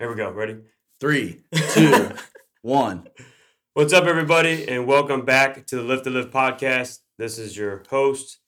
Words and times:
Here 0.00 0.10
we 0.10 0.16
go. 0.16 0.32
Ready? 0.32 0.56
Three, 0.98 1.42
two, 1.70 2.10
one. 2.62 3.06
What's 3.74 3.92
up, 3.92 4.06
everybody, 4.06 4.68
and 4.68 4.88
welcome 4.88 5.24
back 5.24 5.68
to 5.68 5.76
the 5.76 5.82
Lift 5.82 6.02
to 6.02 6.10
Live 6.10 6.32
podcast. 6.32 6.98
This 7.16 7.38
is 7.38 7.56
your 7.56 7.84
host, 7.88 8.40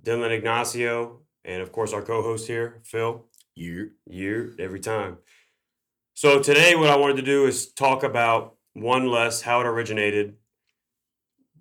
Dylan 0.00 0.30
Ignacio, 0.30 1.22
and 1.44 1.60
of 1.60 1.72
course, 1.72 1.92
our 1.92 2.02
co 2.02 2.22
host 2.22 2.46
here, 2.46 2.80
Phil. 2.84 3.24
You. 3.56 3.90
You 4.06 4.54
every 4.60 4.78
time. 4.78 5.18
So, 6.14 6.40
today, 6.40 6.76
what 6.76 6.88
I 6.88 6.94
wanted 6.94 7.16
to 7.16 7.22
do 7.22 7.46
is 7.46 7.72
talk 7.72 8.04
about 8.04 8.54
one 8.74 9.08
less, 9.08 9.42
how 9.42 9.60
it 9.60 9.66
originated, 9.66 10.36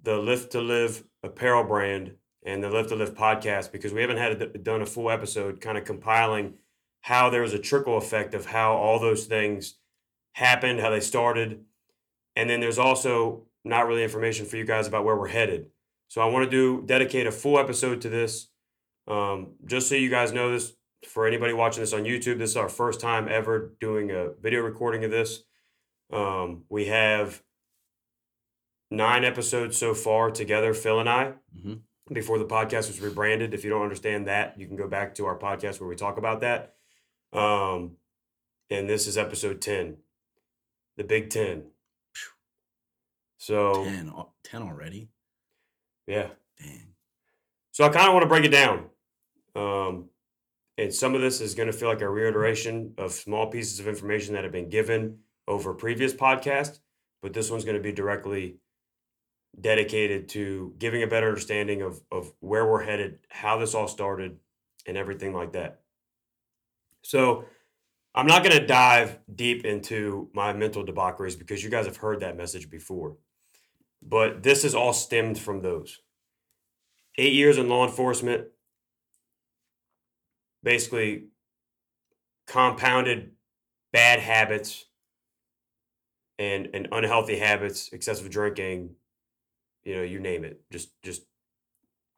the 0.03 0.17
Lift 0.17 0.51
to 0.51 0.61
Live 0.61 1.03
apparel 1.23 1.63
brand, 1.63 2.11
and 2.45 2.63
the 2.63 2.69
Lift 2.69 2.89
to 2.89 2.95
Live 2.95 3.15
podcast, 3.15 3.71
because 3.71 3.91
we 3.91 4.01
haven't 4.01 4.17
had 4.17 4.39
a, 4.39 4.47
done 4.59 4.83
a 4.83 4.85
full 4.85 5.09
episode 5.09 5.61
kind 5.61 5.79
of 5.79 5.85
compiling 5.85 6.53
how 7.01 7.29
there 7.29 7.41
was 7.41 7.53
a 7.53 7.59
trickle 7.59 7.97
effect 7.97 8.33
of 8.33 8.47
how 8.47 8.73
all 8.73 8.99
those 8.99 9.25
things 9.25 9.75
happened, 10.33 10.79
how 10.79 10.89
they 10.89 10.99
started. 10.99 11.65
And 12.35 12.49
then 12.49 12.59
there's 12.59 12.79
also 12.79 13.43
not 13.63 13.87
really 13.87 14.03
information 14.03 14.45
for 14.45 14.57
you 14.57 14.65
guys 14.65 14.87
about 14.87 15.03
where 15.03 15.15
we're 15.15 15.27
headed. 15.27 15.67
So 16.07 16.21
I 16.21 16.25
want 16.25 16.45
to 16.45 16.49
do 16.49 16.83
dedicate 16.85 17.27
a 17.27 17.31
full 17.31 17.57
episode 17.59 18.01
to 18.01 18.09
this. 18.09 18.47
Um, 19.07 19.53
just 19.65 19.89
so 19.89 19.95
you 19.95 20.09
guys 20.09 20.31
know 20.31 20.51
this, 20.51 20.73
for 21.07 21.25
anybody 21.25 21.53
watching 21.53 21.81
this 21.81 21.93
on 21.93 22.03
YouTube, 22.03 22.37
this 22.37 22.51
is 22.51 22.57
our 22.57 22.69
first 22.69 22.99
time 22.99 23.27
ever 23.27 23.73
doing 23.79 24.11
a 24.11 24.29
video 24.39 24.61
recording 24.61 25.03
of 25.03 25.11
this. 25.11 25.43
Um, 26.13 26.63
we 26.69 26.85
have 26.85 27.41
nine 28.91 29.23
episodes 29.23 29.77
so 29.77 29.93
far 29.93 30.29
together, 30.29 30.73
Phil 30.73 30.99
and 30.99 31.09
I, 31.09 31.33
hmm 31.59 31.73
before 32.11 32.37
the 32.37 32.45
podcast 32.45 32.87
was 32.87 32.99
rebranded. 32.99 33.53
If 33.53 33.63
you 33.63 33.69
don't 33.69 33.83
understand 33.83 34.27
that, 34.27 34.59
you 34.59 34.67
can 34.67 34.75
go 34.75 34.87
back 34.87 35.15
to 35.15 35.25
our 35.25 35.37
podcast 35.37 35.79
where 35.79 35.87
we 35.87 35.95
talk 35.95 36.17
about 36.17 36.41
that. 36.41 36.75
Um, 37.33 37.97
and 38.69 38.89
this 38.89 39.07
is 39.07 39.17
episode 39.17 39.61
10, 39.61 39.97
the 40.97 41.03
Big 41.03 41.29
10. 41.29 41.63
So, 43.37 43.83
10, 43.85 44.13
10 44.43 44.61
already? 44.61 45.09
yeah. 46.07 46.27
Dang. 46.59 46.87
So 47.71 47.85
I 47.85 47.89
kind 47.89 48.07
of 48.07 48.13
want 48.13 48.23
to 48.23 48.27
break 48.29 48.45
it 48.45 48.49
down. 48.49 48.89
Um, 49.55 50.09
and 50.77 50.93
some 50.93 51.15
of 51.15 51.21
this 51.21 51.41
is 51.41 51.55
going 51.55 51.67
to 51.67 51.73
feel 51.73 51.89
like 51.89 52.01
a 52.01 52.09
reiteration 52.09 52.93
of 52.97 53.11
small 53.11 53.47
pieces 53.47 53.79
of 53.79 53.87
information 53.87 54.33
that 54.33 54.43
have 54.43 54.51
been 54.51 54.69
given 54.69 55.19
over 55.47 55.73
previous 55.73 56.13
podcasts, 56.13 56.79
but 57.21 57.33
this 57.33 57.49
one's 57.49 57.65
going 57.65 57.77
to 57.77 57.83
be 57.83 57.91
directly 57.91 58.57
dedicated 59.59 60.29
to 60.29 60.73
giving 60.77 61.03
a 61.03 61.07
better 61.07 61.27
understanding 61.27 61.81
of, 61.81 62.01
of 62.11 62.31
where 62.39 62.65
we're 62.65 62.83
headed, 62.83 63.19
how 63.29 63.57
this 63.57 63.75
all 63.75 63.87
started, 63.87 64.37
and 64.87 64.97
everything 64.97 65.33
like 65.33 65.53
that. 65.53 65.80
So 67.01 67.45
I'm 68.13 68.27
not 68.27 68.43
going 68.43 68.57
to 68.57 68.65
dive 68.65 69.19
deep 69.33 69.65
into 69.65 70.29
my 70.33 70.53
mental 70.53 70.83
debaucheries 70.83 71.35
because 71.35 71.63
you 71.63 71.69
guys 71.69 71.85
have 71.85 71.97
heard 71.97 72.19
that 72.19 72.37
message 72.37 72.69
before. 72.69 73.17
But 74.01 74.43
this 74.43 74.65
is 74.65 74.75
all 74.75 74.93
stemmed 74.93 75.39
from 75.39 75.61
those 75.61 75.99
eight 77.17 77.33
years 77.33 77.57
in 77.57 77.69
law 77.69 77.85
enforcement 77.85 78.47
basically 80.63 81.25
compounded 82.47 83.31
bad 83.91 84.19
habits 84.19 84.85
and 86.39 86.69
and 86.73 86.87
unhealthy 86.91 87.37
habits 87.37 87.89
excessive 87.91 88.29
drinking 88.29 88.91
you 89.83 89.95
know 89.95 90.01
you 90.01 90.19
name 90.19 90.43
it 90.43 90.61
just 90.71 90.89
just 91.03 91.23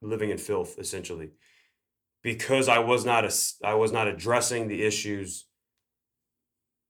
living 0.02 0.30
in 0.30 0.38
filth 0.38 0.78
essentially 0.78 1.30
because 2.24 2.68
i 2.68 2.80
was 2.80 3.06
not 3.06 3.26
a 3.26 3.34
i 3.64 3.74
was 3.74 3.92
not 3.92 4.08
addressing 4.08 4.68
the 4.68 4.84
issues 4.84 5.46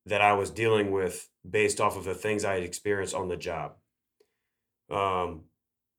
that 0.06 0.22
i 0.22 0.34
was 0.34 0.50
dealing 0.50 0.92
with 0.92 1.30
based 1.50 1.82
off 1.82 1.98
of 1.98 2.06
the 2.06 2.14
things 2.14 2.46
i 2.46 2.54
had 2.54 2.64
experienced 2.64 3.16
on 3.16 3.28
the 3.28 3.38
job 3.38 3.74
um 4.92 5.42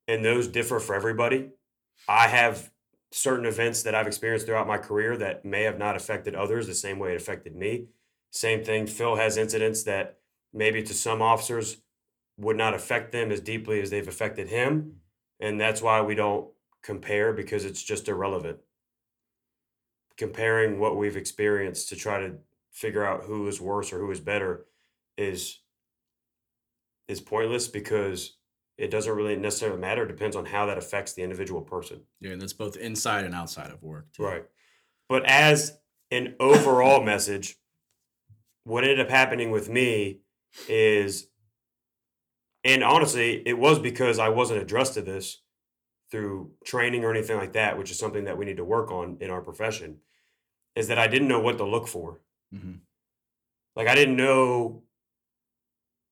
and 0.07 0.25
those 0.25 0.49
differ 0.49 0.79
for 0.79 0.95
everybody 0.95 1.51
I 2.09 2.29
have 2.29 2.71
certain 3.13 3.47
events 3.47 3.83
that 3.85 3.95
I've 3.95 4.07
experienced 4.07 4.47
throughout 4.47 4.67
my 4.67 4.79
career 4.79 5.17
that 5.17 5.45
may 5.45 5.63
have 5.63 5.79
not 5.79 5.97
affected 5.97 6.35
others 6.35 6.67
the 6.67 6.75
same 6.75 6.99
way 6.99 7.13
it 7.13 7.17
affected 7.21 7.55
me. 7.55 7.87
Same 8.31 8.65
thing, 8.65 8.87
Phil 8.87 9.17
has 9.17 9.37
incidents 9.37 9.85
that 9.85 10.19
maybe 10.53 10.83
to 10.83 10.95
some 10.95 11.23
officers 11.23 11.77
would 12.37 12.57
not 12.57 12.75
affect 12.75 13.13
them 13.13 13.31
as 13.31 13.41
deeply 13.41 13.81
as 13.81 13.91
they've 13.91 14.09
affected 14.09 14.49
him. 14.49 14.97
And 15.39 15.61
that's 15.61 15.81
why 15.81 16.01
we 16.01 16.17
don't 16.17 16.49
compare 16.83 17.33
because 17.33 17.65
it's 17.65 17.83
just 17.83 18.09
irrelevant. 18.09 18.59
Comparing 20.17 20.79
what 20.79 20.97
we've 20.97 21.17
experienced 21.17 21.89
to 21.89 21.97
try 21.97 22.21
to 22.21 22.35
figure 22.71 23.05
out 23.05 23.25
who 23.25 23.47
is 23.49 23.61
worse 23.61 23.93
or 23.93 23.99
who 23.99 24.11
is 24.11 24.21
better 24.21 24.67
is 25.17 25.61
is 27.09 27.21
pointless 27.21 27.69
because 27.69 28.37
it 28.77 28.91
doesn't 28.91 29.15
really 29.15 29.37
necessarily 29.37 29.79
matter. 29.79 30.05
It 30.05 30.09
depends 30.09 30.37
on 30.37 30.47
how 30.47 30.67
that 30.67 30.79
affects 30.79 31.13
the 31.13 31.23
individual 31.23 31.61
person. 31.61 32.01
Yeah, 32.21 32.33
and 32.33 32.43
that's 32.43 32.53
both 32.53 32.77
inside 32.77 33.25
and 33.25 33.35
outside 33.35 33.71
of 33.71 33.83
work. 33.83 34.13
Too. 34.13 34.25
Right. 34.25 34.45
But 35.09 35.25
as 35.27 35.79
an 36.11 36.35
overall 36.41 37.03
message, 37.05 37.57
what 38.65 38.83
ended 38.85 39.01
up 39.01 39.11
happening 39.11 39.51
with 39.51 39.69
me 39.69 40.21
is, 40.69 41.29
and 42.65 42.83
honestly, 42.83 43.43
it 43.47 43.59
was 43.59 43.79
because 43.79 44.19
I 44.19 44.31
wasn't 44.31 44.63
addressed 44.63 44.95
to 44.95 45.03
this 45.03 45.43
through 46.15 46.53
training 46.65 47.05
or 47.05 47.11
anything 47.11 47.37
like 47.37 47.55
that, 47.55 47.77
which 47.77 47.91
is 47.91 47.99
something 47.99 48.23
that 48.25 48.39
we 48.39 48.45
need 48.45 48.59
to 48.59 48.65
work 48.65 48.93
on 48.93 49.17
in 49.21 49.31
our 49.31 49.41
profession, 49.41 49.99
is 50.77 50.87
that 50.87 50.99
I 50.99 51.09
didn't 51.09 51.27
know 51.27 51.41
what 51.41 51.59
to 51.59 51.65
look 51.65 51.89
for. 51.89 52.21
hmm 52.53 52.77
Like 53.75 53.89
I 53.89 53.97
didn't 53.97 54.17
know 54.17 54.85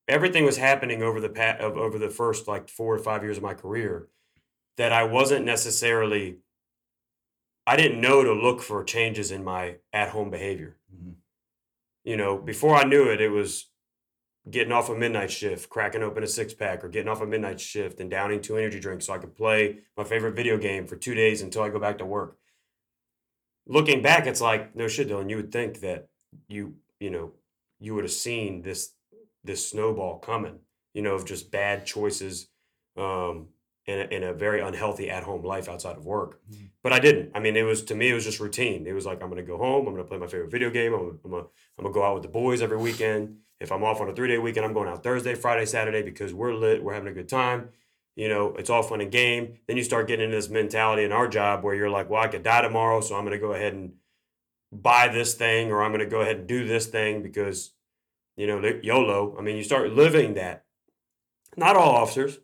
everything 0.08 0.44
was 0.44 0.56
happening 0.56 1.04
over 1.04 1.20
the 1.20 1.28
pat 1.28 1.60
of 1.60 1.76
over 1.76 1.98
the 2.00 2.10
first 2.10 2.48
like 2.48 2.68
four 2.68 2.92
or 2.92 2.98
five 2.98 3.22
years 3.22 3.36
of 3.36 3.44
my 3.44 3.54
career 3.54 4.08
that 4.76 4.92
I 4.92 5.04
wasn't 5.04 5.44
necessarily 5.44 6.38
I 7.64 7.76
didn't 7.76 8.00
know 8.00 8.24
to 8.24 8.32
look 8.32 8.60
for 8.60 8.82
changes 8.82 9.30
in 9.30 9.44
my 9.44 9.76
at 9.92 10.10
home 10.10 10.30
behavior. 10.30 10.78
hmm 10.90 11.12
You 12.04 12.16
know, 12.16 12.38
before 12.38 12.74
I 12.74 12.84
knew 12.84 13.08
it, 13.10 13.20
it 13.20 13.28
was 13.30 13.71
getting 14.50 14.72
off 14.72 14.88
a 14.88 14.94
midnight 14.94 15.30
shift, 15.30 15.68
cracking 15.70 16.02
open 16.02 16.22
a 16.22 16.26
six 16.26 16.52
pack, 16.52 16.84
or 16.84 16.88
getting 16.88 17.08
off 17.08 17.20
a 17.20 17.26
midnight 17.26 17.60
shift 17.60 18.00
and 18.00 18.10
downing 18.10 18.40
two 18.40 18.56
energy 18.56 18.80
drinks 18.80 19.06
so 19.06 19.12
I 19.12 19.18
could 19.18 19.36
play 19.36 19.78
my 19.96 20.04
favorite 20.04 20.34
video 20.34 20.58
game 20.58 20.86
for 20.86 20.96
two 20.96 21.14
days 21.14 21.42
until 21.42 21.62
I 21.62 21.68
go 21.68 21.78
back 21.78 21.98
to 21.98 22.04
work. 22.04 22.36
Looking 23.66 24.02
back, 24.02 24.26
it's 24.26 24.40
like, 24.40 24.74
no 24.74 24.88
shit, 24.88 25.08
Dylan, 25.08 25.30
you 25.30 25.36
would 25.36 25.52
think 25.52 25.80
that 25.80 26.08
you, 26.48 26.74
you 26.98 27.10
know, 27.10 27.32
you 27.78 27.94
would 27.94 28.04
have 28.04 28.12
seen 28.12 28.62
this 28.62 28.94
this 29.44 29.68
snowball 29.68 30.18
coming, 30.18 30.58
you 30.94 31.02
know, 31.02 31.14
of 31.14 31.24
just 31.26 31.50
bad 31.50 31.84
choices 31.86 32.48
um 32.96 33.48
in 33.86 33.98
a, 33.98 34.04
in 34.14 34.22
a 34.22 34.32
very 34.32 34.60
unhealthy 34.60 35.10
at 35.10 35.24
home 35.24 35.42
life 35.44 35.68
outside 35.68 35.96
of 35.96 36.04
work. 36.04 36.40
Mhm. 36.50 36.70
But 36.82 36.92
I 36.92 37.00
didn't. 37.00 37.30
I 37.34 37.40
mean, 37.40 37.56
it 37.56 37.62
was 37.62 37.82
to 37.84 37.94
me, 37.94 38.10
it 38.10 38.14
was 38.14 38.24
just 38.24 38.38
routine. 38.40 38.86
It 38.86 38.92
was 38.92 39.06
like 39.06 39.22
I'm 39.22 39.28
gonna 39.28 39.42
go 39.42 39.58
home, 39.58 39.86
I'm 39.86 39.94
gonna 39.94 40.04
play 40.06 40.18
my 40.18 40.26
favorite 40.26 40.50
video 40.50 40.70
game, 40.70 40.92
I'm 40.92 41.18
I'm 41.24 41.30
gonna, 41.30 41.44
I'm 41.78 41.84
gonna 41.84 41.94
go 41.94 42.04
out 42.04 42.14
with 42.14 42.22
the 42.24 42.28
boys 42.28 42.62
every 42.62 42.78
weekend. 42.78 43.36
If 43.62 43.70
I'm 43.70 43.84
off 43.84 44.00
on 44.00 44.08
a 44.08 44.12
three 44.12 44.28
day 44.28 44.38
weekend, 44.38 44.66
I'm 44.66 44.72
going 44.72 44.88
out 44.88 45.02
Thursday, 45.02 45.34
Friday, 45.34 45.64
Saturday 45.64 46.02
because 46.02 46.34
we're 46.34 46.54
lit, 46.54 46.82
we're 46.82 46.94
having 46.94 47.08
a 47.08 47.14
good 47.14 47.28
time. 47.28 47.68
You 48.16 48.28
know, 48.28 48.54
it's 48.58 48.68
all 48.68 48.82
fun 48.82 49.00
and 49.00 49.10
game. 49.10 49.58
Then 49.66 49.76
you 49.76 49.84
start 49.84 50.08
getting 50.08 50.26
into 50.26 50.36
this 50.36 50.50
mentality 50.50 51.04
in 51.04 51.12
our 51.12 51.28
job 51.28 51.64
where 51.64 51.74
you're 51.74 51.88
like, 51.88 52.10
well, 52.10 52.22
I 52.22 52.28
could 52.28 52.42
die 52.42 52.60
tomorrow, 52.60 53.00
so 53.00 53.14
I'm 53.14 53.24
gonna 53.24 53.38
go 53.38 53.52
ahead 53.52 53.72
and 53.72 53.92
buy 54.70 55.08
this 55.08 55.34
thing, 55.34 55.70
or 55.70 55.82
I'm 55.82 55.92
gonna 55.92 56.06
go 56.06 56.20
ahead 56.20 56.36
and 56.38 56.46
do 56.46 56.66
this 56.66 56.86
thing 56.86 57.22
because, 57.22 57.72
you 58.36 58.46
know, 58.46 58.60
YOLO. 58.82 59.36
I 59.38 59.42
mean, 59.42 59.56
you 59.56 59.62
start 59.62 59.92
living 59.92 60.34
that. 60.34 60.64
Not 61.56 61.76
all 61.76 61.94
officers, 61.94 62.38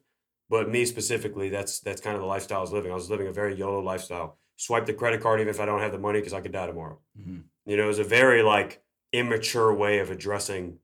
but 0.49 0.71
me 0.71 0.85
specifically, 0.85 1.49
that's 1.49 1.81
that's 1.81 2.01
kind 2.01 2.15
of 2.17 2.23
the 2.23 2.29
lifestyle 2.29 2.59
I 2.59 2.63
was 2.63 2.73
living. 2.73 2.93
I 2.93 2.95
was 2.95 3.11
living 3.11 3.27
a 3.27 3.33
very 3.33 3.55
YOLO 3.55 3.81
lifestyle. 3.83 4.39
Swipe 4.57 4.87
the 4.87 4.93
credit 4.93 5.21
card 5.21 5.41
even 5.41 5.51
if 5.51 5.61
I 5.61 5.67
don't 5.67 5.81
have 5.81 5.93
the 5.93 5.99
money 5.99 6.19
because 6.19 6.33
I 6.33 6.41
could 6.41 6.53
die 6.53 6.67
tomorrow. 6.67 6.99
hmm 7.21 7.41
You 7.67 7.77
know, 7.77 7.85
it 7.85 7.87
was 7.87 7.99
a 7.99 8.05
very 8.05 8.43
like 8.43 8.83
immature 9.13 9.73
way 9.73 9.99
of 10.01 10.11
addressing 10.11 10.79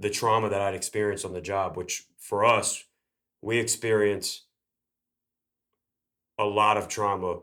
the 0.00 0.10
trauma 0.10 0.48
that 0.48 0.60
I'd 0.60 0.74
experienced 0.74 1.24
on 1.24 1.32
the 1.32 1.40
job, 1.40 1.76
which 1.76 2.04
for 2.18 2.44
us, 2.44 2.84
we 3.42 3.58
experience 3.58 4.44
a 6.38 6.44
lot 6.44 6.76
of 6.76 6.88
trauma 6.88 7.40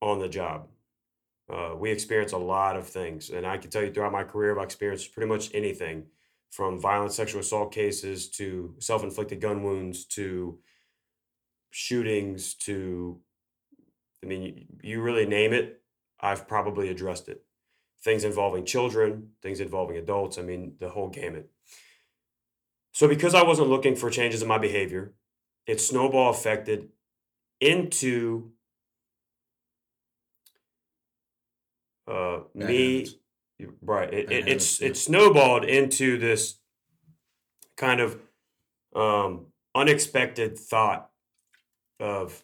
on 0.00 0.20
the 0.20 0.28
job. 0.28 0.68
Uh, 1.52 1.74
we 1.76 1.90
experience 1.90 2.32
a 2.32 2.38
lot 2.38 2.76
of 2.76 2.86
things. 2.86 3.30
And 3.30 3.46
I 3.46 3.56
can 3.56 3.70
tell 3.70 3.82
you 3.82 3.92
throughout 3.92 4.12
my 4.12 4.24
career, 4.24 4.56
I've 4.56 4.64
experienced 4.64 5.12
pretty 5.12 5.28
much 5.28 5.50
anything 5.54 6.04
from 6.50 6.80
violent 6.80 7.12
sexual 7.12 7.40
assault 7.40 7.72
cases 7.72 8.28
to 8.30 8.74
self 8.78 9.02
inflicted 9.02 9.40
gun 9.40 9.62
wounds 9.62 10.04
to 10.06 10.58
shootings 11.70 12.54
to, 12.54 13.20
I 14.24 14.26
mean, 14.26 14.42
you, 14.42 14.64
you 14.82 15.02
really 15.02 15.26
name 15.26 15.52
it, 15.52 15.82
I've 16.20 16.48
probably 16.48 16.88
addressed 16.88 17.28
it. 17.28 17.42
Things 18.02 18.24
involving 18.24 18.64
children, 18.64 19.30
things 19.42 19.60
involving 19.60 19.96
adults, 19.96 20.38
I 20.38 20.42
mean, 20.42 20.74
the 20.78 20.88
whole 20.88 21.08
gamut. 21.08 21.50
So, 22.96 23.06
because 23.06 23.34
I 23.34 23.42
wasn't 23.42 23.68
looking 23.68 23.94
for 23.94 24.08
changes 24.08 24.40
in 24.40 24.48
my 24.48 24.56
behavior, 24.56 25.12
it 25.66 25.82
snowball 25.82 26.30
affected 26.30 26.88
into 27.60 28.52
uh, 32.08 32.38
me 32.54 33.06
Right. 33.82 34.14
It, 34.14 34.32
it, 34.32 34.48
it's 34.48 34.80
it 34.80 34.96
snowballed 34.96 35.66
into 35.66 36.16
this 36.16 36.58
kind 37.76 38.00
of 38.00 38.18
um, 38.94 39.48
unexpected 39.74 40.58
thought 40.58 41.10
of 42.00 42.42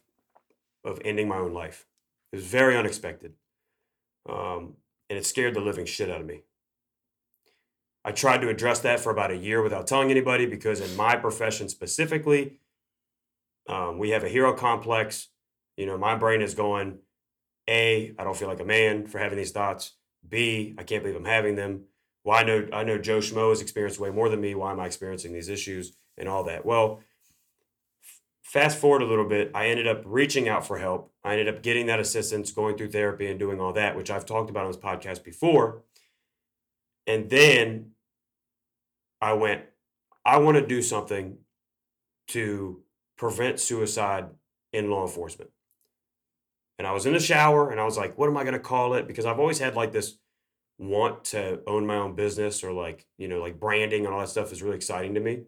of 0.85 1.01
ending 1.03 1.29
my 1.29 1.39
own 1.39 1.55
life. 1.55 1.87
It 2.31 2.37
was 2.37 2.45
very 2.45 2.77
unexpected, 2.77 3.33
um, 4.29 4.75
and 5.09 5.19
it 5.19 5.25
scared 5.25 5.55
the 5.55 5.61
living 5.61 5.87
shit 5.87 6.11
out 6.11 6.21
of 6.21 6.27
me. 6.27 6.43
I 8.05 8.13
tried 8.13 8.41
to 8.41 8.49
address 8.49 8.81
that 8.81 9.01
for 9.01 9.11
about 9.11 9.31
a 9.31 9.37
year 9.37 9.63
without 9.63 9.87
telling 9.87 10.11
anybody 10.11 10.47
because 10.47 10.81
in 10.81 10.97
my 10.97 11.17
profession 11.17 11.69
specifically, 11.69 12.59
um, 13.69 13.99
we 13.99 14.11
have 14.11 14.25
a 14.25 14.29
hero 14.29 14.53
complex. 14.55 15.29
You 15.77 15.87
know, 15.87 15.97
my 15.97 16.17
brain 16.17 16.43
is 16.43 16.55
going, 16.55 16.99
A, 17.69 18.13
I 18.19 18.25
don't 18.25 18.37
feel 18.37 18.49
like 18.49 18.61
a 18.61 18.65
man 18.65 19.07
for 19.07 19.19
having 19.19 19.39
these 19.39 19.53
thoughts. 19.53 19.93
B, 20.29 20.75
I 20.79 20.83
can't 20.83 21.03
believe 21.03 21.17
I'm 21.17 21.25
having 21.25 21.57
them. 21.57 21.85
Well, 22.25 22.39
I 22.39 22.43
know 22.45 22.69
I 22.73 22.85
know 22.85 22.99
Joe 22.99 23.19
Schmo 23.19 23.51
has 23.51 23.61
experienced 23.61 23.99
way 23.99 24.11
more 24.11 24.29
than 24.29 24.41
me. 24.41 24.55
Why 24.55 24.73
am 24.73 24.81
I 24.81 24.87
experiencing 24.87 25.33
these 25.33 25.49
issues 25.49 25.97
and 26.17 26.29
all 26.29 26.45
that? 26.45 26.65
Well, 26.65 27.01
fast 28.43 28.79
forward 28.79 29.03
a 29.03 29.07
little 29.07 29.29
bit, 29.29 29.51
I 29.55 29.69
ended 29.69 29.87
up 29.87 30.03
reaching 30.05 30.49
out 30.49 30.67
for 30.67 30.79
help. 30.79 31.13
I 31.25 31.33
ended 31.33 31.49
up 31.49 31.63
getting 31.63 31.87
that 31.87 32.01
assistance, 32.01 32.53
going 32.53 32.77
through 32.77 32.91
therapy 32.91 33.29
and 33.29 33.39
doing 33.39 33.61
all 33.61 33.73
that, 33.73 33.97
which 33.97 34.11
I've 34.11 34.27
talked 34.27 34.51
about 34.51 34.65
on 34.65 34.71
this 34.71 34.81
podcast 34.81 35.25
before. 35.25 35.83
And 37.07 37.31
then 37.31 37.92
I 39.23 39.35
went, 39.35 39.63
I 40.27 40.39
want 40.39 40.57
to 40.57 40.67
do 40.67 40.83
something 40.83 41.39
to 42.29 42.83
prevent 43.17 43.61
suicide 43.61 44.27
in 44.73 44.91
law 44.91 45.03
enforcement. 45.03 45.51
And 46.79 46.89
I 46.89 46.93
was 46.93 47.07
in 47.07 47.13
the 47.13 47.21
shower 47.21 47.71
and 47.71 47.81
I 47.81 47.85
was 47.85 47.97
like, 47.97 48.19
what 48.19 48.29
am 48.29 48.37
I 48.37 48.43
going 48.43 48.55
to 48.55 48.59
call 48.59 48.95
it? 48.95 49.07
Because 49.07 49.25
I've 49.25 49.39
always 49.39 49.61
had 49.61 49.77
like 49.77 49.93
this 49.93 50.17
want 50.79 51.25
to 51.27 51.61
own 51.69 51.87
my 51.87 51.97
own 51.97 52.17
business 52.17 52.65
or 52.65 52.73
like, 52.73 53.07
you 53.17 53.29
know, 53.29 53.41
like 53.41 53.61
branding 53.61 54.05
and 54.05 54.13
all 54.13 54.21
that 54.21 54.29
stuff 54.29 54.51
is 54.51 54.63
really 54.63 54.77
exciting 54.77 55.15
to 55.15 55.21
me. 55.21 55.45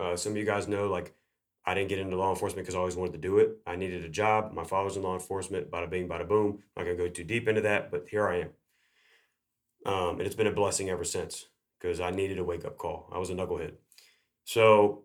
Uh, 0.00 0.16
some 0.16 0.32
of 0.32 0.38
you 0.38 0.44
guys 0.44 0.66
know, 0.66 0.88
like, 0.88 1.14
I 1.64 1.74
didn't 1.74 1.88
get 1.88 1.98
into 1.98 2.16
law 2.16 2.30
enforcement 2.30 2.64
because 2.64 2.74
I 2.74 2.78
always 2.78 2.96
wanted 2.96 3.12
to 3.12 3.18
do 3.18 3.38
it. 3.38 3.58
I 3.66 3.76
needed 3.76 4.04
a 4.04 4.08
job. 4.08 4.52
My 4.52 4.64
father's 4.64 4.96
in 4.96 5.02
law 5.02 5.14
enforcement, 5.14 5.70
bada 5.70 5.88
bing, 5.90 6.08
bada 6.08 6.26
boom. 6.26 6.58
I'm 6.76 6.82
not 6.82 6.84
going 6.84 6.96
to 6.96 7.04
go 7.04 7.10
too 7.10 7.24
deep 7.24 7.48
into 7.48 7.60
that, 7.62 7.90
but 7.90 8.06
here 8.08 8.28
I 8.28 8.40
am. 8.40 8.50
Um, 9.84 10.18
and 10.18 10.22
it's 10.22 10.36
been 10.36 10.46
a 10.46 10.52
blessing 10.52 10.90
ever 10.90 11.04
since 11.04 11.46
because 11.80 12.00
I 12.00 12.10
needed 12.10 12.38
a 12.38 12.44
wake 12.44 12.64
up 12.64 12.78
call. 12.78 13.10
I 13.12 13.18
was 13.18 13.30
a 13.30 13.34
knucklehead. 13.34 13.74
So 14.44 15.04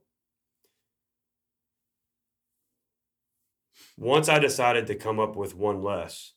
once 3.98 4.30
I 4.30 4.40
decided 4.40 4.88
to 4.88 4.96
come 4.96 5.20
up 5.20 5.36
with 5.36 5.56
one 5.56 5.84
less, 5.84 6.34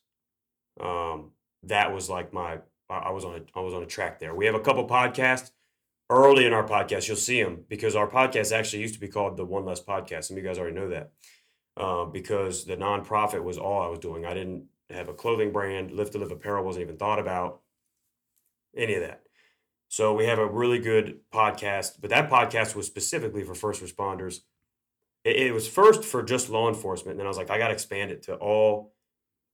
um, 0.79 1.31
that 1.63 1.93
was 1.93 2.09
like 2.09 2.33
my 2.33 2.59
I 2.89 3.11
was 3.11 3.25
on 3.25 3.35
a 3.35 3.59
I 3.59 3.61
was 3.61 3.73
on 3.73 3.83
a 3.83 3.87
track 3.87 4.19
there. 4.19 4.35
We 4.35 4.45
have 4.45 4.55
a 4.55 4.59
couple 4.59 4.87
podcasts 4.87 5.51
early 6.09 6.45
in 6.45 6.53
our 6.53 6.67
podcast. 6.67 7.07
You'll 7.07 7.17
see 7.17 7.41
them 7.41 7.63
because 7.67 7.95
our 7.95 8.07
podcast 8.07 8.51
actually 8.51 8.81
used 8.81 8.93
to 8.93 8.99
be 8.99 9.07
called 9.07 9.37
the 9.37 9.45
One 9.45 9.65
Less 9.65 9.81
Podcast. 9.81 10.25
Some 10.25 10.37
of 10.37 10.43
you 10.43 10.47
guys 10.47 10.59
already 10.59 10.75
know 10.75 10.89
that 10.89 11.11
uh, 11.77 12.05
because 12.05 12.65
the 12.65 12.77
nonprofit 12.77 13.43
was 13.43 13.57
all 13.57 13.81
I 13.81 13.87
was 13.87 13.99
doing. 13.99 14.25
I 14.25 14.33
didn't 14.33 14.65
have 14.89 15.09
a 15.09 15.13
clothing 15.13 15.51
brand. 15.51 15.91
Lift 15.91 16.13
to 16.13 16.19
Live 16.19 16.31
Apparel 16.31 16.63
wasn't 16.63 16.83
even 16.83 16.97
thought 16.97 17.19
about. 17.19 17.61
Any 18.77 18.95
of 18.95 19.01
that. 19.01 19.24
So 19.87 20.13
we 20.13 20.25
have 20.25 20.39
a 20.39 20.45
really 20.47 20.79
good 20.79 21.19
podcast, 21.33 22.01
but 22.01 22.09
that 22.09 22.29
podcast 22.29 22.75
was 22.75 22.87
specifically 22.87 23.43
for 23.43 23.55
first 23.55 23.81
responders. 23.83 24.39
It, 25.23 25.37
it 25.37 25.53
was 25.53 25.67
first 25.67 26.03
for 26.03 26.21
just 26.23 26.49
law 26.49 26.67
enforcement, 26.67 27.11
and 27.11 27.19
then 27.19 27.27
I 27.27 27.29
was 27.29 27.37
like, 27.37 27.49
I 27.49 27.57
got 27.57 27.67
to 27.67 27.73
expand 27.73 28.11
it 28.11 28.23
to 28.23 28.35
all 28.35 28.93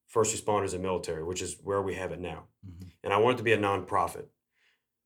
first 0.08 0.36
responders 0.36 0.74
and 0.74 0.82
military, 0.82 1.24
which 1.24 1.42
is 1.42 1.58
where 1.64 1.82
we 1.82 1.96
have 1.96 2.12
it 2.12 2.20
now. 2.20 2.46
Mhm. 2.68 2.92
And 3.04 3.14
I 3.14 3.18
want 3.18 3.36
it 3.36 3.38
to 3.38 3.44
be 3.44 3.54
a 3.54 3.58
nonprofit. 3.58 4.26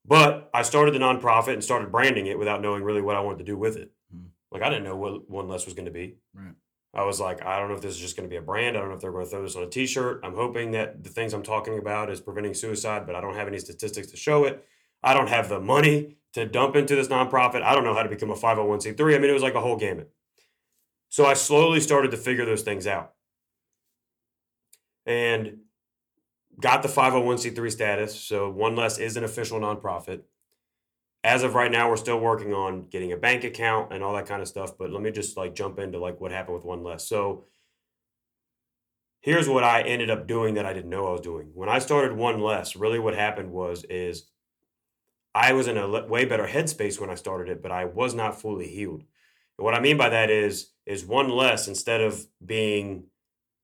But 0.05 0.49
I 0.53 0.61
started 0.61 0.93
the 0.93 0.99
nonprofit 0.99 1.53
and 1.53 1.63
started 1.63 1.91
branding 1.91 2.27
it 2.27 2.37
without 2.39 2.61
knowing 2.61 2.83
really 2.83 3.01
what 3.01 3.15
I 3.15 3.19
wanted 3.21 3.39
to 3.39 3.43
do 3.45 3.57
with 3.57 3.77
it. 3.77 3.91
Mhm. 4.15 4.29
Like 4.51 4.61
I 4.61 4.69
didn't 4.69 4.83
know 4.83 4.95
what 4.95 5.29
One 5.29 5.47
Less 5.47 5.65
was 5.65 5.73
going 5.73 5.85
to 5.85 5.91
be. 5.91 6.17
Right. 6.33 6.53
I 6.93 7.03
was 7.03 7.19
like, 7.19 7.43
I 7.45 7.59
don't 7.59 7.69
know 7.69 7.75
if 7.75 7.81
this 7.81 7.93
is 7.95 7.99
just 7.99 8.15
going 8.15 8.27
to 8.27 8.33
be 8.33 8.37
a 8.37 8.41
brand. 8.41 8.77
I 8.77 8.79
don't 8.79 8.89
know 8.89 8.95
if 8.95 9.01
they're 9.01 9.11
going 9.11 9.25
to 9.25 9.29
throw 9.29 9.41
this 9.43 9.55
on 9.57 9.63
a 9.63 9.69
T-shirt. 9.69 10.21
I'm 10.23 10.35
hoping 10.35 10.71
that 10.71 11.03
the 11.03 11.09
things 11.09 11.33
I'm 11.33 11.43
talking 11.43 11.77
about 11.77 12.09
is 12.09 12.21
preventing 12.21 12.53
suicide, 12.53 13.05
but 13.05 13.15
I 13.15 13.21
don't 13.21 13.35
have 13.35 13.47
any 13.49 13.59
statistics 13.59 14.07
to 14.11 14.17
show 14.17 14.45
it. 14.45 14.65
I 15.05 15.13
don't 15.13 15.29
have 15.29 15.49
the 15.49 15.59
money 15.59 16.17
to 16.33 16.45
dump 16.45 16.75
into 16.75 16.95
this 16.95 17.07
nonprofit. 17.07 17.61
I 17.61 17.75
don't 17.75 17.83
know 17.83 17.93
how 17.93 18.03
to 18.03 18.09
become 18.09 18.31
a 18.31 18.35
501c3. 18.35 19.15
I 19.15 19.19
mean, 19.19 19.29
it 19.29 19.33
was 19.33 19.43
like 19.43 19.53
a 19.53 19.61
whole 19.61 19.77
gamut. 19.77 20.11
So 21.09 21.25
I 21.25 21.35
slowly 21.35 21.79
started 21.79 22.11
to 22.11 22.17
figure 22.17 22.43
those 22.43 22.63
things 22.63 22.87
out, 22.87 23.13
and 25.05 25.59
got 26.59 26.81
the 26.81 26.89
501c3 26.89 27.71
status. 27.71 28.19
So 28.19 28.49
One 28.49 28.75
Less 28.75 28.97
is 28.97 29.15
an 29.15 29.23
official 29.23 29.59
nonprofit. 29.59 30.21
As 31.23 31.43
of 31.43 31.55
right 31.55 31.71
now, 31.71 31.89
we're 31.89 31.97
still 31.97 32.19
working 32.19 32.53
on 32.53 32.87
getting 32.87 33.11
a 33.11 33.17
bank 33.17 33.43
account 33.43 33.93
and 33.93 34.03
all 34.03 34.15
that 34.15 34.25
kind 34.25 34.41
of 34.41 34.47
stuff. 34.47 34.77
But 34.77 34.91
let 34.91 35.01
me 35.01 35.11
just 35.11 35.37
like 35.37 35.55
jump 35.55 35.79
into 35.79 35.99
like 35.99 36.19
what 36.19 36.31
happened 36.31 36.55
with 36.55 36.65
One 36.65 36.83
Less. 36.83 37.07
So 37.07 37.45
here's 39.21 39.47
what 39.47 39.63
I 39.63 39.81
ended 39.83 40.09
up 40.09 40.27
doing 40.27 40.55
that 40.55 40.65
I 40.65 40.73
didn't 40.73 40.89
know 40.89 41.07
I 41.07 41.11
was 41.11 41.21
doing. 41.21 41.51
When 41.53 41.69
I 41.69 41.79
started 41.79 42.17
One 42.17 42.41
Less, 42.41 42.75
really 42.75 42.99
what 42.99 43.15
happened 43.15 43.51
was 43.51 43.85
is 43.85 44.25
I 45.35 45.51
was 45.51 45.67
in 45.67 45.77
a 45.77 46.05
way 46.05 46.23
better 46.23 46.47
headspace 46.47 46.99
when 46.99 47.09
I 47.09 47.15
started 47.15 47.51
it, 47.51 47.61
but 47.61 47.71
I 47.71 47.83
was 47.83 48.15
not 48.15 48.39
fully 48.39 48.69
healed. 48.69 49.03
And 49.57 49.65
what 49.65 49.73
I 49.73 49.81
mean 49.81 49.97
by 49.97 50.09
that 50.09 50.29
is 50.29 50.71
is 50.85 51.05
One 51.05 51.29
Less 51.29 51.67
instead 51.67 51.99
of 52.01 52.25
being 52.43 53.07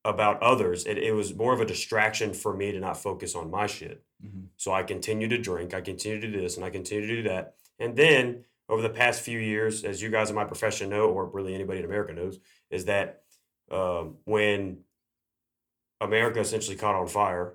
about 0.04 0.42
others, 0.42 0.84
it, 0.84 0.98
it 0.98 1.12
was 1.12 1.34
more 1.34 1.54
of 1.54 1.60
a 1.60 1.64
distraction 1.64 2.34
for 2.34 2.54
me 2.54 2.72
to 2.72 2.80
not 2.80 2.96
focus 2.98 3.34
on 3.34 3.50
my 3.50 3.66
shit. 3.66 4.02
Mhm. 4.22 4.48
So 4.56 4.72
I 4.72 4.82
continue 4.82 5.28
to 5.28 5.38
drink, 5.38 5.72
I 5.72 5.80
continue 5.80 6.20
to 6.20 6.30
do 6.30 6.40
this, 6.40 6.56
and 6.56 6.64
I 6.64 6.70
continue 6.70 7.06
to 7.06 7.16
do 7.22 7.28
that. 7.28 7.54
And 7.78 7.96
then 7.96 8.44
over 8.68 8.82
the 8.82 8.90
past 8.90 9.22
few 9.22 9.38
years, 9.38 9.84
as 9.84 10.02
you 10.02 10.10
guys 10.10 10.28
in 10.28 10.36
my 10.36 10.44
profession 10.44 10.90
know, 10.90 11.08
or 11.08 11.26
really 11.26 11.54
anybody 11.54 11.78
in 11.78 11.84
America 11.84 12.12
knows, 12.12 12.38
is 12.70 12.84
that 12.84 13.22
um, 13.70 14.16
when 14.24 14.78
America 16.00 16.40
essentially 16.40 16.76
caught 16.76 16.96
on 16.96 17.06
fire, 17.06 17.54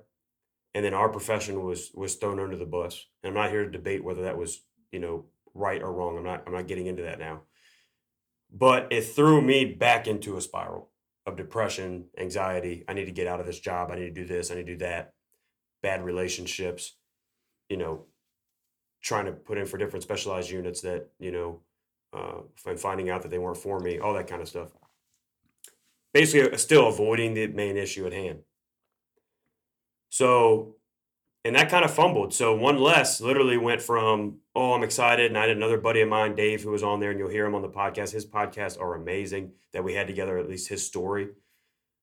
and 0.74 0.84
then 0.84 0.94
our 0.94 1.08
profession 1.08 1.62
was 1.64 1.90
was 1.94 2.14
thrown 2.14 2.40
under 2.40 2.56
the 2.56 2.66
bus. 2.66 3.06
And 3.22 3.30
I'm 3.30 3.42
not 3.42 3.50
here 3.50 3.64
to 3.64 3.70
debate 3.70 4.04
whether 4.04 4.22
that 4.22 4.38
was 4.38 4.62
you 4.92 5.00
know 5.00 5.26
right 5.54 5.82
or 5.82 5.92
wrong. 5.92 6.16
I'm 6.16 6.24
not 6.24 6.44
I'm 6.46 6.52
not 6.52 6.68
getting 6.68 6.86
into 6.86 7.02
that 7.02 7.18
now. 7.18 7.42
But 8.50 8.88
it 8.90 9.02
threw 9.02 9.42
me 9.42 9.64
back 9.66 10.06
into 10.06 10.36
a 10.36 10.40
spiral 10.40 10.90
of 11.26 11.36
depression, 11.36 12.06
anxiety. 12.16 12.84
I 12.88 12.94
need 12.94 13.04
to 13.04 13.12
get 13.12 13.26
out 13.26 13.40
of 13.40 13.46
this 13.46 13.60
job. 13.60 13.90
I 13.90 13.96
need 13.96 14.14
to 14.14 14.22
do 14.22 14.24
this. 14.24 14.50
I 14.50 14.54
need 14.54 14.66
to 14.66 14.72
do 14.72 14.78
that. 14.78 15.12
Bad 15.82 16.02
relationships. 16.02 16.94
You 17.68 17.76
know, 17.76 18.06
trying 19.02 19.26
to 19.26 19.32
put 19.32 19.58
in 19.58 19.66
for 19.66 19.76
different 19.78 20.02
specialized 20.02 20.50
units 20.50 20.80
that 20.82 21.10
you 21.18 21.30
know, 21.30 21.60
uh, 22.12 22.40
and 22.66 22.80
finding 22.80 23.10
out 23.10 23.22
that 23.22 23.30
they 23.30 23.38
weren't 23.38 23.58
for 23.58 23.78
me. 23.80 23.98
All 23.98 24.14
that 24.14 24.26
kind 24.26 24.42
of 24.42 24.48
stuff. 24.48 24.70
Basically, 26.14 26.50
uh, 26.50 26.56
still 26.56 26.88
avoiding 26.88 27.34
the 27.34 27.48
main 27.48 27.76
issue 27.76 28.06
at 28.06 28.12
hand. 28.12 28.40
So, 30.08 30.76
and 31.44 31.54
that 31.56 31.70
kind 31.70 31.84
of 31.84 31.92
fumbled. 31.92 32.34
So 32.34 32.54
one 32.56 32.78
less 32.78 33.20
literally 33.20 33.56
went 33.56 33.80
from, 33.80 34.38
oh, 34.54 34.72
I'm 34.72 34.82
excited. 34.82 35.26
And 35.26 35.38
I 35.38 35.42
had 35.42 35.50
another 35.50 35.78
buddy 35.78 36.00
of 36.00 36.08
mine, 36.08 36.34
Dave, 36.34 36.62
who 36.62 36.70
was 36.70 36.82
on 36.82 37.00
there, 37.00 37.10
and 37.10 37.18
you'll 37.18 37.28
hear 37.28 37.46
him 37.46 37.54
on 37.54 37.62
the 37.62 37.68
podcast. 37.68 38.12
His 38.12 38.26
podcasts 38.26 38.80
are 38.80 38.94
amazing 38.94 39.52
that 39.72 39.84
we 39.84 39.94
had 39.94 40.06
together, 40.06 40.38
at 40.38 40.48
least 40.48 40.68
his 40.68 40.84
story. 40.84 41.28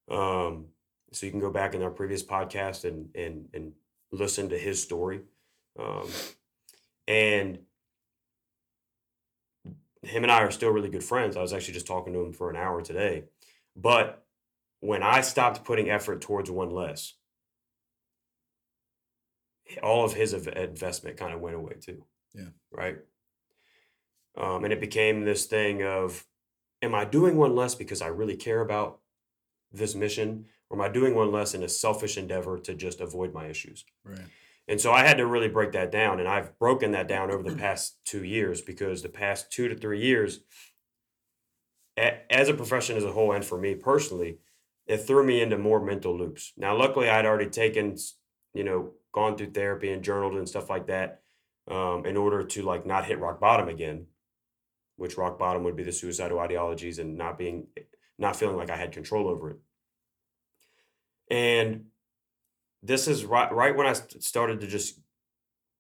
Um, 0.10 0.68
so 1.12 1.26
you 1.26 1.32
can 1.32 1.40
go 1.40 1.50
back 1.50 1.74
in 1.74 1.82
our 1.82 1.92
previous 1.92 2.24
podcast 2.24 2.84
and 2.84 3.10
and 3.16 3.48
and 3.54 3.74
listen 4.12 4.50
to 4.50 4.58
his 4.58 4.82
story. 4.82 5.22
Um, 5.80 6.08
and 7.08 7.60
him 10.02 10.24
and 10.24 10.32
I 10.32 10.42
are 10.42 10.52
still 10.52 10.70
really 10.70 10.90
good 10.90 11.04
friends. 11.04 11.36
I 11.36 11.42
was 11.42 11.54
actually 11.54 11.74
just 11.74 11.88
talking 11.88 12.14
to 12.14 12.22
him 12.22 12.34
for 12.34 12.50
an 12.50 12.56
hour 12.56 12.82
today. 12.82 13.26
But 13.76 14.24
when 14.80 15.04
I 15.04 15.22
stopped 15.22 15.64
putting 15.64 15.90
effort 15.90 16.22
towards 16.22 16.50
one 16.52 16.70
less, 16.70 17.14
all 19.82 20.06
of 20.06 20.14
his 20.14 20.34
investment 20.34 21.18
kind 21.18 21.34
of 21.34 21.42
went 21.42 21.56
away 21.56 21.74
too. 21.82 22.04
Yeah. 22.34 22.50
Right. 22.72 22.98
Um, 24.38 24.64
and 24.64 24.74
it 24.74 24.82
became 24.82 25.24
this 25.24 25.46
thing 25.46 25.84
of, 25.84 26.26
am 26.82 26.94
I 26.94 27.06
doing 27.06 27.38
one 27.38 27.56
less 27.56 27.76
because 27.76 28.02
I 28.02 28.08
really 28.08 28.36
care 28.36 28.62
about 28.62 29.00
this 29.72 29.96
mission, 29.96 30.46
or 30.70 30.78
am 30.78 30.82
I 30.82 30.90
doing 30.90 31.16
one 31.16 31.32
less 31.32 31.54
in 31.54 31.64
a 31.64 31.70
selfish 31.70 32.18
endeavor 32.18 32.58
to 32.60 32.74
just 32.74 33.00
avoid 33.00 33.34
my 33.34 33.48
issues? 33.48 33.86
Right. 34.04 34.20
And 34.68 34.82
so 34.82 34.92
I 34.92 35.06
had 35.06 35.18
to 35.18 35.28
really 35.28 35.48
break 35.48 35.72
that 35.74 35.92
down. 35.92 36.20
And 36.20 36.28
I've 36.28 36.58
broken 36.58 36.92
that 36.92 37.08
down 37.08 37.32
over 37.32 37.44
the 37.44 37.56
past 37.58 37.98
two 38.06 38.24
years 38.24 38.62
because 38.62 39.02
the 39.02 39.10
past 39.10 39.52
two 39.52 39.68
to 39.68 39.76
three 39.76 40.02
years, 40.02 40.42
as 41.98 42.50
a 42.50 42.54
profession 42.54 42.98
as 42.98 43.06
a 43.06 43.12
whole, 43.12 43.32
and 43.32 43.46
for 43.46 43.58
me 43.58 43.76
personally, 43.76 44.40
it 44.86 44.98
threw 44.98 45.26
me 45.26 45.42
into 45.42 45.58
more 45.58 45.84
mental 45.84 46.18
loops. 46.18 46.54
Now, 46.58 46.76
luckily, 46.76 47.10
I'd 47.10 47.26
already 47.26 47.50
taken, 47.50 47.96
you 48.54 48.64
know, 48.64 48.92
gone 49.16 49.38
through 49.38 49.52
therapy 49.54 49.92
and 49.94 50.04
journaled 50.04 50.36
and 50.36 50.50
stuff 50.50 50.70
like 50.70 50.88
that 50.88 51.24
um, 51.72 52.06
in 52.06 52.18
order 52.18 52.44
to 52.46 52.64
like 52.64 52.86
not 52.86 53.06
hit 53.06 53.20
rock 53.20 53.40
bottom 53.40 53.70
again, 53.70 54.08
which 54.98 55.18
rock 55.18 55.40
bottom 55.40 55.64
would 55.64 55.78
be 55.78 55.84
the 55.84 55.94
suicidal 55.94 56.40
ideologies 56.40 57.00
and 57.00 57.18
not 57.18 57.38
being, 57.38 57.68
not 58.20 58.36
feeling 58.38 58.58
like 58.58 58.72
I 58.72 58.78
had 58.78 58.92
control 58.94 59.30
over 59.30 59.52
it. 59.52 59.60
And 61.30 61.86
this 62.84 63.08
is 63.08 63.26
right 63.26 63.52
right 63.54 63.76
when 63.76 63.88
I 63.88 63.94
started 63.94 64.62
to 64.62 64.68
just 64.68 65.00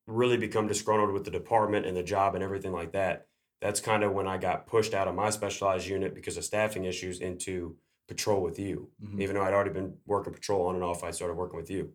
really 0.07 0.37
become 0.37 0.67
disgruntled 0.67 1.11
with 1.13 1.25
the 1.25 1.31
department 1.31 1.85
and 1.85 1.97
the 1.97 2.03
job 2.03 2.35
and 2.35 2.43
everything 2.43 2.73
like 2.73 2.93
that, 2.93 3.27
that's 3.61 3.81
kind 3.81 4.03
of 4.03 4.13
when 4.13 4.27
I 4.27 4.37
got 4.37 4.67
pushed 4.67 4.93
out 4.93 5.07
of 5.07 5.15
my 5.15 5.31
specialized 5.31 5.87
unit 5.87 6.15
because 6.15 6.37
of 6.37 6.45
staffing 6.45 6.85
issues 6.85 7.21
into 7.21 7.77
patrol 8.07 8.41
with 8.43 8.59
you. 8.59 8.91
Mhm. 9.03 9.21
Even 9.21 9.35
though 9.35 9.43
I'd 9.43 9.53
already 9.53 9.71
been 9.71 9.97
working 10.05 10.33
patrol 10.33 10.67
on 10.67 10.75
and 10.75 10.83
off, 10.83 11.03
I 11.03 11.11
started 11.11 11.35
working 11.35 11.57
with 11.57 11.71
you. 11.71 11.93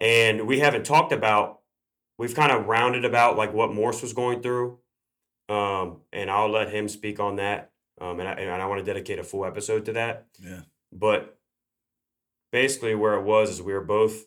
And 0.00 0.46
we 0.46 0.60
haven't 0.60 0.84
talked 0.86 1.12
about, 1.12 1.60
we've 2.18 2.34
kind 2.34 2.52
of 2.52 2.66
rounded 2.66 3.04
about 3.04 3.36
like 3.36 3.52
what 3.52 3.72
Morse 3.72 4.02
was 4.02 4.12
going 4.12 4.42
through. 4.42 4.78
Um, 5.48 6.02
and 6.12 6.30
I'll 6.30 6.50
let 6.50 6.70
him 6.72 6.88
speak 6.88 7.20
on 7.20 7.36
that. 7.36 7.72
Um, 8.00 8.20
and 8.20 8.28
I, 8.28 8.32
and 8.32 8.62
I 8.62 8.66
want 8.66 8.78
to 8.78 8.84
dedicate 8.84 9.18
a 9.18 9.24
full 9.24 9.44
episode 9.44 9.86
to 9.86 9.92
that. 9.94 10.26
Yeah. 10.38 10.60
But 10.92 11.36
basically, 12.52 12.94
where 12.94 13.14
it 13.14 13.24
was 13.24 13.50
is 13.50 13.62
we 13.62 13.72
were 13.72 13.84
both, 13.84 14.24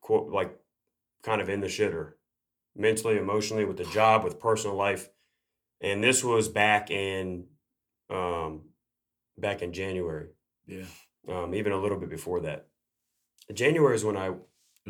quote, 0.00 0.32
like, 0.32 0.56
kind 1.22 1.40
of 1.42 1.48
in 1.50 1.60
the 1.60 1.66
shitter, 1.66 2.12
mentally, 2.74 3.18
emotionally, 3.18 3.64
with 3.66 3.76
the 3.76 3.84
job, 3.84 4.24
with 4.24 4.40
personal 4.40 4.76
life, 4.76 5.10
and 5.82 6.02
this 6.02 6.24
was 6.24 6.48
back 6.48 6.90
in, 6.90 7.44
um, 8.08 8.62
back 9.36 9.60
in 9.62 9.72
January, 9.72 10.28
Yeah. 10.66 10.86
um, 11.28 11.54
even 11.54 11.72
a 11.72 11.78
little 11.78 11.98
bit 11.98 12.08
before 12.08 12.40
that. 12.40 12.66
January 13.52 13.94
is 13.94 14.04
when 14.04 14.16
I, 14.16 14.32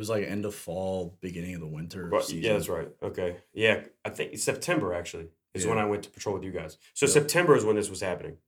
was 0.00 0.08
like 0.08 0.24
end 0.24 0.44
of 0.44 0.54
fall, 0.54 1.16
beginning 1.20 1.54
of 1.54 1.60
the 1.60 1.66
winter 1.68 2.08
well, 2.10 2.22
season. 2.22 2.42
yeah, 2.42 2.52
that's 2.54 2.68
right. 2.68 2.88
Okay, 3.02 3.36
yeah, 3.52 3.82
I 4.04 4.08
think 4.10 4.36
September 4.38 4.92
actually 4.92 5.28
is 5.54 5.66
when 5.66 5.78
I 5.78 5.84
went 5.84 6.02
to 6.04 6.10
patrol 6.10 6.34
with 6.34 6.44
you 6.44 6.50
guys. 6.52 6.76
So 6.94 7.06
Yep. 7.06 7.12
September 7.12 7.54
is 7.56 7.64
when 7.64 7.76
this 7.76 7.88
was 7.90 8.00
happening. 8.00 8.38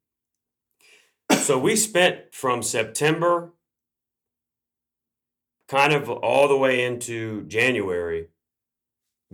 so 1.43 1.59
we 1.59 1.77
spent 1.77 2.35
from 2.35 2.63
September 2.63 3.53
kind 5.69 5.93
of 5.93 6.09
all 6.11 6.49
the 6.49 6.57
way 6.57 6.85
into 6.85 7.45
January 7.47 8.29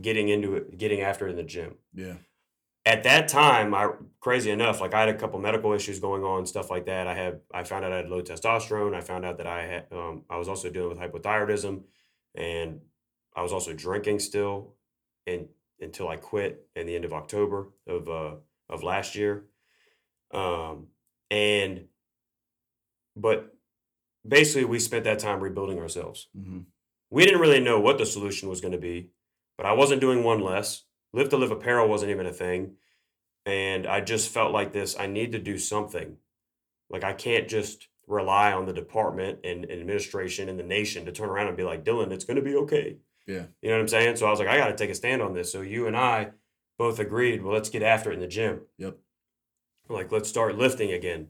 getting 0.00 0.28
into 0.28 0.54
it, 0.54 0.78
getting 0.78 1.00
after 1.00 1.26
it 1.26 1.30
in 1.30 1.36
the 1.36 1.42
gym. 1.42 1.74
Yeah. 1.94 2.14
At 2.86 3.02
that 3.02 3.28
time, 3.28 3.74
I 3.74 3.90
crazy 4.20 4.50
enough, 4.50 4.80
like 4.80 4.94
I 4.94 5.00
had 5.00 5.08
a 5.10 5.14
couple 5.14 5.38
medical 5.40 5.72
issues 5.74 5.98
going 6.00 6.24
on, 6.24 6.46
stuff 6.46 6.70
like 6.70 6.86
that. 6.86 7.06
I 7.06 7.14
had 7.14 7.40
I 7.52 7.64
found 7.64 7.84
out 7.84 7.92
I 7.92 7.96
had 7.96 8.08
low 8.08 8.22
testosterone. 8.22 8.94
I 8.94 9.02
found 9.02 9.26
out 9.26 9.36
that 9.38 9.46
I 9.46 9.66
had 9.66 9.86
um, 9.92 10.22
I 10.30 10.36
was 10.38 10.48
also 10.48 10.70
dealing 10.70 10.88
with 10.90 10.98
hypothyroidism, 10.98 11.82
and 12.34 12.80
I 13.34 13.42
was 13.42 13.52
also 13.52 13.72
drinking 13.72 14.20
still, 14.20 14.74
and 15.26 15.48
until 15.80 16.08
I 16.08 16.16
quit 16.16 16.66
in 16.74 16.86
the 16.86 16.94
end 16.94 17.04
of 17.04 17.12
October 17.12 17.68
of 17.86 18.08
uh, 18.08 18.34
of 18.68 18.82
last 18.82 19.14
year, 19.14 19.44
um, 20.32 20.88
and 21.30 21.86
but 23.16 23.54
basically 24.26 24.64
we 24.64 24.78
spent 24.78 25.04
that 25.04 25.18
time 25.18 25.40
rebuilding 25.40 25.78
ourselves 25.78 26.28
hmm 26.34 26.60
we 27.10 27.24
didn't 27.24 27.40
really 27.40 27.60
know 27.60 27.80
what 27.80 27.98
the 27.98 28.06
solution 28.06 28.48
was 28.48 28.60
going 28.60 28.72
to 28.72 28.78
be, 28.78 29.10
but 29.56 29.66
I 29.66 29.72
wasn't 29.72 30.00
doing 30.00 30.24
one 30.24 30.40
less. 30.40 30.84
Lift 31.12 31.30
to 31.30 31.36
live 31.36 31.50
apparel 31.50 31.88
wasn't 31.88 32.10
even 32.10 32.26
a 32.26 32.32
thing. 32.32 32.76
And 33.46 33.86
I 33.86 34.00
just 34.00 34.28
felt 34.28 34.52
like 34.52 34.72
this 34.72 34.98
I 34.98 35.06
need 35.06 35.32
to 35.32 35.38
do 35.38 35.56
something. 35.56 36.16
Like 36.90 37.04
I 37.04 37.14
can't 37.14 37.48
just 37.48 37.88
rely 38.08 38.52
on 38.52 38.66
the 38.66 38.72
department 38.72 39.40
and, 39.44 39.64
and 39.64 39.80
administration 39.80 40.48
and 40.48 40.58
the 40.58 40.64
nation 40.64 41.04
to 41.04 41.12
turn 41.12 41.28
around 41.28 41.48
and 41.48 41.56
be 41.56 41.62
like, 41.62 41.84
Dylan, 41.84 42.10
it's 42.10 42.24
going 42.24 42.36
to 42.36 42.42
be 42.42 42.56
okay. 42.56 42.96
Yeah. 43.26 43.44
You 43.60 43.68
know 43.68 43.76
what 43.76 43.82
I'm 43.82 43.88
saying? 43.88 44.16
So 44.16 44.26
I 44.26 44.30
was 44.30 44.40
like, 44.40 44.48
I 44.48 44.56
got 44.56 44.68
to 44.68 44.76
take 44.76 44.90
a 44.90 44.94
stand 44.94 45.22
on 45.22 45.34
this. 45.34 45.52
So 45.52 45.60
you 45.60 45.86
and 45.86 45.96
I 45.96 46.30
both 46.78 46.98
agreed, 46.98 47.42
well, 47.42 47.52
let's 47.52 47.68
get 47.68 47.82
after 47.82 48.10
it 48.10 48.14
in 48.14 48.20
the 48.20 48.26
gym. 48.26 48.62
Yep. 48.78 48.96
Like, 49.90 50.10
let's 50.10 50.28
start 50.28 50.56
lifting 50.56 50.92
again, 50.92 51.28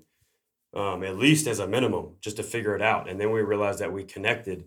um, 0.75 1.03
at 1.03 1.17
least 1.17 1.47
as 1.47 1.59
a 1.59 1.67
minimum, 1.67 2.15
just 2.21 2.37
to 2.37 2.43
figure 2.43 2.75
it 2.75 2.83
out. 2.83 3.09
And 3.09 3.21
then 3.21 3.31
we 3.33 3.41
realized 3.41 3.81
that 3.81 3.93
we 3.93 4.05
connected 4.05 4.65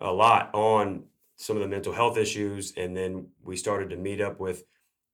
a 0.00 0.12
lot 0.12 0.50
on 0.52 1.04
some 1.36 1.56
of 1.56 1.62
the 1.62 1.68
mental 1.68 1.92
health 1.92 2.16
issues 2.16 2.72
and 2.76 2.96
then 2.96 3.26
we 3.42 3.56
started 3.56 3.90
to 3.90 3.96
meet 3.96 4.20
up 4.20 4.38
with 4.38 4.64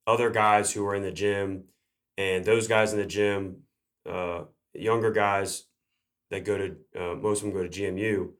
other 0.07 0.31
guys 0.31 0.73
who 0.73 0.85
were 0.85 0.95
in 0.95 1.03
the 1.03 1.13
gym 1.13 1.65
and 2.19 2.45
those 2.45 2.69
guys 2.69 2.93
in 2.93 2.99
the 2.99 3.07
gym 3.07 3.57
uh, 4.09 4.43
younger 4.75 5.11
guys 5.11 5.65
that 6.31 6.45
go 6.45 6.59
to 6.59 6.77
uh, 6.97 7.15
most 7.17 7.39
of 7.39 7.45
them 7.45 7.53
go 7.53 7.67
to 7.67 7.69
gmu 7.69 8.31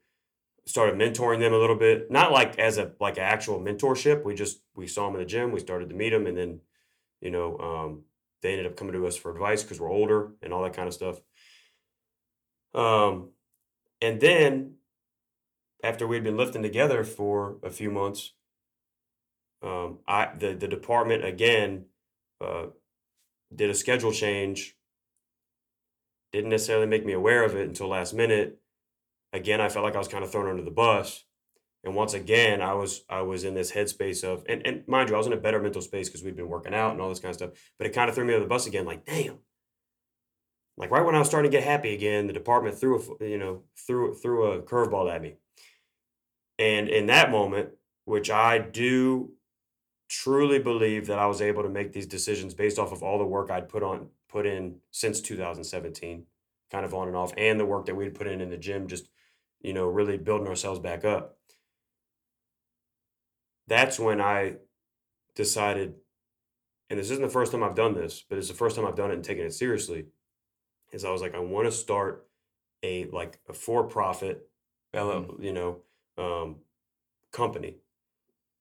started 0.67 0.95
mentoring 0.97 1.41
them 1.41 1.53
a 1.53 1.59
little 1.59 1.77
bit. 1.77 2.11
Not 2.11 2.33
like 2.33 2.59
as 2.59 2.79
a 2.79 2.93
like 3.01 3.17
an 3.17 3.25
actual 3.25 3.61
mentorship. 3.61 4.25
We 4.25 4.35
just 4.35 4.63
we 4.75 4.87
saw 4.87 5.07
them 5.07 5.17
in 5.17 5.21
the 5.21 5.27
gym. 5.27 5.53
We 5.53 5.61
started 5.61 5.91
to 5.91 5.97
meet 5.97 6.11
them 6.11 6.27
and 6.27 6.37
then 6.37 6.61
you 7.21 7.31
know 7.31 7.59
um, 7.59 8.03
they 8.43 8.53
ended 8.53 8.67
up 8.67 8.77
coming 8.77 8.95
to 8.95 9.07
us 9.07 9.17
for 9.17 9.31
advice 9.31 9.63
because 9.63 9.81
we're 9.81 9.91
older 9.91 10.33
and 10.43 10.53
all 10.53 10.63
that 10.63 10.75
kind 10.75 10.89
of 10.89 10.95
stuff. 10.95 11.21
Um, 12.75 13.31
and 14.01 14.21
then 14.21 14.75
after 15.83 16.07
we'd 16.07 16.25
been 16.25 16.37
lifting 16.37 16.63
together 16.63 17.05
for 17.05 17.57
a 17.63 17.71
few 17.71 17.91
months, 17.91 18.33
um, 19.63 19.99
I 20.07 20.31
the 20.39 20.55
the 20.55 20.69
department 20.69 21.25
again 21.25 21.87
uh, 22.41 22.67
did 23.55 23.71
a 23.71 23.75
schedule 23.75 24.13
change. 24.13 24.77
Didn't 26.33 26.51
necessarily 26.51 26.87
make 26.87 27.05
me 27.05 27.13
aware 27.13 27.45
of 27.45 27.57
it 27.57 27.69
until 27.69 27.89
last 27.89 28.15
minute. 28.15 28.61
Again, 29.33 29.61
I 29.61 29.69
felt 29.69 29.85
like 29.85 29.95
I 29.95 29.99
was 29.99 30.09
kind 30.09 30.25
of 30.25 30.31
thrown 30.31 30.49
under 30.49 30.63
the 30.63 30.71
bus, 30.71 31.25
and 31.83 31.95
once 31.95 32.15
again, 32.15 32.61
I 32.61 32.75
was 32.75 33.05
I 33.09 33.23
was 33.23 33.45
in 33.45 33.55
this 33.55 33.73
headspace 33.73 34.23
of 34.23 34.45
and 34.49 34.67
and 34.67 34.87
mind 34.87 35.09
you, 35.09 35.15
I 35.15 35.19
was 35.19 35.27
in 35.27 35.33
a 35.33 35.39
better 35.39 35.61
mental 35.61 35.81
space 35.81 36.09
because 36.09 36.23
we'd 36.23 36.37
been 36.37 36.49
working 36.49 36.75
out 36.75 36.93
and 36.93 37.01
all 37.01 37.09
this 37.09 37.21
kind 37.21 37.31
of 37.31 37.37
stuff. 37.37 37.51
But 37.79 37.87
it 37.87 37.95
kind 37.95 38.09
of 38.09 38.15
threw 38.15 38.25
me 38.25 38.35
under 38.35 38.45
the 38.45 38.49
bus 38.49 38.67
again. 38.67 38.85
Like, 38.85 39.07
damn. 39.07 39.39
Like 40.77 40.91
right 40.91 41.05
when 41.05 41.15
I 41.15 41.19
was 41.19 41.29
starting 41.29 41.51
to 41.51 41.57
get 41.57 41.67
happy 41.67 41.95
again, 41.95 42.27
the 42.27 42.33
department 42.33 42.79
threw 42.79 42.99
a 43.21 43.25
you 43.27 43.39
know 43.39 43.63
threw 43.87 44.15
threw 44.15 44.53
a 44.53 44.63
curveball 44.63 45.13
at 45.13 45.23
me. 45.23 45.37
And 46.59 46.89
in 46.89 47.07
that 47.07 47.31
moment, 47.31 47.71
which 48.05 48.31
I 48.31 48.59
do 48.59 49.33
truly 50.09 50.59
believe 50.59 51.07
that 51.07 51.19
I 51.19 51.27
was 51.27 51.41
able 51.41 51.63
to 51.63 51.69
make 51.71 51.93
these 51.93 52.07
decisions 52.07 52.53
based 52.53 52.79
off 52.79 52.93
of 52.93 53.03
all 53.03 53.19
the 53.19 53.25
work 53.25 53.51
I'd 53.51 53.69
put 53.69 53.83
on 53.83 54.09
put 54.31 54.47
in 54.47 54.77
since 54.91 55.21
2017, 55.21 56.25
kind 56.71 56.85
of 56.85 56.95
on 56.95 57.09
and 57.09 57.17
off, 57.17 57.33
and 57.37 57.59
the 57.59 57.67
work 57.67 57.87
that 57.87 57.97
we'd 57.97 58.15
put 58.15 58.27
in 58.27 58.41
in 58.41 58.51
the 58.51 58.57
gym, 58.57 58.87
just 58.87 59.09
you 59.61 59.73
know, 59.73 59.87
really 59.87 60.17
building 60.17 60.49
ourselves 60.49 60.81
back 60.81 61.05
up. 61.05 61.37
That's 63.67 63.99
when 63.99 64.21
I 64.21 64.57
decided, 65.35 65.95
and 66.89 66.99
this 66.99 67.11
isn't 67.11 67.23
the 67.23 67.29
first 67.29 67.53
time 67.53 67.63
I've 67.63 67.75
done 67.75 67.95
this, 67.95 68.25
but 68.29 68.39
it's 68.39 68.49
the 68.49 68.55
first 68.55 68.77
time 68.77 68.87
I've 68.87 68.97
done 68.97 69.11
it 69.11 69.15
and 69.15 69.25
taken 69.25 69.45
it 69.45 69.53
seriously. 69.53 70.07
Is 70.93 71.05
I 71.05 71.11
was 71.11 71.23
like, 71.23 71.35
I 71.35 71.41
want 71.41 71.67
to 71.67 71.73
start 71.73 72.27
a 72.83 73.05
like 73.13 73.39
a 73.49 73.53
for-profit, 73.53 74.49
LL 74.95 75.37
you 75.39 75.53
know, 75.53 75.83
um, 76.19 76.57
company 77.31 77.77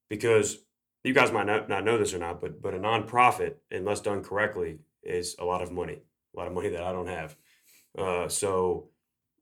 because 0.08 0.58
you 1.02 1.14
guys 1.14 1.32
might 1.32 1.46
not, 1.46 1.68
not 1.68 1.84
know 1.84 1.98
this 1.98 2.14
or 2.14 2.18
not, 2.18 2.40
but 2.40 2.60
but 2.62 2.74
a 2.74 2.78
nonprofit, 2.78 3.54
unless 3.70 4.00
done 4.00 4.22
correctly, 4.22 4.78
is 5.02 5.36
a 5.38 5.44
lot 5.44 5.62
of 5.62 5.72
money, 5.72 5.98
a 6.34 6.38
lot 6.38 6.46
of 6.46 6.52
money 6.52 6.68
that 6.70 6.82
I 6.82 6.92
don't 6.92 7.08
have. 7.08 7.36
Uh, 7.96 8.28
so 8.28 8.88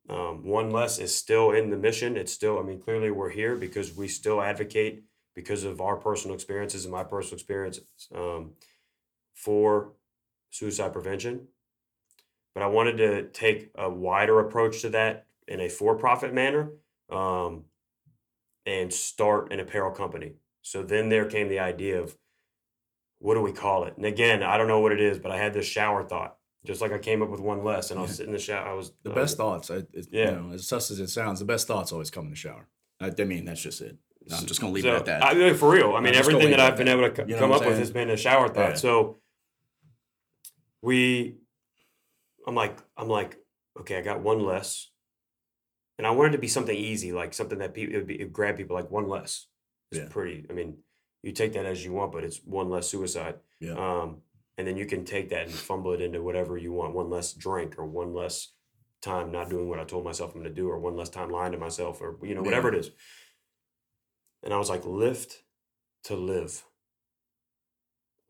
um, 0.09 0.45
one 0.45 0.71
less 0.71 0.99
is 0.99 1.15
still 1.15 1.51
in 1.53 1.71
the 1.71 1.77
mission. 1.77 2.17
It's 2.17 2.33
still, 2.33 2.59
I 2.59 2.63
mean, 2.63 2.81
clearly 2.81 3.11
we're 3.11 3.31
here 3.31 3.57
because 3.57 3.97
we 3.97 4.09
still 4.09 4.41
advocate 4.41 5.05
because 5.35 5.65
of 5.65 5.81
our 5.81 5.97
personal 5.97 6.35
experiences 6.35 6.85
and 6.85 6.93
my 6.93 7.05
personal 7.05 7.35
experiences 7.35 7.87
um, 8.15 8.53
for 9.35 9.93
suicide 10.51 10.93
prevention. 10.93 11.49
But 12.55 12.63
I 12.63 12.67
wanted 12.67 12.97
to 12.99 13.29
take 13.29 13.71
a 13.77 13.89
wider 13.89 14.41
approach 14.41 14.83
to 14.83 14.91
that 14.91 15.27
in 15.47 15.61
a 15.61 15.69
for-profit 15.69 16.35
manner. 16.35 16.71
Um, 17.11 17.65
and 18.69 18.93
start 18.93 19.51
an 19.51 19.61
apparel 19.61 19.91
company. 19.91 20.35
So 20.61 20.83
then 20.83 21.09
there 21.09 21.25
came 21.25 21.49
the 21.49 21.59
idea 21.59 22.01
of 22.03 22.15
what 23.19 23.35
do 23.35 23.41
we 23.41 23.53
call 23.53 23.85
it? 23.85 23.97
And 23.97 24.07
again, 24.07 24.43
I 24.43 24.57
don't 24.57 24.69
know 24.69 24.81
what 24.81 24.93
it 24.93 25.01
is, 25.01 25.19
but 25.19 25.31
I 25.33 25.37
had 25.39 25.53
this 25.55 25.67
shower 25.67 26.05
thought, 26.05 26.37
just 26.65 26.81
like 26.81 26.93
I 26.93 26.99
came 26.99 27.23
up 27.23 27.31
with 27.31 27.41
one 27.41 27.65
less, 27.65 27.91
and 27.91 27.99
I 27.99 28.03
was 28.03 28.11
Yeah. 28.13 28.17
sitting 28.17 28.31
in 28.31 28.37
the 28.37 28.43
shower. 28.43 28.69
I 28.69 28.75
was 28.75 28.93
The 29.03 29.11
I 29.11 29.15
best 29.15 29.37
thoughts, 29.37 29.71
I, 29.71 29.77
it, 29.93 30.09
Yeah. 30.11 30.31
you 30.31 30.37
know, 30.49 30.53
as 30.55 30.67
sus 30.69 30.91
as 30.91 31.01
it 31.01 31.09
sounds, 31.09 31.39
the 31.41 31.45
best 31.45 31.67
thoughts 31.67 31.93
always 31.93 32.11
come 32.11 32.25
in 32.27 32.31
the 32.31 32.37
shower. 32.37 32.69
I, 33.01 33.11
I 33.19 33.25
mean, 33.25 33.45
that's 33.45 33.63
just 33.63 33.81
it. 33.81 33.97
I'm 34.31 34.45
just 34.47 34.61
gonna 34.61 34.73
leave 34.73 34.85
so, 34.85 34.93
it 34.93 34.97
at 34.97 35.05
that. 35.07 35.25
I 35.25 35.33
mean, 35.35 35.55
for 35.55 35.71
real. 35.71 35.95
I 35.95 36.01
mean, 36.01 36.13
I'm 36.13 36.19
everything 36.21 36.51
that 36.51 36.61
I've 36.61 36.77
been 36.77 36.87
that. 36.87 36.99
able 36.99 37.09
to 37.09 37.15
co- 37.15 37.27
You 37.27 37.35
know 37.35 37.41
come 37.41 37.53
up 37.53 37.65
with 37.65 37.79
has 37.79 37.91
been 37.91 38.11
a 38.11 38.17
shower 38.17 38.49
thought. 38.49 38.71
Yeah. 38.71 38.75
So 38.75 39.17
we, 40.83 41.37
I'm 42.47 42.55
like, 42.55 42.77
I'm 42.97 43.09
like, 43.09 43.37
okay, 43.81 43.97
I 43.97 44.03
got 44.03 44.21
one 44.21 44.41
less, 44.45 44.91
and 45.97 46.07
I 46.07 46.11
wanted 46.11 46.33
to 46.33 46.39
be 46.39 46.49
something 46.49 46.77
easy, 46.77 47.13
like 47.13 47.33
something 47.35 47.59
that 47.59 47.75
people 47.75 47.95
it 47.95 47.99
would, 47.99 48.07
be, 48.07 48.21
it 48.21 48.25
would 48.25 48.33
grab 48.33 48.57
people 48.57 48.77
like 48.77 48.91
one 48.91 49.09
less. 49.09 49.47
It's 49.91 50.01
Yeah. 50.01 50.09
pretty. 50.11 50.45
I 50.49 50.53
mean, 50.53 50.79
you 51.23 51.33
take 51.33 51.53
that 51.55 51.67
as 51.67 51.85
you 51.85 51.93
want, 51.93 52.13
but 52.13 52.25
it's 52.25 52.39
one 52.39 52.71
less 52.71 52.89
suicide. 52.89 53.37
Yeah. 53.61 53.73
Um, 53.73 54.19
and 54.57 54.67
then 54.67 54.77
you 54.77 54.87
can 54.87 55.05
take 55.05 55.31
that 55.31 55.47
and 55.47 55.55
fumble 55.55 55.93
it 55.93 56.01
into 56.01 56.23
whatever 56.23 56.57
you 56.57 56.73
want. 56.73 56.95
One 56.95 57.11
less 57.11 57.33
drink, 57.33 57.79
or 57.79 57.87
one 57.87 58.15
less 58.15 58.53
time 59.01 59.31
not 59.31 59.49
doing 59.49 59.69
what 59.69 59.79
I 59.79 59.85
told 59.85 60.05
myself 60.05 60.35
I'm 60.35 60.41
going 60.41 60.53
to 60.53 60.61
do, 60.61 60.69
or 60.69 60.79
one 60.79 60.97
less 60.97 61.09
time 61.09 61.31
lying 61.31 61.53
to 61.53 61.59
myself, 61.59 62.01
or 62.01 62.19
you 62.23 62.35
know 62.35 62.43
whatever 62.43 62.69
it 62.69 62.75
is. 62.75 62.91
And 64.43 64.53
I 64.53 64.59
was 64.59 64.69
like, 64.69 64.85
lift 64.85 65.43
to 66.05 66.17
live. 66.17 66.65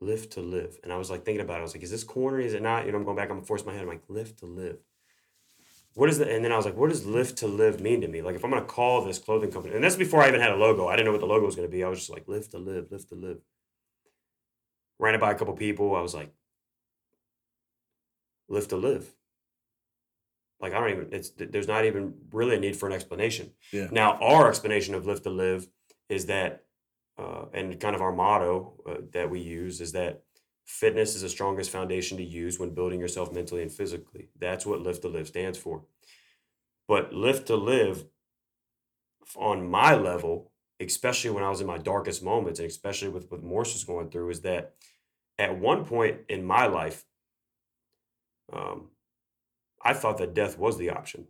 Lift 0.01 0.33
to 0.33 0.41
live. 0.41 0.77
And 0.83 0.93
I 0.93 0.97
was 0.97 1.09
like 1.09 1.25
thinking 1.25 1.41
about 1.41 1.57
it. 1.57 1.59
I 1.59 1.63
was 1.63 1.75
like, 1.75 1.83
is 1.83 1.91
this 1.91 2.03
corny? 2.03 2.45
Is 2.45 2.53
it 2.53 2.61
not? 2.61 2.85
You 2.85 2.91
know, 2.91 2.97
I'm 2.97 3.05
going 3.05 3.17
back. 3.17 3.29
I'm 3.29 3.37
gonna 3.37 3.45
force 3.45 3.65
my 3.65 3.73
head. 3.73 3.81
I'm 3.81 3.87
like, 3.87 4.03
lift 4.07 4.39
to 4.39 4.45
live. 4.45 4.77
What 5.99 6.09
is 6.09 6.17
the 6.17 6.33
and 6.33 6.45
then 6.45 6.53
I 6.53 6.55
was 6.55 6.65
like, 6.65 6.77
what 6.77 6.89
does 6.89 7.05
lift 7.05 7.39
to 7.39 7.47
live 7.47 7.81
mean 7.81 7.99
to 7.99 8.07
me? 8.07 8.21
Like 8.21 8.35
if 8.35 8.45
I'm 8.45 8.51
gonna 8.51 8.63
call 8.63 9.03
this 9.03 9.19
clothing 9.19 9.51
company, 9.51 9.75
and 9.75 9.83
that's 9.83 9.97
before 9.97 10.23
I 10.23 10.29
even 10.29 10.39
had 10.39 10.51
a 10.51 10.55
logo. 10.55 10.87
I 10.87 10.95
didn't 10.95 11.07
know 11.07 11.11
what 11.11 11.19
the 11.19 11.27
logo 11.27 11.45
was 11.45 11.57
gonna 11.57 11.67
be. 11.67 11.83
I 11.83 11.89
was 11.89 11.99
just 11.99 12.09
like, 12.09 12.25
lift 12.25 12.51
to 12.51 12.57
live, 12.57 12.87
lift 12.89 13.09
to 13.09 13.15
live. 13.15 13.39
Ran 14.97 15.15
it 15.15 15.19
by 15.19 15.31
a 15.31 15.35
couple 15.35 15.53
people. 15.55 15.93
I 15.97 15.99
was 15.99 16.15
like, 16.15 16.31
lift 18.47 18.69
to 18.69 18.77
live. 18.77 19.13
Like 20.61 20.73
I 20.73 20.79
don't 20.79 20.89
even. 20.89 21.09
It's 21.11 21.31
there's 21.31 21.67
not 21.67 21.83
even 21.83 22.13
really 22.31 22.55
a 22.55 22.59
need 22.59 22.77
for 22.77 22.87
an 22.87 22.93
explanation. 22.93 23.51
Yeah. 23.73 23.89
Now 23.91 24.17
our 24.21 24.47
explanation 24.47 24.95
of 24.95 25.05
lift 25.05 25.23
to 25.23 25.29
live 25.29 25.67
is 26.07 26.27
that, 26.27 26.63
uh, 27.17 27.45
and 27.53 27.77
kind 27.77 27.93
of 27.93 28.01
our 28.01 28.13
motto 28.13 28.81
uh, 28.87 28.95
that 29.11 29.29
we 29.29 29.41
use 29.41 29.81
is 29.81 29.91
that 29.91 30.23
fitness 30.69 31.15
is 31.15 31.23
the 31.23 31.29
strongest 31.29 31.71
foundation 31.71 32.15
to 32.15 32.23
use 32.23 32.59
when 32.59 32.75
building 32.75 32.99
yourself 32.99 33.33
mentally 33.33 33.63
and 33.63 33.71
physically. 33.71 34.29
That's 34.39 34.67
what 34.67 34.81
lift 34.81 35.01
to 35.01 35.07
live 35.07 35.27
stands 35.27 35.57
for. 35.57 35.81
But 36.87 37.11
lift 37.11 37.47
to 37.47 37.55
live 37.55 38.05
on 39.35 39.67
my 39.67 39.95
level, 39.95 40.51
especially 40.79 41.31
when 41.31 41.43
I 41.43 41.49
was 41.49 41.59
in 41.59 41.65
my 41.65 41.79
darkest 41.79 42.21
moments, 42.21 42.59
and 42.59 42.69
especially 42.69 43.09
with 43.09 43.31
what 43.31 43.43
Morse 43.43 43.73
was 43.73 43.83
going 43.83 44.11
through, 44.11 44.29
is 44.29 44.41
that 44.41 44.75
at 45.39 45.57
one 45.57 45.85
point 45.85 46.19
in 46.29 46.45
my 46.45 46.67
life, 46.67 47.03
um, 48.53 48.89
I 49.81 49.93
thought 49.93 50.19
that 50.19 50.35
death 50.35 50.59
was 50.59 50.77
the 50.77 50.91
option. 50.91 51.25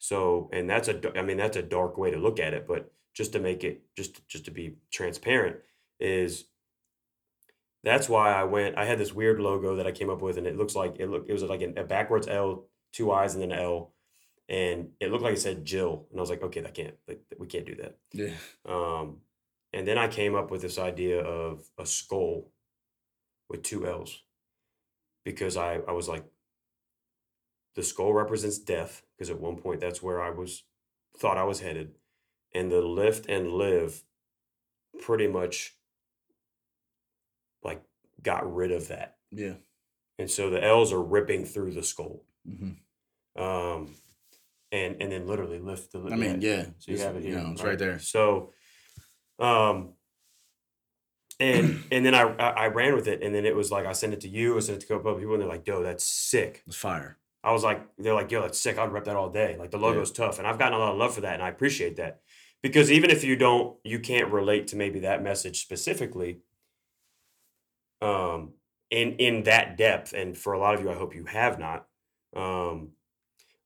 So, 0.00 0.50
and 0.52 0.68
that's 0.68 0.88
a, 0.88 1.16
I 1.16 1.22
mean, 1.22 1.36
that's 1.36 1.56
a 1.56 1.62
dark 1.62 1.96
way 1.96 2.10
to 2.10 2.18
look 2.18 2.40
at 2.40 2.54
it, 2.54 2.66
but 2.66 2.90
just 3.14 3.32
to 3.34 3.38
make 3.38 3.62
it, 3.62 3.82
just, 3.96 4.26
just 4.26 4.46
to 4.46 4.50
be 4.50 4.78
transparent, 4.90 5.58
is 6.00 6.46
that's 7.84 8.08
why 8.08 8.32
I 8.32 8.44
went. 8.44 8.78
I 8.78 8.84
had 8.84 8.98
this 8.98 9.12
weird 9.12 9.40
logo 9.40 9.76
that 9.76 9.86
I 9.86 9.92
came 9.92 10.10
up 10.10 10.22
with, 10.22 10.38
and 10.38 10.46
it 10.46 10.56
looks 10.56 10.74
like 10.74 10.96
it 10.98 11.08
looked. 11.08 11.28
It 11.28 11.32
was 11.32 11.42
like 11.42 11.62
a 11.62 11.84
backwards 11.84 12.28
L, 12.28 12.66
two 12.92 13.10
I's, 13.10 13.34
and 13.34 13.42
then 13.42 13.52
an 13.52 13.58
L, 13.58 13.92
and 14.48 14.90
it 15.00 15.10
looked 15.10 15.24
like 15.24 15.34
it 15.34 15.40
said 15.40 15.64
Jill. 15.64 16.06
And 16.10 16.18
I 16.18 16.22
was 16.22 16.30
like, 16.30 16.42
okay, 16.42 16.60
that 16.60 16.74
can't. 16.74 16.94
Like, 17.08 17.22
we 17.38 17.46
can't 17.46 17.66
do 17.66 17.74
that. 17.76 17.98
Yeah. 18.12 18.34
Um, 18.66 19.18
and 19.72 19.86
then 19.86 19.98
I 19.98 20.08
came 20.08 20.34
up 20.34 20.50
with 20.50 20.62
this 20.62 20.78
idea 20.78 21.20
of 21.20 21.64
a 21.78 21.86
skull 21.86 22.50
with 23.48 23.62
two 23.62 23.86
L's 23.86 24.22
because 25.24 25.56
I 25.56 25.80
I 25.88 25.92
was 25.92 26.08
like, 26.08 26.24
the 27.74 27.82
skull 27.82 28.12
represents 28.12 28.58
death 28.58 29.02
because 29.16 29.30
at 29.30 29.40
one 29.40 29.56
point 29.56 29.80
that's 29.80 30.02
where 30.02 30.22
I 30.22 30.30
was 30.30 30.62
thought 31.18 31.36
I 31.36 31.44
was 31.44 31.60
headed, 31.60 31.96
and 32.54 32.70
the 32.70 32.80
lift 32.80 33.26
and 33.26 33.50
live 33.50 34.04
pretty 35.00 35.26
much 35.26 35.74
like 37.62 37.82
got 38.22 38.52
rid 38.54 38.72
of 38.72 38.88
that. 38.88 39.16
Yeah. 39.30 39.54
And 40.18 40.30
so 40.30 40.50
the 40.50 40.62
L's 40.62 40.92
are 40.92 41.02
ripping 41.02 41.44
through 41.44 41.72
the 41.72 41.82
skull. 41.82 42.24
hmm 42.46 42.72
Um, 43.40 43.94
and 44.70 44.96
and 45.02 45.10
then 45.12 45.26
literally 45.26 45.58
lift 45.58 45.92
the 45.92 46.00
I 46.10 46.16
mean, 46.16 46.40
yeah. 46.40 46.64
So 46.78 46.90
you 46.90 46.94
it's- 46.94 47.06
have 47.06 47.16
it 47.16 47.24
You 47.24 47.34
here. 47.34 47.42
know, 47.42 47.52
it's 47.52 47.62
right 47.62 47.78
there. 47.78 47.98
So 47.98 48.52
um 49.38 49.94
and 51.40 51.82
and 51.90 52.04
then 52.06 52.14
I, 52.14 52.22
I 52.22 52.66
ran 52.68 52.94
with 52.94 53.08
it 53.08 53.22
and 53.22 53.34
then 53.34 53.44
it 53.44 53.56
was 53.56 53.70
like 53.70 53.86
I 53.86 53.92
sent 53.92 54.12
it 54.12 54.20
to 54.20 54.28
you, 54.28 54.56
I 54.56 54.60
sent 54.60 54.82
it 54.82 54.86
to 54.86 54.94
a 54.94 54.96
couple 54.98 55.12
of 55.12 55.18
people 55.18 55.34
and 55.34 55.42
they're 55.42 55.48
like, 55.48 55.66
yo, 55.66 55.82
that's 55.82 56.04
sick. 56.04 56.62
It's 56.66 56.76
fire. 56.76 57.18
I 57.42 57.52
was 57.52 57.64
like, 57.64 57.80
they're 57.98 58.14
like, 58.14 58.30
yo, 58.30 58.42
that's 58.42 58.58
sick. 58.60 58.78
I'd 58.78 58.92
rep 58.92 59.04
that 59.04 59.16
all 59.16 59.30
day. 59.30 59.56
Like 59.58 59.70
the 59.72 59.78
Yeah. 59.78 59.86
logo's 59.86 60.12
tough. 60.12 60.38
And 60.38 60.46
I've 60.46 60.58
gotten 60.58 60.74
a 60.74 60.78
lot 60.78 60.92
of 60.92 60.98
love 60.98 61.14
for 61.14 61.22
that. 61.22 61.34
And 61.34 61.42
I 61.42 61.48
appreciate 61.48 61.96
that. 61.96 62.20
Because 62.62 62.92
even 62.92 63.10
if 63.10 63.24
you 63.24 63.34
don't, 63.34 63.76
you 63.82 63.98
can't 63.98 64.30
relate 64.30 64.68
to 64.68 64.76
maybe 64.76 65.00
that 65.00 65.20
message 65.24 65.60
specifically, 65.62 66.38
um, 68.02 68.54
in 68.90 69.14
in 69.16 69.44
that 69.44 69.76
depth. 69.78 70.12
And 70.14 70.36
for 70.36 70.54
a 70.54 70.58
lot 70.58 70.74
of 70.74 70.82
you, 70.82 70.90
I 70.90 70.94
hope 70.94 71.14
you 71.14 71.26
have 71.26 71.58
not. 71.58 71.88
Um, 72.36 72.92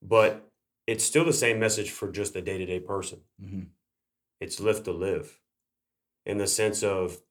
but 0.02 0.48
it's 0.86 1.04
still 1.04 1.24
the 1.24 1.32
same 1.32 1.58
message 1.60 1.90
for 1.90 2.10
just 2.12 2.34
the 2.34 2.42
day-to-day 2.42 2.80
person. 2.80 3.20
hmm 3.40 3.64
It's 4.40 4.60
lift 4.60 4.84
to 4.84 4.92
live 4.92 5.40
in 6.26 6.38
the 6.38 6.46
sense 6.46 6.82
of 6.82 7.22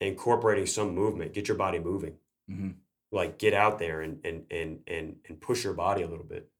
incorporating 0.00 0.66
some 0.66 0.94
movement, 0.94 1.34
get 1.34 1.48
your 1.48 1.56
body 1.56 1.78
moving 1.78 2.18
hmm 2.48 2.70
like 3.12 3.38
get 3.38 3.54
out 3.54 3.78
there 3.78 4.02
and 4.02 4.20
and 4.24 4.46
and 4.50 4.80
and 4.86 5.16
and 5.28 5.40
push 5.40 5.64
your 5.64 5.74
body 5.74 6.02
a 6.02 6.08
little 6.08 6.26
bit 6.26 6.50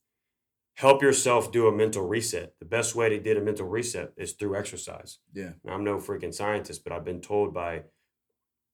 help 0.76 1.02
yourself 1.02 1.52
do 1.52 1.68
a 1.68 1.72
mental 1.72 2.06
reset 2.06 2.54
the 2.60 2.66
best 2.66 2.94
way 2.94 3.08
to 3.08 3.20
do 3.20 3.36
a 3.38 3.40
mental 3.40 3.66
reset 3.68 4.12
is 4.16 4.32
through 4.34 4.56
exercise 4.56 5.20
Yeah. 5.34 5.52
Now, 5.64 5.74
i'm 5.74 5.84
no 5.84 5.98
freaking 5.98 6.34
scientist 6.34 6.84
but 6.84 6.92
i've 6.92 7.04
been 7.04 7.20
told 7.20 7.54
by 7.54 7.84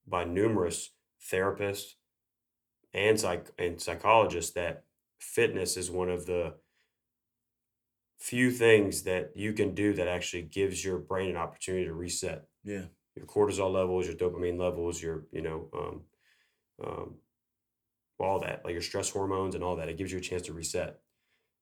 by 0.07 0.25
numerous 0.25 0.94
therapists 1.31 1.95
and 2.93 3.19
psych 3.19 3.51
and 3.59 3.81
psychologists 3.81 4.53
that 4.53 4.85
fitness 5.19 5.77
is 5.77 5.91
one 5.91 6.11
of 6.11 6.27
the 6.27 6.55
few 8.19 8.51
things 8.51 9.03
that 9.03 9.37
you 9.37 9.53
can 9.53 9.75
do 9.75 9.93
that 9.95 10.09
actually 10.09 10.43
gives 10.43 10.85
your 10.85 10.99
brain 10.99 11.31
an 11.31 11.37
opportunity 11.37 11.85
to 11.85 11.93
reset 11.95 12.49
Yeah. 12.63 12.87
your 13.15 13.27
cortisol 13.27 13.73
levels, 13.73 14.07
your 14.07 14.17
dopamine 14.17 14.59
levels, 14.59 15.03
your 15.03 15.27
you 15.33 15.43
know, 15.43 15.69
um, 15.73 16.05
um, 16.83 17.15
all 18.19 18.39
that, 18.41 18.65
like 18.65 18.73
your 18.73 18.83
stress 18.83 19.11
hormones 19.11 19.55
and 19.55 19.65
all 19.65 19.77
that. 19.77 19.89
It 19.89 19.97
gives 19.99 20.13
you 20.13 20.19
a 20.19 20.23
chance 20.23 20.43
to 20.43 20.53
reset. 20.53 21.01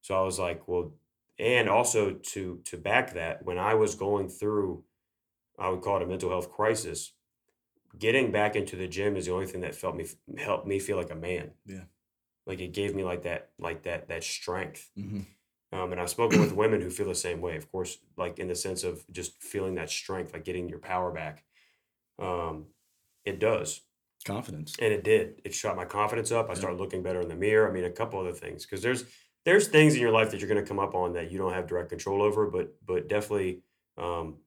So 0.03 0.15
I 0.15 0.23
was 0.23 0.39
like, 0.39 0.69
well, 0.69 0.93
and 1.39 1.69
also 1.69 2.13
to 2.13 2.61
to 2.65 2.77
back 2.77 3.15
that, 3.15 3.45
when 3.45 3.59
I 3.59 3.75
was 3.75 3.95
going 3.95 4.29
through, 4.29 4.85
I 5.59 5.69
would 5.71 5.83
call 5.83 5.97
it 5.97 6.03
a 6.03 6.07
mental 6.07 6.31
health 6.31 6.51
crisis. 6.51 7.13
Getting 7.99 8.33
back 8.33 8.57
into 8.57 8.77
the 8.77 8.89
gym 8.89 9.17
is 9.17 9.27
the 9.27 9.33
only 9.33 9.47
thing 9.47 9.61
that 9.63 9.75
felt 9.75 9.97
me 9.97 10.07
helped 10.39 10.67
me 10.67 10.79
feel 10.79 10.97
like 10.97 11.11
a 11.11 11.15
man. 11.17 11.53
Yeah. 11.67 11.85
Like 12.47 12.61
it 12.61 12.73
gave 12.73 12.95
me 12.95 13.05
like 13.05 13.23
that 13.23 13.53
like 13.59 13.83
that 13.85 14.09
that 14.09 14.25
strength. 14.25 14.91
hmm 14.97 15.21
Um, 15.73 15.93
and 15.93 16.01
I've 16.01 16.11
spoken 16.11 16.41
with 16.41 16.53
women 16.53 16.81
who 16.81 16.91
feel 16.91 17.07
the 17.09 17.15
same 17.15 17.41
way, 17.41 17.57
of 17.57 17.71
course, 17.71 17.99
like 18.17 18.39
in 18.39 18.49
the 18.49 18.55
sense 18.55 18.85
of 18.85 19.05
just 19.11 19.43
feeling 19.43 19.75
that 19.77 19.91
strength, 19.91 20.33
like 20.33 20.45
getting 20.45 20.69
your 20.69 20.81
power 20.81 21.11
back. 21.13 21.45
Um, 22.19 22.69
it 23.25 23.39
does. 23.39 23.83
Confidence. 24.25 24.77
And 24.79 24.93
it 24.93 25.03
did. 25.03 25.41
It 25.45 25.55
shot 25.55 25.77
my 25.77 25.85
confidence 25.85 26.31
up. 26.31 26.49
I 26.49 26.55
started 26.55 26.79
looking 26.79 27.03
better 27.03 27.21
in 27.21 27.29
the 27.29 27.35
mirror. 27.37 27.69
I 27.69 27.73
mean, 27.73 27.85
a 27.85 27.91
couple 27.91 28.21
other 28.21 28.33
things. 28.33 28.65
Because 28.65 28.83
there's 28.83 29.05
there's 29.45 29.69
things 29.69 29.95
in 29.95 30.01
your 30.01 30.13
life 30.13 30.31
that 30.31 30.39
you're 30.41 30.49
gonna 30.49 30.65
come 30.67 30.79
up 30.79 30.95
on 30.95 31.15
that 31.15 31.31
you 31.33 31.39
don't 31.39 31.53
have 31.53 31.67
direct 31.67 31.89
control 31.89 32.23
over, 32.23 32.49
but 32.51 32.77
but 32.85 33.09
definitely 33.09 33.63
um, 33.97 34.39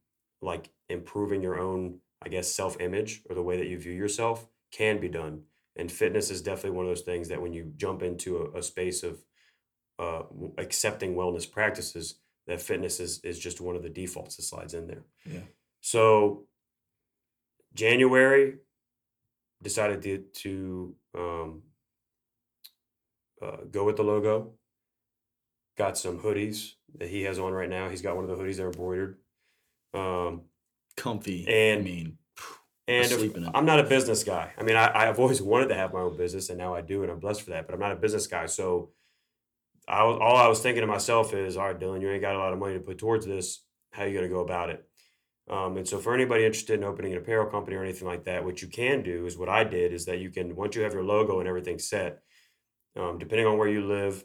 like 0.42 0.72
improving 0.90 1.42
your 1.42 1.60
own, 1.60 2.00
I 2.26 2.30
guess, 2.30 2.48
self-image 2.52 3.22
or 3.30 3.36
the 3.36 3.44
way 3.44 3.58
that 3.58 3.68
you 3.68 3.78
view 3.78 3.94
yourself 3.94 4.48
can 4.72 5.00
be 5.00 5.10
done. 5.10 5.44
And 5.76 5.92
fitness 5.92 6.32
is 6.32 6.42
definitely 6.42 6.78
one 6.78 6.86
of 6.86 6.90
those 6.90 7.02
things 7.02 7.28
that 7.30 7.42
when 7.42 7.54
you 7.54 7.72
jump 7.76 8.02
into 8.02 8.38
a, 8.38 8.60
a 8.60 8.64
space 8.64 9.04
of 9.04 9.24
uh, 10.00 10.24
accepting 10.58 11.16
wellness 11.16 11.50
practices, 11.50 12.20
that 12.48 12.62
fitness 12.62 13.00
is 13.00 13.20
is 13.24 13.40
just 13.40 13.62
one 13.62 13.76
of 13.76 13.84
the 13.84 13.90
defaults 13.90 14.36
that 14.36 14.44
slides 14.44 14.74
in 14.74 14.88
there. 14.88 15.04
Yeah. 15.26 15.40
So 15.82 16.48
January 17.74 18.56
decided 19.62 20.02
to 20.04 20.18
to 20.44 20.96
um, 21.18 21.62
uh, 23.42 23.58
go 23.70 23.84
with 23.84 23.98
the 23.98 24.04
logo. 24.04 24.54
Got 25.78 25.98
some 25.98 26.20
hoodies 26.20 26.74
that 26.98 27.10
he 27.10 27.24
has 27.24 27.38
on 27.38 27.52
right 27.52 27.70
now. 27.70 27.90
He's 27.90 28.02
got 28.02 28.16
one 28.16 28.24
of 28.24 28.30
the 28.30 28.42
hoodies 28.42 28.58
that 28.58 28.64
are 28.64 28.68
embroidered. 28.68 29.18
Um, 29.94 30.44
Comfy. 30.98 31.46
And- 31.48 31.82
I 31.82 31.84
mean, 31.84 32.18
and 32.88 33.06
if- 33.06 33.18
sleep 33.18 33.36
in 33.36 33.44
it. 33.44 33.52
I'm 33.54 33.66
not 33.66 33.80
a 33.80 33.84
business 33.84 34.24
guy. 34.24 34.52
I 34.58 34.64
mean, 34.64 34.76
I, 34.76 34.92
I've 34.94 35.20
always 35.20 35.42
wanted 35.52 35.70
to 35.70 35.76
have 35.76 35.94
my 35.94 36.02
own 36.02 36.18
business, 36.18 36.50
and 36.50 36.58
now 36.58 36.76
I 36.76 36.82
do, 36.82 37.04
and 37.04 37.12
I'm 37.12 37.20
blessed 37.20 37.42
for 37.42 37.52
that. 37.52 37.66
But 37.66 37.74
I'm 37.74 37.80
not 37.80 37.92
a 37.92 37.96
business 37.96 38.28
guy, 38.28 38.46
so 38.46 38.92
I 39.88 40.04
was 40.04 40.18
all 40.22 40.38
I 40.38 40.48
was 40.48 40.60
thinking 40.60 40.82
to 40.82 40.88
myself 40.88 41.34
is, 41.34 41.58
all 41.58 41.68
right, 41.68 41.80
Dylan, 41.80 42.02
you 42.02 42.10
ain't 42.10 42.22
got 42.22 42.36
a 42.36 42.40
lot 42.40 42.54
of 42.54 42.60
money 42.60 42.76
to 42.76 42.80
put 42.80 42.98
towards 42.98 43.26
this. 43.26 43.64
How 43.92 44.04
you 44.04 44.14
gonna 44.16 44.30
go 44.30 44.42
about 44.42 44.70
it? 44.70 44.86
Um, 45.50 45.78
and 45.78 45.88
so, 45.88 46.00
for 46.00 46.14
anybody 46.14 46.46
interested 46.46 46.80
in 46.80 46.84
opening 46.84 47.14
an 47.14 47.20
apparel 47.20 47.50
company 47.50 47.76
or 47.76 47.84
anything 47.84 48.08
like 48.08 48.26
that, 48.26 48.44
what 48.44 48.62
you 48.62 48.68
can 48.68 49.04
do 49.04 49.26
is 49.26 49.38
what 49.38 49.50
I 49.50 49.64
did 49.64 49.94
is 49.94 50.06
that 50.06 50.20
you 50.20 50.30
can 50.32 50.56
once 50.56 50.76
you 50.76 50.82
have 50.84 50.94
your 50.94 51.04
logo 51.04 51.40
and 51.40 51.48
everything 51.48 51.78
set, 51.80 52.22
um, 52.96 53.20
depending 53.20 53.46
on 53.48 53.58
where 53.58 53.68
you 53.68 53.86
live, 53.86 54.24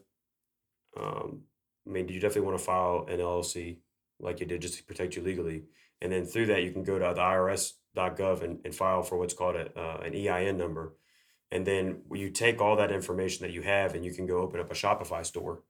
um, 0.99 1.43
I 1.87 1.91
mean, 1.91 2.07
do 2.07 2.15
you 2.15 2.21
definitely 2.21 2.47
want 2.49 2.59
to 2.59 2.65
file 2.65 3.07
an 3.09 3.19
LLC 3.19 3.79
like 4.21 4.41
you 4.41 4.47
did 4.47 4.63
just 4.63 4.77
to 4.77 4.85
protect 4.85 5.17
you 5.17 5.23
legally. 5.23 5.65
And 6.01 6.13
then 6.13 6.25
through 6.25 6.47
that, 6.47 6.63
you 6.63 6.73
can 6.73 6.83
go 6.83 6.99
to 6.99 7.15
the 7.15 7.21
IRS.gov 7.21 8.43
and, 8.43 8.59
and 8.65 8.75
file 8.75 9.03
for 9.03 9.19
what's 9.19 9.35
called 9.35 9.57
a, 9.57 9.79
uh, 9.79 10.01
an 10.05 10.15
EIN 10.15 10.57
number. 10.57 10.95
And 11.51 11.67
then 11.67 12.03
you 12.13 12.31
take 12.31 12.61
all 12.61 12.77
that 12.77 12.93
information 12.93 13.45
that 13.45 13.53
you 13.53 13.63
have 13.63 13.95
and 13.95 14.05
you 14.05 14.13
can 14.13 14.27
go 14.27 14.39
open 14.39 14.61
up 14.61 14.71
a 14.71 14.75
Shopify 14.75 15.27
store. 15.27 15.63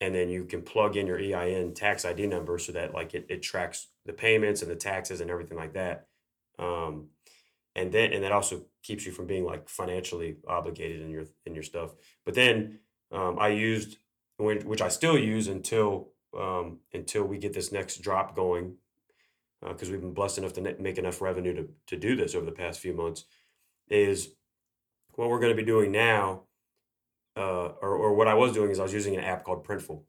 And 0.00 0.14
then 0.14 0.30
you 0.30 0.44
can 0.44 0.62
plug 0.62 0.96
in 0.96 1.06
your 1.06 1.18
EIN 1.18 1.74
tax 1.74 2.04
ID 2.06 2.26
number 2.26 2.58
so 2.58 2.72
that 2.72 2.94
like 2.94 3.14
it, 3.14 3.26
it 3.28 3.42
tracks 3.42 3.88
the 4.06 4.14
payments 4.14 4.62
and 4.62 4.70
the 4.70 4.76
taxes 4.76 5.20
and 5.20 5.30
everything 5.30 5.58
like 5.58 5.74
that. 5.74 6.06
Um, 6.58 7.08
and 7.76 7.92
then 7.92 8.12
and 8.12 8.24
that 8.24 8.32
also 8.32 8.64
keeps 8.82 9.06
you 9.06 9.12
from 9.12 9.26
being 9.26 9.44
like 9.44 9.68
financially 9.68 10.36
obligated 10.48 11.02
in 11.02 11.10
your 11.10 11.24
in 11.46 11.54
your 11.54 11.62
stuff. 11.62 11.90
But 12.24 12.34
then 12.34 12.80
um, 13.12 13.38
I 13.38 13.48
used 13.48 13.98
which 14.38 14.80
I 14.80 14.88
still 14.88 15.18
use 15.18 15.48
until 15.48 16.08
um, 16.38 16.78
until 16.92 17.24
we 17.24 17.38
get 17.38 17.52
this 17.52 17.72
next 17.72 18.00
drop 18.00 18.34
going 18.34 18.76
because 19.66 19.90
we've 19.90 20.00
been 20.00 20.14
blessed 20.14 20.38
enough 20.38 20.52
to 20.54 20.76
make 20.78 20.98
enough 20.98 21.20
revenue 21.20 21.54
to 21.54 21.68
to 21.88 21.96
do 21.96 22.16
this 22.16 22.34
over 22.34 22.46
the 22.46 22.52
past 22.52 22.80
few 22.80 22.94
months. 22.94 23.24
Is 23.88 24.30
what 25.14 25.28
we're 25.28 25.40
going 25.40 25.56
to 25.56 25.62
be 25.62 25.66
doing 25.66 25.92
now, 25.92 26.44
uh, 27.36 27.68
or 27.82 27.96
or 27.96 28.14
what 28.14 28.28
I 28.28 28.34
was 28.34 28.52
doing 28.52 28.70
is 28.70 28.80
I 28.80 28.84
was 28.84 28.94
using 28.94 29.16
an 29.16 29.24
app 29.24 29.44
called 29.44 29.64
Printful. 29.66 30.02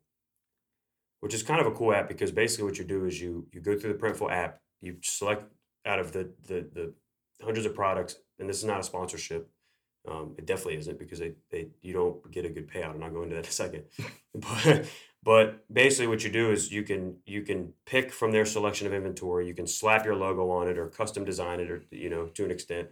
which 1.20 1.34
is 1.34 1.42
kind 1.42 1.60
of 1.60 1.66
a 1.66 1.72
cool 1.72 1.94
app 1.94 2.08
because 2.08 2.32
basically 2.32 2.64
what 2.64 2.78
you 2.78 2.84
do 2.84 3.04
is 3.04 3.20
you 3.20 3.46
you 3.52 3.60
go 3.60 3.78
through 3.78 3.92
the 3.92 3.98
Printful 3.98 4.30
app, 4.30 4.60
you 4.80 4.96
select 5.02 5.44
out 5.86 5.98
of 5.98 6.12
the 6.12 6.32
the 6.46 6.68
the 6.72 6.94
hundreds 7.42 7.66
of 7.66 7.74
products, 7.74 8.16
and 8.38 8.48
this 8.48 8.58
is 8.58 8.64
not 8.64 8.80
a 8.80 8.82
sponsorship. 8.82 9.50
Um, 10.08 10.34
it 10.36 10.46
definitely 10.46 10.78
isn't 10.78 10.98
because 10.98 11.20
they, 11.20 11.34
they 11.50 11.68
you 11.80 11.92
don't 11.92 12.28
get 12.30 12.44
a 12.44 12.50
good 12.50 12.68
payout. 12.68 12.90
and 12.92 13.00
not 13.00 13.12
going 13.12 13.24
into 13.30 13.36
that 13.36 13.44
in 13.44 13.50
a 13.50 13.52
second. 13.52 13.84
but 14.34 14.86
but 15.22 15.64
basically 15.72 16.08
what 16.08 16.24
you 16.24 16.30
do 16.30 16.50
is 16.50 16.72
you 16.72 16.82
can 16.82 17.16
you 17.26 17.42
can 17.42 17.72
pick 17.86 18.12
from 18.12 18.32
their 18.32 18.44
selection 18.44 18.86
of 18.86 18.92
inventory, 18.92 19.46
you 19.46 19.54
can 19.54 19.66
slap 19.66 20.04
your 20.04 20.16
logo 20.16 20.50
on 20.50 20.68
it 20.68 20.78
or 20.78 20.88
custom 20.88 21.24
design 21.24 21.60
it 21.60 21.70
or 21.70 21.84
you 21.90 22.10
know 22.10 22.26
to 22.26 22.44
an 22.44 22.50
extent. 22.50 22.88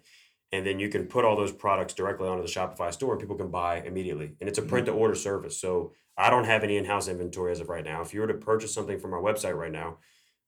And 0.52 0.66
then 0.66 0.80
you 0.80 0.88
can 0.88 1.06
put 1.06 1.24
all 1.24 1.36
those 1.36 1.52
products 1.52 1.94
directly 1.94 2.28
onto 2.28 2.42
the 2.42 2.48
Shopify 2.48 2.92
store 2.92 3.12
and 3.12 3.20
people 3.20 3.36
can 3.36 3.50
buy 3.50 3.82
immediately. 3.82 4.34
And 4.40 4.48
it's 4.48 4.58
a 4.58 4.62
print 4.62 4.86
to 4.86 4.92
order 4.92 5.14
service. 5.14 5.60
So 5.60 5.92
I 6.16 6.28
don't 6.28 6.44
have 6.44 6.64
any 6.64 6.76
in-house 6.76 7.06
inventory 7.06 7.52
as 7.52 7.60
of 7.60 7.68
right 7.68 7.84
now. 7.84 8.02
If 8.02 8.12
you 8.12 8.20
were 8.20 8.26
to 8.26 8.34
purchase 8.34 8.74
something 8.74 8.98
from 8.98 9.14
our 9.14 9.22
website 9.22 9.56
right 9.56 9.70
now, 9.70 9.98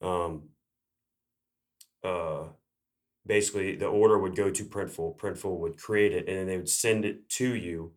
um, 0.02 0.48
uh, 2.02 2.48
basically 3.24 3.76
the 3.76 3.86
order 3.86 4.18
would 4.18 4.34
go 4.34 4.50
to 4.50 4.64
Printful. 4.64 5.16
Printful 5.16 5.58
would 5.58 5.78
create 5.78 6.12
it, 6.12 6.28
and 6.28 6.36
then 6.36 6.46
they 6.46 6.56
would 6.56 6.68
send 6.68 7.04
it 7.04 7.28
to 7.30 7.54
you 7.54 7.92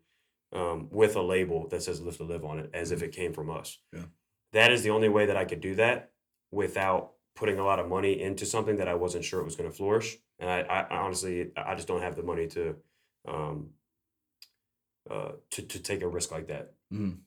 um, 0.54 0.88
with 0.92 1.16
a 1.16 1.22
label 1.22 1.68
that 1.70 1.84
says 1.84 2.02
"Lift 2.02 2.18
to 2.18 2.24
Live" 2.24 2.46
on 2.46 2.60
it, 2.60 2.70
as 2.74 2.92
if 2.92 3.02
it 3.02 3.12
came 3.12 3.34
from 3.34 3.50
us. 3.50 3.78
Yeah. 3.94 4.06
That 4.54 4.72
is 4.72 4.84
the 4.84 4.92
only 4.92 5.10
way 5.10 5.26
that 5.26 5.38
I 5.38 5.46
could 5.46 5.62
do 5.62 5.76
that 5.76 6.12
without 6.52 7.14
putting 7.36 7.60
a 7.60 7.66
lot 7.66 7.80
of 7.80 7.90
money 7.90 8.22
into 8.22 8.46
something 8.46 8.78
that 8.78 8.88
I 8.88 8.94
wasn't 8.96 9.26
sure 9.26 9.42
it 9.42 9.46
was 9.46 9.56
going 9.58 9.70
to 9.70 9.76
flourish. 9.76 10.18
And 10.40 10.50
I, 10.50 10.62
I 10.62 10.98
honestly, 10.98 11.52
I 11.58 11.76
just 11.76 11.88
don't 11.88 12.02
have 12.02 12.16
the 12.16 12.24
money 12.24 12.48
to, 12.48 12.76
um, 13.28 13.72
uh, 15.10 15.32
to 15.52 15.62
to 15.62 15.80
take 15.80 16.02
a 16.02 16.08
risk 16.08 16.32
like 16.32 16.48
that. 16.48 16.74
Mhm. 16.94 17.20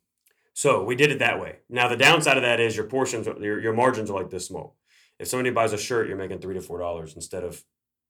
So 0.54 0.82
we 0.82 0.96
did 0.96 1.12
it 1.12 1.20
that 1.20 1.40
way. 1.40 1.60
Now 1.68 1.88
the 1.88 1.96
downside 1.96 2.36
of 2.36 2.42
that 2.42 2.58
is 2.60 2.76
your 2.76 2.86
portions, 2.86 3.26
your 3.26 3.60
your 3.60 3.72
margins 3.74 4.10
are 4.10 4.14
like 4.18 4.30
this 4.30 4.46
small. 4.46 4.76
If 5.18 5.28
somebody 5.28 5.50
buys 5.50 5.72
a 5.72 5.78
shirt, 5.78 6.08
you're 6.08 6.16
making 6.16 6.40
three 6.40 6.54
to 6.54 6.60
four 6.60 6.78
dollars 6.78 7.14
instead 7.14 7.44
of 7.44 7.62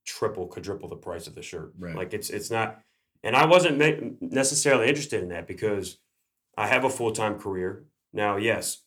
triple, 0.06 0.46
quadruple 0.46 0.88
the 0.88 0.96
price 0.96 1.26
of 1.26 1.34
the 1.34 1.42
shirt. 1.42 1.72
Right. 1.78 1.94
Like 1.96 2.14
it's 2.14 2.30
it's 2.30 2.50
not. 2.50 2.82
And 3.22 3.34
I 3.36 3.46
wasn't 3.46 4.22
necessarily 4.22 4.88
interested 4.88 5.22
in 5.22 5.30
that 5.30 5.46
because 5.46 5.98
I 6.56 6.66
have 6.68 6.84
a 6.84 6.90
full 6.90 7.12
time 7.12 7.38
career 7.38 7.84
now. 8.12 8.36
Yes, 8.36 8.82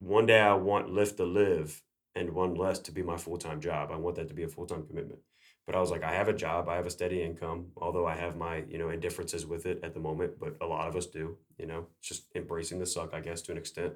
one 0.00 0.26
day 0.26 0.40
I 0.40 0.54
want 0.54 0.90
Lift 0.90 1.16
to 1.18 1.24
live 1.24 1.82
and 2.14 2.32
one 2.32 2.54
less 2.54 2.78
to 2.80 2.92
be 2.92 3.02
my 3.02 3.16
full 3.16 3.38
time 3.38 3.60
job. 3.60 3.90
I 3.92 3.96
want 3.96 4.16
that 4.16 4.28
to 4.28 4.34
be 4.34 4.42
a 4.44 4.48
full 4.48 4.66
time 4.66 4.86
commitment. 4.86 5.20
But 5.66 5.76
I 5.76 5.80
was 5.80 5.90
like, 5.90 6.02
I 6.02 6.12
have 6.12 6.28
a 6.28 6.32
job, 6.32 6.68
I 6.68 6.76
have 6.76 6.86
a 6.86 6.90
steady 6.90 7.22
income, 7.22 7.66
although 7.76 8.06
I 8.06 8.16
have 8.16 8.36
my, 8.36 8.64
you 8.68 8.78
know, 8.78 8.88
indifferences 8.88 9.46
with 9.46 9.66
it 9.66 9.78
at 9.84 9.94
the 9.94 10.00
moment, 10.00 10.40
but 10.40 10.56
a 10.60 10.66
lot 10.66 10.88
of 10.88 10.96
us 10.96 11.06
do, 11.06 11.36
you 11.58 11.66
know, 11.66 11.86
just 12.02 12.24
embracing 12.34 12.80
the 12.80 12.86
suck, 12.86 13.14
I 13.14 13.20
guess, 13.20 13.42
to 13.42 13.52
an 13.52 13.58
extent. 13.58 13.92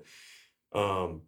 Um, 0.73 1.23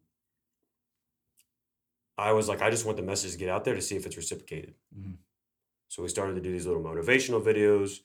I 2.18 2.32
was 2.32 2.48
like, 2.48 2.62
I 2.62 2.70
just 2.70 2.84
want 2.86 2.96
the 2.96 3.02
message 3.02 3.32
to 3.32 3.38
get 3.38 3.48
out 3.48 3.64
there 3.64 3.74
to 3.74 3.82
see 3.82 3.96
if 3.96 4.06
it's 4.06 4.16
reciprocated. 4.16 4.74
Mhm. 4.96 5.16
So 5.88 6.02
we 6.02 6.08
started 6.08 6.34
to 6.34 6.40
do 6.40 6.52
these 6.52 6.66
little 6.66 6.82
motivational 6.82 7.42
videos. 7.42 7.98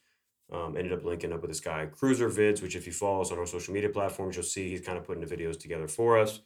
Um, 0.54 0.76
ended 0.76 0.91
up 0.91 1.06
linking 1.06 1.32
up 1.32 1.41
with 1.41 1.50
this 1.50 1.62
guy, 1.62 1.86
Cruiser 1.86 2.30
Vids, 2.30 2.62
which 2.62 2.76
if 2.76 2.86
you 2.86 2.91
follow 2.91 3.22
us 3.22 3.32
on 3.32 3.39
our 3.39 3.46
social 3.46 3.74
media 3.74 3.89
platforms, 3.89 4.36
you'll 4.36 4.44
see 4.44 4.70
he's 4.70 4.86
kind 4.86 4.98
of 4.98 5.06
putting 5.06 5.26
the 5.26 5.36
videos 5.36 5.58
together 5.58 5.88
for 5.88 6.17
us. 6.17 6.41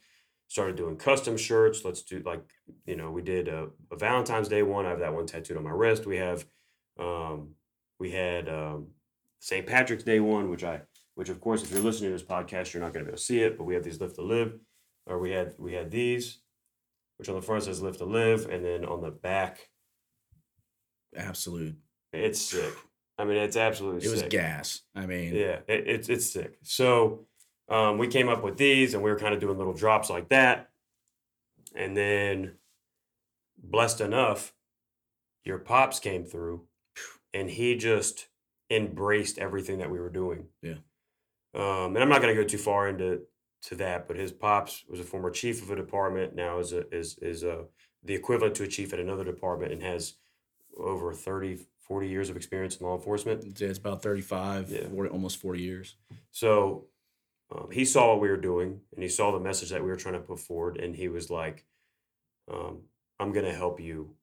Started 0.46 0.76
doing 0.76 0.96
custom 0.96 1.36
shirts. 1.36 1.84
Let's 1.84 2.02
do 2.02 2.22
like, 2.24 2.44
you 2.86 2.94
know, 2.94 3.10
we 3.10 3.20
did 3.20 3.48
a, 3.48 3.66
a 3.90 3.96
Valentine's 3.96 4.48
Day 4.48 4.62
one. 4.62 4.86
I 4.86 4.90
have 4.90 5.00
that 5.00 5.12
one 5.12 5.26
tattooed 5.26 5.56
on 5.56 5.64
my 5.64 5.72
wrist. 5.72 6.06
We 6.06 6.18
have, 6.18 6.46
um, 7.00 7.56
we 7.98 8.12
had 8.12 8.48
um, 8.48 8.88
St. 9.40 9.66
Patrick's 9.66 10.04
Day 10.04 10.20
one, 10.20 10.50
which 10.50 10.62
I, 10.62 10.82
which 11.16 11.28
of 11.28 11.40
course, 11.40 11.64
if 11.64 11.72
you're 11.72 11.80
listening 11.80 12.10
to 12.10 12.16
this 12.16 12.26
podcast, 12.26 12.72
you're 12.72 12.82
not 12.82 12.92
going 12.92 13.04
to 13.04 13.10
be 13.10 13.12
able 13.12 13.18
to 13.18 13.24
see 13.24 13.40
it, 13.40 13.58
but 13.58 13.64
we 13.64 13.74
have 13.74 13.82
these 13.82 14.00
Lift 14.00 14.16
to 14.16 14.22
Live, 14.22 14.56
or 15.06 15.18
we 15.18 15.32
had 15.32 15.54
we 15.58 15.72
had 15.72 15.90
these, 15.90 16.38
which 17.16 17.28
on 17.28 17.34
the 17.34 17.42
front 17.42 17.64
says 17.64 17.82
Lift 17.82 17.98
to 17.98 18.04
Live, 18.04 18.48
and 18.48 18.64
then 18.64 18.84
on 18.84 19.00
the 19.00 19.10
back 19.10 19.70
Absolute. 21.14 21.76
it's 22.12 22.40
sick. 22.40 22.72
I 23.18 23.24
mean, 23.24 23.38
it's 23.38 23.56
absolutely 23.56 24.06
It 24.06 24.10
was 24.10 24.22
gas. 24.24 24.82
I 24.94 25.06
mean, 25.06 25.34
Yeah, 25.34 25.60
it, 25.66 25.84
it's 25.86 26.08
it's 26.08 26.26
sick. 26.26 26.58
So 26.62 27.26
um, 27.68 27.98
we 27.98 28.08
came 28.08 28.28
up 28.28 28.42
with 28.42 28.56
these, 28.56 28.94
and 28.94 29.02
we 29.02 29.10
were 29.10 29.18
kind 29.18 29.34
of 29.34 29.40
doing 29.40 29.58
little 29.58 29.72
drops 29.72 30.10
like 30.10 30.28
that, 30.28 30.70
and 31.74 31.96
then 31.96 32.52
blessed 33.58 34.00
enough, 34.00 34.52
your 35.44 35.58
pops 35.58 35.98
came 35.98 36.24
through, 36.24 36.66
and 37.32 37.50
he 37.50 37.76
just 37.76 38.28
embraced 38.70 39.38
everything 39.38 39.78
that 39.78 39.90
we 39.90 39.98
were 39.98 40.10
doing. 40.10 40.46
Yeah. 40.62 40.78
Um, 41.54 41.94
and 41.94 41.98
I'm 41.98 42.08
not 42.08 42.20
going 42.20 42.34
to 42.34 42.42
go 42.42 42.46
too 42.46 42.58
far 42.58 42.88
into 42.88 43.22
to 43.62 43.74
that, 43.76 44.06
but 44.06 44.16
his 44.16 44.30
pops 44.30 44.84
was 44.88 45.00
a 45.00 45.04
former 45.04 45.30
chief 45.30 45.62
of 45.62 45.70
a 45.70 45.76
department. 45.76 46.34
Now 46.34 46.58
is 46.58 46.72
a, 46.72 46.86
is 46.94 47.16
is 47.18 47.42
a, 47.42 47.64
the 48.04 48.14
equivalent 48.14 48.54
to 48.56 48.64
a 48.64 48.68
chief 48.68 48.92
at 48.92 49.00
another 49.00 49.24
department, 49.24 49.72
and 49.72 49.82
has 49.82 50.14
over 50.76 51.12
30, 51.12 51.66
40 51.80 52.08
years 52.08 52.30
of 52.30 52.36
experience 52.36 52.76
in 52.76 52.86
law 52.86 52.96
enforcement. 52.96 53.44
it's- 53.44 53.60
it's 53.62 53.78
about 53.78 54.02
35, 54.02 54.70
Yeah. 54.70 54.88
40, 54.88 55.10
almost 55.10 55.38
40 55.38 55.62
years. 55.62 55.96
So 56.30 56.88
um, 57.50 57.70
he 57.70 57.84
saw 57.84 58.08
what 58.12 58.20
we 58.20 58.28
were 58.28 58.36
doing 58.36 58.80
and 58.92 59.02
he 59.02 59.08
saw 59.08 59.30
the 59.32 59.40
message 59.40 59.70
that 59.70 59.82
we 59.82 59.88
were 59.88 59.96
trying 59.96 60.14
to 60.14 60.20
put 60.20 60.40
forward. 60.40 60.78
And 60.78 60.94
he 60.96 61.08
was 61.08 61.30
like, 61.30 61.64
um, 62.50 62.82
I'm 63.18 63.32
going 63.32 63.44
to 63.46 63.54
help 63.54 63.80
you 63.80 64.16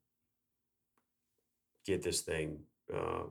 get 1.86 2.02
this 2.04 2.22
thing, 2.22 2.60
uh, 2.94 3.24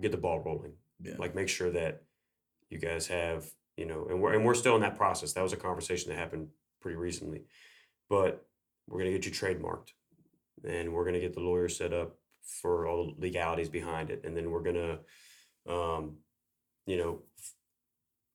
get 0.00 0.10
the 0.12 0.16
ball 0.18 0.40
rolling. 0.40 0.74
Yeah. 1.02 1.14
Like, 1.18 1.34
make 1.34 1.48
sure 1.48 1.70
that 1.70 2.02
you 2.68 2.78
guys 2.78 3.06
have, 3.08 3.50
you 3.76 3.86
know, 3.86 4.06
and 4.08 4.20
we're, 4.20 4.34
and 4.34 4.44
we're 4.44 4.54
still 4.54 4.74
in 4.76 4.82
that 4.82 4.96
process. 4.96 5.32
That 5.32 5.42
was 5.42 5.52
a 5.52 5.56
conversation 5.56 6.10
that 6.10 6.18
happened 6.18 6.48
pretty 6.80 6.96
recently. 6.96 7.44
But 8.08 8.46
we're 8.86 9.00
going 9.00 9.12
to 9.12 9.18
get 9.18 9.26
you 9.26 9.32
trademarked 9.32 9.92
and 10.64 10.92
we're 10.92 11.04
going 11.04 11.14
to 11.14 11.20
get 11.20 11.32
the 11.34 11.40
lawyer 11.40 11.68
set 11.68 11.92
up 11.92 12.16
for 12.62 12.86
all 12.86 13.06
the 13.14 13.20
legalities 13.20 13.68
behind 13.68 14.10
it. 14.10 14.22
And 14.24 14.36
then 14.36 14.50
we're 14.50 14.62
going 14.62 14.76
to, 15.66 15.72
um, 15.72 16.16
you 16.86 16.96
know, 16.96 17.22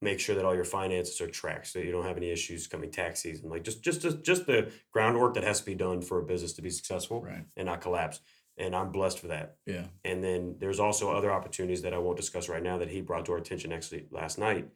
make 0.01 0.19
sure 0.19 0.35
that 0.35 0.45
all 0.45 0.53
your 0.55 0.65
finances 0.65 1.19
are 1.21 1.27
tracked 1.27 1.67
so 1.67 1.79
you 1.79 1.91
don't 1.91 2.05
have 2.05 2.17
any 2.17 2.29
issues 2.29 2.67
coming 2.67 2.91
tax 2.91 3.21
season. 3.21 3.49
Like 3.49 3.63
just, 3.63 3.81
just, 3.81 4.01
just, 4.01 4.23
just 4.23 4.45
the 4.45 4.71
groundwork 4.91 5.33
that 5.35 5.43
has 5.43 5.59
to 5.61 5.65
be 5.65 5.75
done 5.75 6.01
for 6.01 6.19
a 6.19 6.23
business 6.25 6.53
to 6.53 6.61
be 6.61 6.69
successful 6.69 7.21
Right. 7.21 7.45
and 7.57 7.65
not 7.65 7.81
collapse. 7.81 8.19
And 8.57 8.75
I'm 8.75 8.91
blessed 8.91 9.19
for 9.19 9.27
that. 9.27 9.55
Yeah. 9.65 9.85
And 10.03 10.23
then 10.23 10.55
there's 10.59 10.79
also 10.79 11.11
other 11.11 11.31
opportunities 11.31 11.81
that 11.81 11.93
I 11.93 11.97
won't 11.97 12.17
discuss 12.17 12.47
right 12.49 12.63
now 12.63 12.77
that 12.77 12.89
he 12.89 13.01
brought 13.01 13.25
to 13.25 13.33
our 13.33 13.37
attention 13.37 13.73
actually 13.73 14.07
last 14.11 14.37
night, 14.37 14.69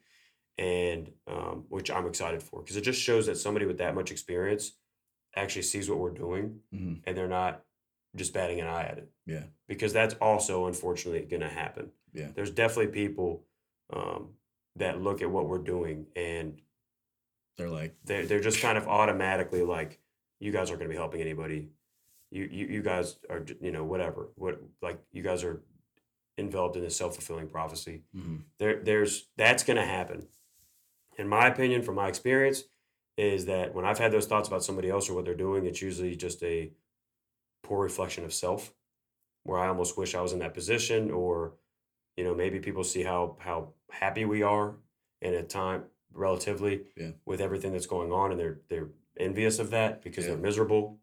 and 0.58 1.12
um, 1.28 1.66
which 1.70 1.90
I'm 1.90 2.06
excited 2.06 2.44
for 2.44 2.62
because 2.62 2.76
it 2.76 2.82
just 2.82 3.02
shows 3.02 3.28
that 3.28 3.38
somebody 3.38 3.66
with 3.66 3.78
that 3.78 3.96
much 3.96 4.12
experience 4.12 4.74
actually 5.36 5.62
sees 5.62 5.90
what 5.90 6.00
we're 6.00 6.10
doing 6.10 6.60
hmm 6.74 6.96
and 7.06 7.16
they're 7.16 7.30
not 7.30 7.62
just 8.16 8.34
batting 8.34 8.60
an 8.60 8.68
eye 8.68 8.84
at 8.84 8.98
it. 8.98 9.10
Yeah. 9.26 9.44
Because 9.68 9.94
that's 9.94 10.16
also 10.16 10.66
unfortunately 10.68 11.22
going 11.22 11.42
to 11.42 11.50
happen. 11.50 11.92
Yeah. 12.14 12.30
There's 12.34 12.52
definitely 12.52 12.92
people 12.92 13.44
um, 13.94 14.30
that 14.76 15.02
look 15.02 15.22
at 15.22 15.30
what 15.30 15.48
we're 15.48 15.60
doing 15.60 16.08
and 16.16 16.60
They're 17.58 17.70
like, 17.70 17.96
they're, 18.06 18.26
they're 18.26 18.40
just 18.40 18.62
kind 18.62 18.78
of 18.78 18.88
automatically 18.88 19.64
like, 19.64 20.00
you 20.40 20.52
guys 20.52 20.70
aren't 20.70 20.80
going 20.80 20.90
to 20.90 20.94
be 20.94 20.98
helping 20.98 21.22
anybody. 21.22 21.68
You, 22.32 22.48
you, 22.52 22.68
you 22.68 22.82
guys 22.82 23.18
are, 23.30 23.44
you 23.62 23.72
know, 23.72 23.84
whatever. 23.84 24.30
What 24.36 24.62
like 24.82 25.00
you 25.12 25.22
guys 25.24 25.44
are 25.44 25.62
enveloped 26.38 26.78
in 26.78 26.84
this 26.84 26.96
self 26.96 27.16
fulfilling 27.16 27.50
prophecy. 27.50 28.04
mhm, 28.16 28.44
There, 28.58 28.82
there's 28.82 29.28
that's 29.36 29.64
going 29.64 29.78
to 29.78 29.86
happen. 29.86 30.28
In 31.18 31.28
my 31.28 31.48
opinion, 31.48 31.82
from 31.82 31.96
my 31.96 32.08
experience, 32.08 32.64
is 33.18 33.48
that 33.48 33.76
when 33.76 33.84
I've 33.84 34.00
had 34.00 34.14
those 34.14 34.26
thoughts 34.28 34.48
about 34.48 34.64
somebody 34.64 34.90
else 34.90 35.10
or 35.10 35.14
what 35.16 35.26
they're 35.26 35.36
doing, 35.36 35.66
it's 35.66 35.82
usually 35.82 36.16
just 36.16 36.42
a 36.44 36.72
poor 37.70 37.84
reflection 37.84 38.26
of 38.26 38.34
self, 38.34 38.74
where 39.44 39.60
I 39.60 39.68
almost 39.68 39.98
wish 39.98 40.16
I 40.16 40.22
was 40.22 40.34
in 40.34 40.40
that 40.40 40.54
position, 40.56 41.12
or 41.12 41.54
you 42.18 42.24
know, 42.26 42.34
maybe 42.36 42.60
people 42.60 42.84
see 42.84 43.04
how 43.04 43.38
how 43.40 43.74
happy 43.92 44.26
we 44.26 44.42
are 44.44 44.76
in 45.22 45.34
a 45.36 45.44
time 45.44 45.84
relatively 46.12 46.86
Yeah. 46.98 47.12
with 47.26 47.40
everything 47.40 47.72
that's 47.72 47.86
going 47.96 48.12
on, 48.12 48.32
and 48.32 48.40
they're 48.40 48.60
they're 48.70 48.90
envious 49.18 49.60
of 49.60 49.70
that 49.72 50.02
because 50.02 50.26
Yeah. 50.26 50.32
they're 50.32 50.42
miserable. 50.50 51.00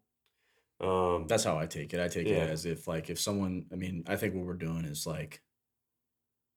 Um, 0.79 1.25
that's 1.27 1.43
how 1.43 1.57
I 1.57 1.65
take 1.65 1.93
it. 1.93 1.99
I 1.99 2.07
take 2.07 2.27
Yeah. 2.27 2.43
it 2.45 2.49
as 2.51 2.65
if, 2.65 2.87
like, 2.87 3.09
if 3.09 3.19
someone, 3.19 3.65
I 3.71 3.75
mean, 3.75 4.03
I 4.07 4.15
think 4.15 4.35
what 4.35 4.45
we're 4.45 4.53
doing 4.53 4.85
is 4.85 5.07
like, 5.07 5.41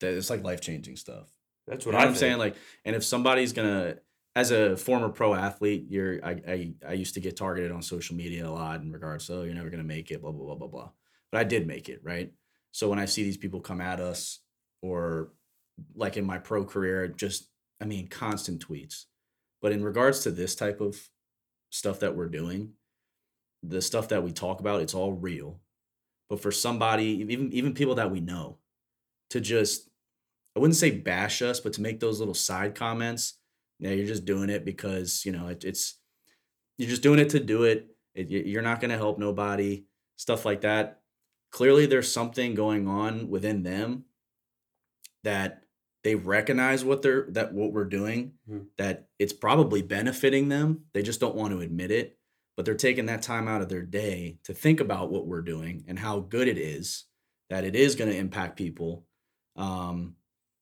that 0.00 0.12
it's 0.14 0.28
like 0.30 0.42
life 0.44 0.60
changing 0.60 0.96
stuff. 0.96 1.28
that's 1.66 1.84
You 1.86 1.92
what 1.92 1.98
know 1.98 2.02
I 2.02 2.04
what 2.06 2.10
I'm 2.10 2.16
saying? 2.16 2.38
Like, 2.38 2.56
and 2.84 2.96
if 2.96 3.04
somebody's 3.04 3.52
gonna, 3.52 3.98
as 4.36 4.50
a 4.50 4.76
former 4.76 5.08
pro 5.08 5.34
athlete, 5.34 5.86
you're, 5.88 6.24
I, 6.24 6.30
I, 6.46 6.72
I 6.88 6.92
used 6.92 7.14
to 7.14 7.20
get 7.20 7.36
targeted 7.36 7.72
on 7.72 7.82
social 7.82 8.14
media 8.16 8.46
a 8.46 8.50
lot 8.50 8.80
in 8.80 8.92
regards 8.92 9.26
to, 9.26 9.40
oh, 9.40 9.42
you're 9.42 9.54
never 9.54 9.70
gonna 9.70 9.82
make 9.82 10.10
it, 10.10 10.22
blah 10.22 10.30
blah 10.30 10.46
blah 10.46 10.54
blah 10.54 10.68
blah. 10.68 10.90
But 11.32 11.40
I 11.40 11.44
did 11.44 11.66
make 11.66 11.88
it, 11.88 12.00
right? 12.02 12.32
So 12.72 12.88
when 12.88 12.98
I 12.98 13.06
see 13.06 13.24
these 13.24 13.36
people 13.36 13.60
come 13.60 13.80
at 13.80 14.00
us, 14.00 14.40
or 14.82 15.32
like 15.94 16.16
in 16.16 16.24
my 16.24 16.38
pro 16.38 16.64
career, 16.64 17.08
just, 17.08 17.48
I 17.80 17.84
mean, 17.84 18.08
constant 18.08 18.66
tweets. 18.66 19.06
But 19.60 19.72
in 19.72 19.82
regards 19.84 20.20
to 20.20 20.30
this 20.30 20.54
type 20.54 20.80
of 20.80 20.96
stuff 21.70 22.00
that 22.00 22.16
we're 22.16 22.28
doing, 22.28 22.72
the 23.62 23.82
stuff 23.82 24.08
that 24.08 24.22
we 24.22 24.32
talk 24.32 24.60
about, 24.60 24.80
it's 24.80 24.94
all 24.94 25.12
real. 25.12 25.60
But 26.28 26.40
for 26.40 26.52
somebody, 26.52 27.06
even 27.20 27.52
even 27.52 27.74
people 27.74 27.96
that 27.96 28.12
we 28.12 28.20
know, 28.20 28.58
to 29.30 29.40
just 29.40 29.88
I 30.56 30.60
wouldn't 30.60 30.76
say 30.76 30.92
bash 30.92 31.42
us, 31.42 31.58
but 31.58 31.72
to 31.74 31.82
make 31.82 31.98
those 31.98 32.20
little 32.20 32.34
side 32.34 32.74
comments 32.76 33.39
Yeah, 33.80 33.92
you're 33.92 34.06
just 34.06 34.26
doing 34.26 34.50
it 34.50 34.64
because 34.64 35.24
you 35.26 35.32
know 35.32 35.48
it, 35.48 35.64
it's 35.64 35.98
you're 36.78 36.90
just 36.90 37.02
doing 37.02 37.18
it 37.20 37.30
to 37.30 37.40
do 37.40 37.64
it. 37.64 37.88
it 38.14 38.30
you're 38.30 38.62
not 38.62 38.80
going 38.80 38.90
to 38.92 38.98
help 38.98 39.18
nobody. 39.18 39.84
Stuff 40.16 40.44
like 40.46 40.62
that. 40.62 41.02
Clearly, 41.52 41.86
there's 41.86 42.12
something 42.12 42.54
going 42.54 42.88
on 42.88 43.28
within 43.30 43.62
them 43.64 44.04
that 45.24 45.62
they 46.02 46.14
recognize 46.14 46.84
what 46.84 47.02
they're 47.02 47.26
that 47.30 47.52
what 47.52 47.72
we're 47.72 47.84
doing. 47.84 48.32
Mhm. 48.48 48.66
That 48.78 49.08
it's 49.18 49.32
probably 49.32 49.82
benefiting 49.82 50.48
them. 50.48 50.86
They 50.92 51.02
just 51.02 51.20
don't 51.20 51.36
want 51.36 51.52
to 51.52 51.60
admit 51.60 51.90
it. 51.90 52.18
But 52.56 52.64
they're 52.64 52.74
taking 52.74 53.06
that 53.06 53.22
time 53.22 53.48
out 53.48 53.62
of 53.62 53.68
their 53.68 53.82
day 53.82 54.38
to 54.44 54.52
think 54.52 54.80
about 54.80 55.10
what 55.10 55.26
we're 55.26 55.42
doing 55.42 55.84
and 55.88 55.98
how 55.98 56.20
good 56.20 56.48
it 56.48 56.58
is. 56.58 57.04
That 57.48 57.64
it 57.64 57.74
is 57.74 57.96
going 57.96 58.10
to 58.10 58.16
impact 58.16 58.56
people. 58.56 59.06
Um, 59.56 60.16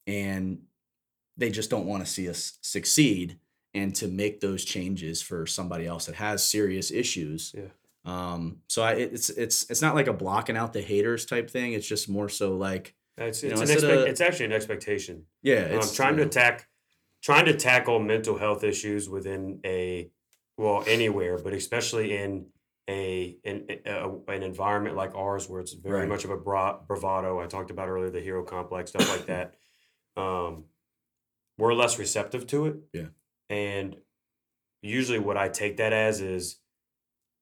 and 0.06 0.62
they 1.38 1.50
just 1.50 1.70
don't 1.70 1.86
want 1.86 2.04
to 2.04 2.10
see 2.10 2.28
us 2.28 2.58
succeed 2.60 3.38
and 3.74 3.94
to 3.94 4.08
make 4.08 4.40
those 4.40 4.64
changes 4.64 5.22
for 5.22 5.46
somebody 5.46 5.86
else 5.86 6.06
that 6.06 6.16
has 6.16 6.44
serious 6.44 6.90
issues. 6.90 7.54
Yeah. 7.56 7.68
Um, 8.04 8.58
so 8.68 8.82
I, 8.82 8.92
it's 8.92 9.30
it's 9.30 9.70
it's 9.70 9.80
not 9.82 9.94
like 9.94 10.06
a 10.08 10.12
blocking 10.12 10.56
out 10.56 10.72
the 10.72 10.82
haters 10.82 11.24
type 11.26 11.48
thing. 11.50 11.72
It's 11.74 11.86
just 11.86 12.08
more 12.08 12.28
so 12.28 12.56
like 12.56 12.94
It's, 13.16 13.42
You 13.42 13.50
it's, 13.50 13.60
know, 13.60 13.64
expect, 13.72 13.84
of- 13.92 14.06
it's 14.08 14.20
actually 14.20 14.46
an 14.46 14.52
expectation. 14.52 15.26
yeah, 15.42 15.64
Um, 15.70 15.76
it's 15.78 15.94
trying 15.94 16.14
you 16.16 16.24
to 16.24 16.26
attack, 16.26 16.66
trying 17.22 17.44
to 17.46 17.54
tackle 17.56 17.98
mental 18.00 18.36
health 18.38 18.64
issues 18.64 19.08
within 19.08 19.60
a, 19.64 20.10
well, 20.56 20.82
anywhere, 20.86 21.38
but 21.38 21.52
especially 21.52 22.16
in 22.16 22.46
a 22.88 23.36
in 23.44 23.66
a, 23.84 24.08
an 24.28 24.42
environment 24.42 24.96
like 24.96 25.14
ours 25.14 25.46
where 25.48 25.60
it's 25.60 25.74
very 25.74 26.00
Right. 26.00 26.08
much 26.08 26.24
of 26.24 26.30
a 26.30 26.36
bra- 26.38 26.80
bravado. 26.80 27.38
I 27.40 27.46
talked 27.46 27.70
about 27.70 27.88
earlier 27.88 28.10
the 28.10 28.20
hero 28.22 28.42
complex, 28.44 28.90
stuff 28.90 29.08
like 29.10 29.26
that. 29.34 29.54
Um, 30.16 30.64
we're 31.58 31.74
less 31.74 31.98
receptive 31.98 32.46
to 32.48 32.66
it. 32.66 32.76
Yeah. 32.92 33.06
And 33.50 33.96
usually, 34.82 35.18
what 35.18 35.36
I 35.36 35.48
take 35.48 35.76
that 35.78 35.92
as 35.92 36.20
is, 36.20 36.60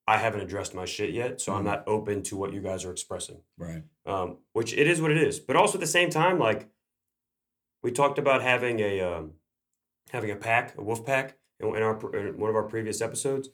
I 0.09 0.19
haven't 0.19 0.41
addressed 0.41 0.75
my 0.75 0.85
shit 0.85 1.11
yet, 1.11 1.41
so 1.41 1.53
I'm 1.53 1.63
Mhm. 1.63 1.67
not 1.67 1.85
open 1.89 2.23
to 2.25 2.37
what 2.37 2.53
you 2.53 2.61
guys 2.61 2.85
are 2.85 2.93
expressing 2.93 3.43
right. 3.59 3.83
um, 4.05 4.39
which 4.53 4.73
it 4.73 4.87
is 4.87 5.01
what 5.03 5.11
it 5.11 5.19
is. 5.19 5.41
But 5.41 5.57
also 5.57 5.79
at 5.79 5.81
the 5.81 5.87
same 5.87 6.11
time, 6.11 6.39
like 6.39 6.69
we 7.83 7.91
talked 7.91 8.19
about 8.19 8.41
having 8.43 8.79
a 8.81 9.01
um, 9.01 9.35
having 10.13 10.31
a 10.31 10.37
pack, 10.37 10.79
a 10.79 10.83
wolf 10.83 11.05
pack, 11.05 11.37
in, 11.59 11.75
in 11.75 11.83
our 11.83 12.17
in 12.17 12.39
one 12.39 12.49
of 12.51 12.57
our 12.57 12.63
previous 12.69 13.01
episodes. 13.01 13.49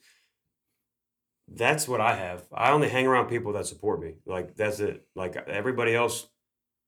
That's 1.48 1.88
what 1.88 2.00
I 2.00 2.14
have. 2.14 2.46
I 2.52 2.70
only 2.70 2.88
hang 2.88 3.06
around 3.06 3.28
people 3.28 3.52
that 3.54 3.66
support 3.66 4.00
me. 4.00 4.16
Like 4.26 4.54
that's 4.54 4.78
it. 4.80 5.06
Like 5.14 5.36
everybody 5.36 5.94
else, 5.94 6.28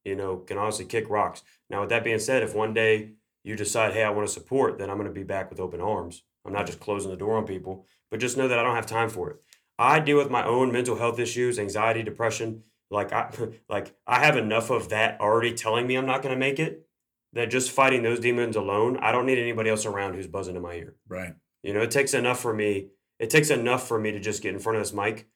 you 0.04 0.14
know, 0.14 0.37
can 0.38 0.58
honestly 0.58 0.84
kick 0.84 1.08
rocks. 1.10 1.42
Now, 1.70 1.80
with 1.80 1.88
that 1.90 2.04
being 2.04 2.18
said, 2.18 2.42
if 2.42 2.54
one 2.54 2.72
day 2.74 3.14
you 3.44 3.54
decide, 3.54 3.92
hey, 3.92 4.02
I 4.02 4.11
want 4.11 4.26
to 4.26 4.33
support, 4.33 4.78
then 4.78 4.90
I'm 4.90 4.96
going 4.96 5.09
to 5.09 5.14
be 5.14 5.22
back 5.22 5.50
with 5.50 5.61
open 5.61 5.80
arms. 5.80 6.24
I'm 6.44 6.52
not 6.52 6.66
just 6.66 6.80
closing 6.80 7.11
the 7.11 7.16
door 7.16 7.37
on 7.37 7.46
people, 7.46 7.87
but 8.11 8.20
just 8.20 8.37
know 8.37 8.48
that 8.48 8.59
I 8.59 8.62
don't 8.62 8.74
have 8.74 8.87
time 8.87 9.09
for 9.09 9.30
it. 9.30 9.37
I 9.78 10.00
deal 10.00 10.16
with 10.16 10.30
my 10.30 10.44
own 10.44 10.72
mental 10.72 10.96
health 10.96 11.18
issues, 11.18 11.59
anxiety, 11.59 12.02
depression. 12.02 12.62
Like 12.90 13.12
I 13.12 13.30
like 13.68 13.94
I 14.07 14.24
have 14.24 14.37
enough 14.37 14.70
of 14.70 14.88
that 14.88 15.20
already 15.20 15.52
telling 15.52 15.87
me 15.87 15.96
I'm 15.96 16.07
not 16.07 16.22
going 16.22 16.35
to 16.35 16.38
make 16.38 16.59
it. 16.59 16.87
That 17.33 17.50
just 17.50 17.72
fighting 17.72 18.04
those 18.04 18.20
demons 18.20 18.54
alone, 18.54 18.96
I 18.98 19.11
don't 19.11 19.26
need 19.26 19.38
anybody 19.38 19.68
else 19.68 19.87
around 19.87 20.14
who's 20.14 20.28
buzzing 20.28 20.54
in 20.54 20.62
my 20.62 20.74
ear. 20.74 20.94
Right. 21.09 21.35
You 21.64 21.74
know, 21.74 21.80
it 21.80 21.90
takes 21.90 22.14
enough 22.14 22.38
for 22.38 22.54
me. 22.54 22.90
It 23.18 23.28
takes 23.28 23.50
enough 23.50 23.88
for 23.88 23.98
me 23.98 24.12
to 24.12 24.20
just 24.20 24.40
get 24.40 24.54
in 24.54 24.61
front 24.61 24.78
of 24.78 24.85
this 24.85 24.92
mic 24.92 25.26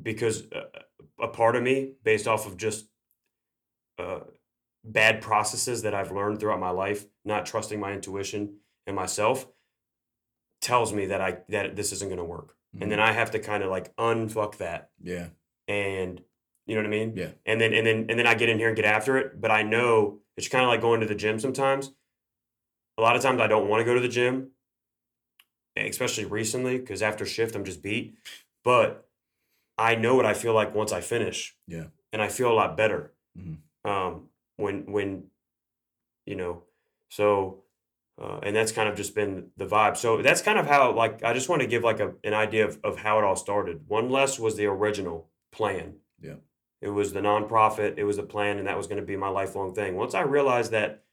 because 0.00 0.44
uh, 0.52 0.66
a 1.20 1.26
part 1.26 1.56
of 1.56 1.64
me, 1.64 1.94
based 2.04 2.28
off 2.28 2.46
of 2.46 2.56
just 2.56 2.86
uh, 3.98 4.20
bad 4.84 5.20
processes 5.20 5.82
that 5.82 5.94
I've 5.94 6.12
learned 6.12 6.40
throughout 6.40 6.60
my 6.60 6.70
life, 6.70 7.06
not 7.24 7.46
trusting 7.46 7.78
my 7.78 7.92
intuition 7.92 8.56
and 8.86 8.96
myself, 8.96 9.46
tells 10.60 10.92
me 10.92 11.06
that 11.06 11.20
I 11.20 11.38
that 11.48 11.76
this 11.76 11.92
isn't 11.92 12.08
going 12.08 12.18
to 12.18 12.24
work. 12.24 12.56
And 12.80 12.90
then 12.90 13.00
I 13.00 13.12
have 13.12 13.32
to 13.32 13.40
kind 13.40 13.64
of 13.64 13.70
like 13.70 13.94
unfuck 13.96 14.58
that 14.58 14.90
yeah. 15.02 15.28
and 15.66 16.22
you 16.66 16.76
know 16.76 16.82
what 16.82 16.86
I 16.86 16.90
mean? 16.90 17.16
Yeah. 17.16 17.30
And 17.44 17.60
then 17.60 17.72
and 17.74 17.84
then 17.84 18.06
and 18.08 18.18
then 18.18 18.26
I 18.26 18.34
get 18.34 18.48
in 18.48 18.58
here 18.58 18.68
and 18.68 18.76
get 18.76 18.84
after 18.84 19.18
it. 19.18 19.40
But 19.40 19.50
I 19.50 19.62
know 19.62 20.20
it's 20.36 20.48
kind 20.48 20.64
of 20.64 20.68
like 20.68 20.80
going 20.80 21.00
to 21.00 21.06
the 21.06 21.16
gym 21.16 21.40
sometimes. 21.40 21.90
A 22.96 23.02
lot 23.02 23.16
of 23.16 23.22
times 23.22 23.40
I 23.40 23.48
don't 23.48 23.68
want 23.68 23.80
to 23.80 23.84
go 23.84 23.94
to 23.94 24.00
the 24.00 24.08
gym, 24.08 24.50
especially 25.76 26.26
recently, 26.26 26.78
because 26.78 27.02
after 27.02 27.26
shift 27.26 27.56
I'm 27.56 27.64
just 27.64 27.82
beat. 27.82 28.14
But 28.62 29.08
I 29.76 29.96
know 29.96 30.14
what 30.14 30.26
I 30.26 30.34
feel 30.34 30.54
like 30.54 30.74
once 30.74 30.92
I 30.92 31.00
finish. 31.00 31.56
Yeah. 31.66 31.86
And 32.12 32.22
I 32.22 32.28
feel 32.28 32.52
a 32.52 32.54
lot 32.54 32.76
better. 32.76 33.14
Mhm. 33.36 33.58
Um, 33.84 34.28
when 34.60 34.90
when 34.92 35.24
you 36.26 36.36
know, 36.36 36.62
so 37.08 37.64
uh, 38.20 38.38
and 38.42 38.54
that's 38.54 38.72
kind 38.72 38.88
of 38.88 38.96
just 38.96 39.14
been 39.14 39.50
the 39.56 39.66
vibe. 39.66 39.96
So 39.96 40.20
that's 40.22 40.42
kind 40.42 40.58
of 40.58 40.66
how 40.66 40.92
like 40.92 41.24
I 41.24 41.32
just 41.32 41.48
want 41.48 41.62
to 41.62 41.68
give 41.68 41.82
like 41.82 42.00
a, 42.00 42.12
an 42.22 42.34
idea 42.34 42.66
of, 42.66 42.78
of 42.84 42.98
how 42.98 43.18
it 43.18 43.24
all 43.24 43.36
started. 43.36 43.88
One 43.88 44.10
less 44.10 44.38
was 44.38 44.56
the 44.56 44.66
original 44.66 45.30
plan. 45.52 45.94
Yeah. 46.20 46.34
It 46.82 46.88
was 46.88 47.12
the 47.12 47.20
nonprofit, 47.20 47.94
it 47.98 48.04
was 48.04 48.16
the 48.16 48.22
plan, 48.22 48.58
and 48.58 48.66
that 48.66 48.76
was 48.76 48.86
going 48.86 49.00
to 49.00 49.06
be 49.06 49.16
my 49.16 49.28
lifelong 49.28 49.74
thing. 49.74 49.96
Once 49.96 50.14
I 50.14 50.22
realized 50.22 50.70
that 50.72 51.04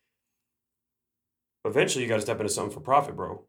eventually 1.66 2.04
you 2.04 2.10
got 2.10 2.16
to 2.16 2.22
step 2.22 2.40
into 2.40 2.52
something 2.52 2.74
for 2.74 2.80
profit, 2.82 3.16
bro. 3.16 3.44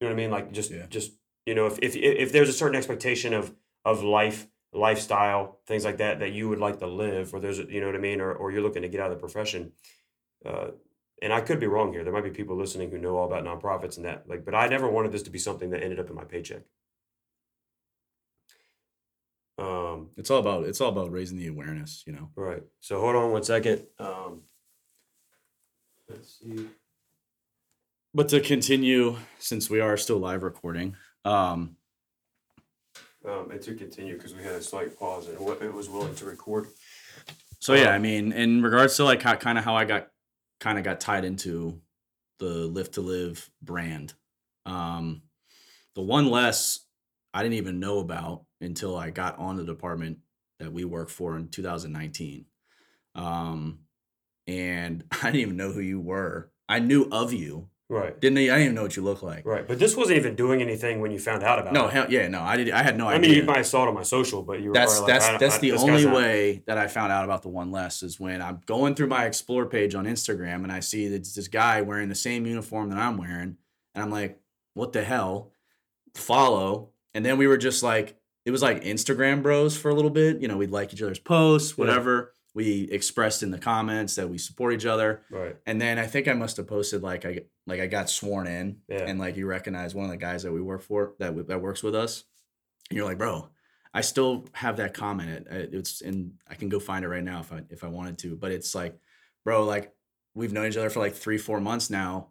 You 0.00 0.08
know 0.08 0.08
what 0.08 0.12
I 0.12 0.16
mean? 0.16 0.30
Like 0.30 0.52
just 0.52 0.70
Yeah. 0.70 0.86
just 0.88 1.12
you 1.46 1.54
know, 1.54 1.66
if, 1.66 1.78
if 1.82 1.94
if 1.96 2.32
there's 2.32 2.48
a 2.48 2.52
certain 2.54 2.76
expectation 2.76 3.34
of 3.34 3.54
of 3.84 4.02
life, 4.02 4.48
lifestyle, 4.74 5.60
things 5.66 5.84
like 5.84 5.98
that 5.98 6.18
that 6.20 6.32
you 6.32 6.48
would 6.48 6.58
like 6.58 6.78
to 6.80 6.86
live, 6.86 7.32
or 7.32 7.40
there's 7.40 7.58
you 7.58 7.80
know 7.80 7.86
what 7.86 7.96
I 7.96 8.00
mean, 8.00 8.20
or 8.20 8.32
or 8.34 8.50
you're 8.50 8.62
looking 8.62 8.82
to 8.82 8.88
get 8.88 9.00
out 9.00 9.10
of 9.10 9.16
the 9.16 9.20
profession. 9.20 9.72
Uh, 10.44 10.72
and 11.22 11.32
I 11.32 11.40
could 11.40 11.60
be 11.60 11.66
wrong 11.66 11.92
here. 11.92 12.04
There 12.04 12.12
might 12.12 12.24
be 12.24 12.30
people 12.30 12.56
listening 12.56 12.90
who 12.90 12.98
know 12.98 13.16
all 13.16 13.26
about 13.26 13.44
nonprofits 13.44 13.96
and 13.96 14.04
that. 14.04 14.28
Like, 14.28 14.44
but 14.44 14.54
I 14.54 14.66
never 14.68 14.90
wanted 14.90 15.12
this 15.12 15.22
to 15.22 15.30
be 15.30 15.38
something 15.38 15.70
that 15.70 15.82
ended 15.82 16.00
up 16.00 16.10
in 16.10 16.16
my 16.16 16.24
paycheck. 16.24 16.62
Um, 19.56 20.10
It's 20.16 20.30
all 20.30 20.40
about 20.40 20.64
it's 20.64 20.80
all 20.80 20.90
about 20.90 21.12
raising 21.12 21.38
the 21.38 21.46
awareness, 21.46 22.02
you 22.06 22.12
know. 22.12 22.30
right. 22.36 22.62
So 22.80 23.00
hold 23.00 23.14
on 23.14 23.30
one 23.30 23.44
second. 23.44 23.86
Um, 23.98 24.42
let's 26.08 26.40
see. 26.40 26.66
But 28.12 28.28
to 28.30 28.40
continue, 28.40 29.16
since 29.38 29.70
we 29.70 29.80
are 29.80 29.96
still 29.96 30.18
live 30.18 30.42
recording, 30.42 30.96
um, 31.24 31.76
Um, 33.26 33.50
and 33.50 33.62
to 33.62 33.74
continue 33.74 34.16
because 34.16 34.34
we 34.34 34.42
had 34.42 34.52
a 34.52 34.62
slight 34.62 34.98
pause 34.98 35.28
and 35.28 35.38
what 35.38 35.62
it 35.62 35.72
was 35.72 35.88
willing 35.88 36.14
to 36.16 36.26
record. 36.26 36.68
So 37.58 37.72
yeah, 37.72 37.88
I 37.88 37.98
mean, 37.98 38.32
in 38.32 38.62
regards 38.62 38.96
to 38.96 39.04
like 39.04 39.22
how 39.22 39.36
kind 39.36 39.56
of 39.56 39.64
how 39.64 39.74
I 39.74 39.86
got 39.86 40.08
kind 40.60 40.76
of 40.76 40.84
got 40.84 41.00
tied 41.00 41.24
into 41.24 41.80
the 42.38 42.66
Lift 42.66 42.94
to 42.94 43.00
Live 43.00 43.48
brand, 43.62 44.12
um, 44.66 45.22
the 45.94 46.02
one 46.02 46.28
less 46.28 46.80
I 47.32 47.42
didn't 47.42 47.56
even 47.56 47.80
know 47.80 48.00
about 48.00 48.44
until 48.60 48.96
I 48.96 49.08
got 49.08 49.38
on 49.38 49.56
the 49.56 49.64
department 49.64 50.18
that 50.58 50.74
we 50.74 50.84
work 50.84 51.08
for 51.08 51.36
in 51.38 51.48
2019, 51.48 52.44
um, 53.14 53.78
and 54.46 55.04
I 55.22 55.30
didn't 55.30 55.40
even 55.40 55.56
know 55.56 55.72
who 55.72 55.80
you 55.80 56.00
were. 56.00 56.50
I 56.68 56.80
knew 56.80 57.08
of 57.10 57.32
you, 57.32 57.70
Right. 57.90 58.18
didn't 58.18 58.38
I 58.38 58.40
didn't 58.40 58.62
even 58.62 58.74
know 58.74 58.82
what 58.82 58.96
you 58.96 59.02
look 59.02 59.22
like. 59.22 59.44
Right. 59.44 59.68
But 59.68 59.78
this 59.78 59.94
wasn't 59.94 60.16
even 60.18 60.34
doing 60.34 60.62
anything 60.62 61.00
when 61.00 61.10
you 61.10 61.18
found 61.18 61.42
out 61.42 61.58
about 61.58 61.74
No, 61.74 61.82
it. 61.82 61.84
No, 61.84 61.90
hell, 61.90 62.06
yeah, 62.10 62.28
no, 62.28 62.40
I 62.40 62.56
did. 62.56 62.70
I 62.70 62.82
had 62.82 62.96
no 62.96 63.06
I 63.06 63.14
idea. 63.14 63.28
I 63.28 63.32
mean, 63.32 63.38
you 63.40 63.44
might 63.44 63.58
have 63.58 63.66
saw 63.66 63.84
it 63.84 63.88
on 63.88 63.94
my 63.94 64.02
social, 64.02 64.42
but 64.42 64.60
you 64.60 64.68
were 64.68 64.74
that's 64.74 65.00
like, 65.00 65.06
that's 65.06 65.38
that's 65.38 65.58
the 65.58 65.72
only 65.72 66.06
way 66.06 66.62
that 66.66 66.78
I 66.78 66.86
found 66.86 67.12
out 67.12 67.24
about 67.24 67.42
the 67.42 67.50
one 67.50 67.70
less 67.70 68.02
is 68.02 68.18
when 68.18 68.40
I'm 68.40 68.62
going 68.64 68.94
through 68.94 69.08
my 69.08 69.26
explore 69.26 69.66
page 69.66 69.94
on 69.94 70.06
Instagram 70.06 70.62
and 70.62 70.72
I 70.72 70.80
see 70.80 71.08
that 71.08 71.28
this 71.34 71.48
guy 71.48 71.82
wearing 71.82 72.08
the 72.08 72.14
same 72.14 72.46
uniform 72.46 72.88
that 72.88 72.98
I'm 72.98 73.18
wearing, 73.18 73.56
and 73.94 74.02
I'm 74.02 74.10
like, 74.10 74.40
what 74.72 74.92
the 74.92 75.04
hell? 75.04 75.50
Follow, 76.14 76.90
and 77.12 77.24
then 77.24 77.36
we 77.38 77.46
were 77.46 77.58
just 77.58 77.82
like, 77.82 78.16
it 78.46 78.50
was 78.50 78.62
like 78.62 78.82
Instagram 78.84 79.42
bros 79.42 79.76
for 79.76 79.90
a 79.90 79.94
little 79.94 80.10
bit. 80.10 80.40
You 80.40 80.48
know, 80.48 80.56
we'd 80.56 80.70
like 80.70 80.92
each 80.94 81.02
other's 81.02 81.18
posts, 81.18 81.76
Yeah. 81.76 81.84
We 82.54 82.82
expressed 82.92 83.42
in 83.42 83.50
the 83.50 83.58
comments 83.58 84.14
that 84.14 84.28
we 84.30 84.38
support 84.38 84.74
each 84.74 84.86
other, 84.86 85.22
Right. 85.28 85.56
and 85.66 85.80
then 85.80 85.98
I 85.98 86.06
think 86.06 86.28
I 86.28 86.34
must 86.34 86.56
have 86.58 86.68
posted 86.68 87.02
like 87.02 87.24
I 87.24 87.40
like 87.66 87.80
I 87.80 87.86
got 87.88 88.08
sworn 88.08 88.46
in, 88.46 88.76
Yeah. 88.88 88.98
and 89.08 89.18
like 89.18 89.36
you 89.36 89.46
recognize 89.46 89.92
one 89.92 90.04
of 90.04 90.10
the 90.12 90.16
guys 90.16 90.44
that 90.44 90.52
we 90.52 90.60
work 90.60 90.82
for 90.82 91.14
that 91.18 91.48
that 91.48 91.60
works 91.60 91.82
with 91.82 91.96
us, 91.96 92.22
and 92.90 92.96
you're 92.96 93.06
like, 93.06 93.18
bro, 93.18 93.48
I 93.92 94.02
still 94.02 94.46
have 94.52 94.76
that 94.76 94.94
comment. 94.94 95.48
It, 95.48 95.74
it's 95.74 96.00
and 96.00 96.34
I 96.48 96.54
can 96.54 96.68
go 96.68 96.78
find 96.78 97.04
it 97.04 97.08
right 97.08 97.24
now 97.24 97.40
if 97.40 97.52
I 97.52 97.62
if 97.70 97.82
I 97.82 97.88
wanted 97.88 98.18
to, 98.18 98.36
but 98.36 98.52
it's 98.52 98.72
like, 98.72 98.96
bro, 99.44 99.64
like 99.64 99.92
we've 100.34 100.52
known 100.52 100.66
each 100.66 100.76
other 100.76 100.90
for 100.90 101.00
like 101.00 101.14
three 101.14 101.38
four 101.38 101.60
months 101.60 101.90
now, 101.90 102.28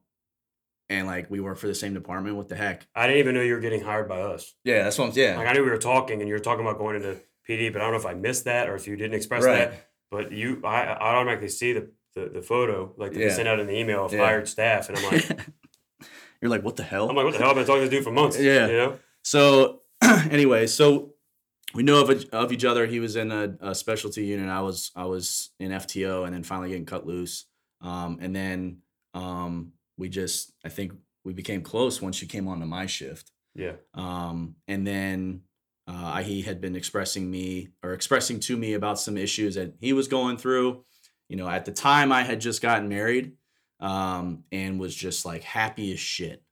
and 0.90 1.06
like 1.06 1.30
we 1.30 1.42
work 1.42 1.58
for 1.58 1.68
the 1.68 1.76
same 1.76 1.94
department. 1.94 2.38
What 2.38 2.48
the 2.48 2.56
heck? 2.56 2.88
I 2.96 3.08
didn't 3.08 3.20
even 3.20 3.36
know 3.36 3.42
you 3.42 3.56
were 3.56 3.60
getting 3.60 3.82
hired 3.82 4.08
by 4.08 4.22
us. 4.22 4.54
Yeah, 4.64 4.84
that's 4.86 4.98
what 4.98 5.10
I'm. 5.10 5.18
Yeah, 5.18 5.36
Like 5.38 5.48
I 5.48 5.52
knew 5.54 5.66
we 5.66 5.70
were 5.70 5.78
talking 5.78 6.22
and 6.22 6.30
you 6.30 6.34
were 6.36 6.40
talking 6.40 6.66
about 6.66 6.78
going 6.78 6.96
into 6.96 7.18
PD, 7.50 7.74
but 7.74 7.82
I 7.82 7.86
don't 7.86 7.92
know 7.94 8.00
if 8.00 8.06
I 8.06 8.14
missed 8.14 8.46
that 8.46 8.70
or 8.70 8.76
if 8.76 8.88
you 8.88 8.96
didn't 8.96 9.16
express 9.16 9.44
right. 9.44 9.70
that. 9.72 9.90
But 10.14 10.32
you, 10.32 10.62
I, 10.64 10.84
I 10.84 11.16
automatically 11.16 11.50
see 11.50 11.74
the, 11.74 11.90
the, 12.16 12.30
the 12.36 12.42
photo, 12.42 12.94
like 12.98 13.14
Yeah. 13.16 13.34
sent 13.34 13.48
out 13.48 13.60
in 13.60 13.68
the 13.68 13.76
email 13.78 14.06
of 14.06 14.14
Yeah. 14.14 14.20
hired 14.26 14.48
staff, 14.48 14.88
and 14.90 14.98
I'm 14.98 15.04
like, 15.12 15.26
you're 16.42 16.52
like, 16.52 16.64
what 16.64 16.76
the 16.76 16.84
hell? 16.84 17.10
I'm 17.10 17.16
like, 17.16 17.26
what 17.26 17.34
the 17.34 17.40
hell? 17.40 17.50
I've 17.50 17.56
been 17.56 17.66
talking 17.66 17.84
to 17.84 17.90
this 17.90 17.98
dude 17.98 18.04
for 18.04 18.12
months. 18.12 18.40
Yeah. 18.40 18.68
You 18.68 18.74
know. 18.74 19.00
So 19.24 19.82
anyway, 20.30 20.68
so 20.68 21.14
we 21.74 21.82
know 21.84 22.02
of, 22.02 22.12
each- 22.12 22.30
of 22.32 22.52
each 22.52 22.64
other. 22.66 22.86
He 22.86 23.00
was 23.00 23.16
in 23.16 23.32
a, 23.32 23.56
a 23.60 23.74
specialty 23.76 24.26
unit. 24.26 24.50
I 24.50 24.62
was 24.62 24.92
I 24.96 25.06
was 25.06 25.50
in 25.60 25.72
FTO, 25.72 26.26
and 26.26 26.34
then 26.34 26.44
finally 26.44 26.70
getting 26.70 26.86
cut 26.86 27.08
loose. 27.08 27.46
Um, 27.82 28.20
and 28.22 28.36
then 28.36 28.78
um, 29.16 29.74
we 29.98 30.10
just 30.10 30.54
I 30.64 30.70
think 30.70 30.94
we 31.24 31.34
became 31.34 31.62
close 31.64 32.02
once 32.02 32.22
you 32.22 32.28
came 32.28 32.48
onto 32.48 32.66
my 32.66 32.86
shift. 32.86 33.32
Yeah. 33.56 33.74
Um, 33.94 34.56
and 34.68 34.86
then 34.86 35.42
uh, 35.88 36.22
he 36.24 36.42
had 36.42 36.62
been 36.62 36.76
expressing 36.76 37.30
me 37.30 37.70
or 37.84 37.94
expressing 37.94 38.40
to 38.42 38.58
me 38.58 38.74
about 38.74 39.00
some 39.00 39.18
issues 39.18 39.56
that 39.56 39.74
he 39.80 39.94
was 39.94 40.08
going 40.08 40.38
through. 40.38 40.84
You 41.30 41.38
know, 41.38 41.50
at 41.50 41.66
the 41.66 41.72
time 41.72 42.12
I 42.12 42.24
had 42.24 42.40
just 42.42 42.62
gotten 42.62 42.90
married 42.90 43.34
um, 43.80 44.44
and 44.52 44.80
was 44.80 44.96
just 44.96 45.26
like 45.26 45.44
happy 45.44 45.92
as 45.94 46.00
shit. 46.00 46.44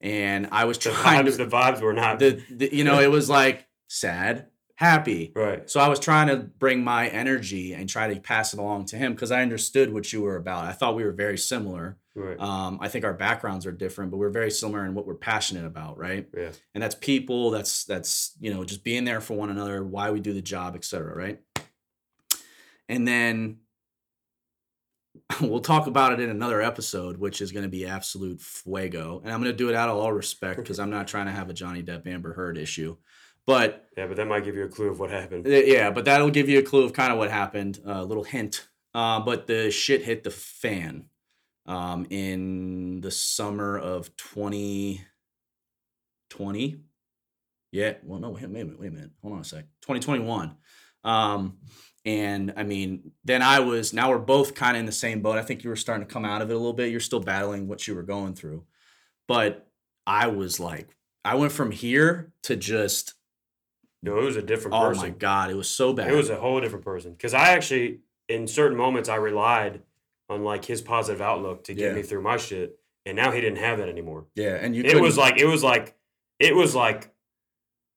And 0.00 0.48
I 0.50 0.64
was 0.64 0.78
The 0.78 0.90
trying 0.90 1.26
vibes, 1.26 1.36
to, 1.36 1.44
the 1.44 1.46
vibes 1.46 1.80
were 1.80 1.92
not 1.92 2.18
the, 2.18 2.42
the, 2.50 2.74
you 2.74 2.84
know, 2.84 3.00
it 3.00 3.10
was 3.10 3.28
like 3.28 3.68
sad, 3.88 4.46
happy. 4.76 5.32
right. 5.36 5.68
So 5.68 5.78
I 5.78 5.88
was 5.88 6.00
trying 6.00 6.28
to 6.28 6.36
bring 6.36 6.82
my 6.82 7.08
energy 7.08 7.74
and 7.74 7.88
try 7.88 8.12
to 8.12 8.18
pass 8.18 8.54
it 8.54 8.58
along 8.58 8.86
to 8.86 8.96
him 8.96 9.12
because 9.12 9.30
I 9.30 9.42
understood 9.42 9.92
what 9.92 10.12
you 10.12 10.22
were 10.22 10.36
about. 10.36 10.64
I 10.64 10.72
thought 10.72 10.96
we 10.96 11.04
were 11.04 11.12
very 11.12 11.36
similar. 11.36 11.98
Right. 12.20 12.38
Um, 12.40 12.78
I 12.80 12.88
think 12.88 13.04
our 13.04 13.14
backgrounds 13.14 13.66
are 13.66 13.72
different, 13.72 14.10
but 14.10 14.18
we're 14.18 14.30
very 14.30 14.50
similar 14.50 14.84
in 14.84 14.94
what 14.94 15.06
we're 15.06 15.14
passionate 15.14 15.64
about, 15.64 15.98
right? 15.98 16.28
yeah. 16.36 16.50
And 16.74 16.82
that's 16.82 16.94
people. 16.94 17.50
That's 17.50 17.84
that's 17.84 18.36
you 18.40 18.52
know 18.52 18.64
just 18.64 18.84
being 18.84 19.04
there 19.04 19.20
for 19.20 19.34
one 19.34 19.50
another, 19.50 19.84
why 19.84 20.10
we 20.10 20.20
do 20.20 20.32
the 20.32 20.42
job, 20.42 20.76
etc. 20.76 21.14
Right? 21.16 21.40
And 22.88 23.06
then 23.06 23.58
we'll 25.40 25.60
talk 25.60 25.86
about 25.86 26.12
it 26.12 26.20
in 26.20 26.30
another 26.30 26.60
episode, 26.60 27.16
which 27.16 27.40
is 27.40 27.52
going 27.52 27.62
to 27.64 27.68
be 27.68 27.86
absolute 27.86 28.40
fuego. 28.40 29.20
And 29.24 29.32
I'm 29.32 29.40
going 29.40 29.52
to 29.52 29.56
do 29.56 29.68
it 29.68 29.74
out 29.74 29.88
of 29.88 29.96
all 29.96 30.12
respect 30.12 30.58
because 30.58 30.78
I'm 30.78 30.90
not 30.90 31.08
trying 31.08 31.26
to 31.26 31.32
have 31.32 31.48
a 31.48 31.54
Johnny 31.54 31.82
Depp 31.82 32.06
Amber 32.06 32.32
Heard 32.32 32.58
issue, 32.58 32.96
but 33.46 33.88
Yeah, 33.96 34.06
but 34.06 34.16
that 34.16 34.26
might 34.26 34.44
give 34.44 34.56
you 34.56 34.64
a 34.64 34.68
clue 34.68 34.88
of 34.88 34.98
what 35.00 35.10
happened. 35.10 35.46
uh, 35.46 35.50
Yeah, 35.50 35.90
but 35.90 36.04
that'll 36.04 36.30
give 36.30 36.48
you 36.48 36.58
a 36.58 36.62
clue 36.62 36.84
of 36.84 36.92
kind 36.92 37.12
of 37.12 37.18
what 37.18 37.30
happened. 37.30 37.80
A 37.84 38.04
little 38.04 38.24
hint. 38.24 38.66
Uh, 38.92 39.20
but 39.20 39.46
the 39.46 39.70
shit 39.70 40.02
hit 40.02 40.24
the 40.24 40.30
fan 40.32 41.04
um, 41.70 42.06
in 42.10 43.00
the 43.00 43.10
summer 43.12 43.78
of 43.78 44.14
2020. 44.16 45.04
Yeah. 47.70 47.94
Well, 48.02 48.18
no, 48.18 48.30
wait, 48.30 48.42
a 48.42 48.48
minute. 48.48 48.80
Wait 48.80 48.88
a 48.88 48.90
minute. 48.90 49.10
Hold 49.22 49.34
on 49.34 49.40
a 49.40 49.44
sec. 49.44 49.66
2021. 49.82 50.56
Um, 51.04 51.58
and 52.04 52.54
I 52.56 52.64
mean, 52.64 53.12
then 53.24 53.40
I 53.40 53.60
was, 53.60 53.92
now 53.92 54.10
we're 54.10 54.18
both 54.18 54.56
kind 54.56 54.76
of 54.76 54.80
in 54.80 54.86
the 54.86 54.92
same 54.92 55.22
boat. 55.22 55.38
I 55.38 55.42
think 55.42 55.62
you 55.62 55.70
were 55.70 55.76
starting 55.76 56.04
to 56.04 56.12
come 56.12 56.24
out 56.24 56.42
of 56.42 56.50
it 56.50 56.54
a 56.54 56.56
little 56.56 56.72
bit. 56.72 56.90
You're 56.90 56.98
still 56.98 57.20
battling 57.20 57.68
what 57.68 57.86
you 57.86 57.94
were 57.94 58.02
going 58.02 58.34
through. 58.34 58.64
But 59.28 59.68
I 60.08 60.26
was 60.26 60.58
like, 60.58 60.88
I 61.24 61.36
went 61.36 61.52
from 61.52 61.70
here 61.70 62.32
to 62.44 62.56
just, 62.56 63.14
No, 64.02 64.18
it 64.18 64.24
was 64.24 64.34
a 64.34 64.42
different 64.42 64.74
oh 64.74 64.88
person. 64.88 65.04
my 65.04 65.10
God, 65.10 65.50
it 65.50 65.56
was 65.56 65.70
so 65.70 65.92
bad. 65.92 66.10
It 66.10 66.16
was 66.16 66.30
a 66.30 66.40
whole 66.40 66.60
different 66.60 66.84
person. 66.84 67.12
Because 67.12 67.32
I 67.32 67.50
actually, 67.50 68.00
in 68.28 68.48
certain 68.48 68.76
moments, 68.76 69.08
I 69.08 69.14
relied 69.14 69.82
on 70.30 70.44
like 70.44 70.64
his 70.64 70.80
positive 70.80 71.20
outlook 71.20 71.64
to 71.64 71.74
get 71.74 71.88
Yeah. 71.90 71.94
me 71.96 72.02
through 72.02 72.22
my 72.22 72.38
shit. 72.38 72.78
And 73.04 73.16
now 73.16 73.32
he 73.32 73.40
didn't 73.40 73.58
have 73.58 73.78
that 73.78 73.88
anymore. 73.88 74.26
Yeah, 74.34 74.54
and 74.54 74.74
you 74.76 74.82
It 74.84 75.00
was 75.00 75.18
like 75.18 75.38
it 75.38 75.46
was 75.46 75.62
like 75.62 75.96
it 76.38 76.54
was 76.54 76.74
like 76.74 77.12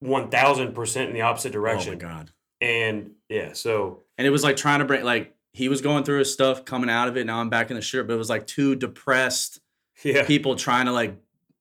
one 0.00 0.28
thousand 0.30 0.74
percent 0.74 1.08
in 1.08 1.14
the 1.14 1.22
opposite 1.22 1.52
direction. 1.52 1.90
oh 2.02 2.06
my 2.06 2.12
god, 2.14 2.30
and 2.60 3.12
yeah, 3.28 3.52
so 3.52 4.02
and 4.18 4.26
it 4.26 4.30
was 4.30 4.42
like 4.42 4.56
trying 4.56 4.80
to 4.80 4.84
bring 4.84 5.04
like 5.04 5.34
he 5.52 5.68
was 5.68 5.80
going 5.82 6.04
through 6.04 6.18
his 6.18 6.32
stuff, 6.32 6.64
coming 6.64 6.90
out 6.90 7.08
of 7.08 7.16
it. 7.16 7.26
Now 7.26 7.40
I'm 7.40 7.48
back 7.50 7.70
in 7.70 7.76
the 7.76 7.82
shirt, 7.82 8.06
but 8.08 8.14
it 8.14 8.18
was 8.18 8.28
like 8.30 8.46
two 8.46 8.74
depressed 8.74 9.60
yeah, 10.02 10.24
people 10.26 10.56
trying 10.56 10.86
to 10.86 10.92
like, 10.92 11.16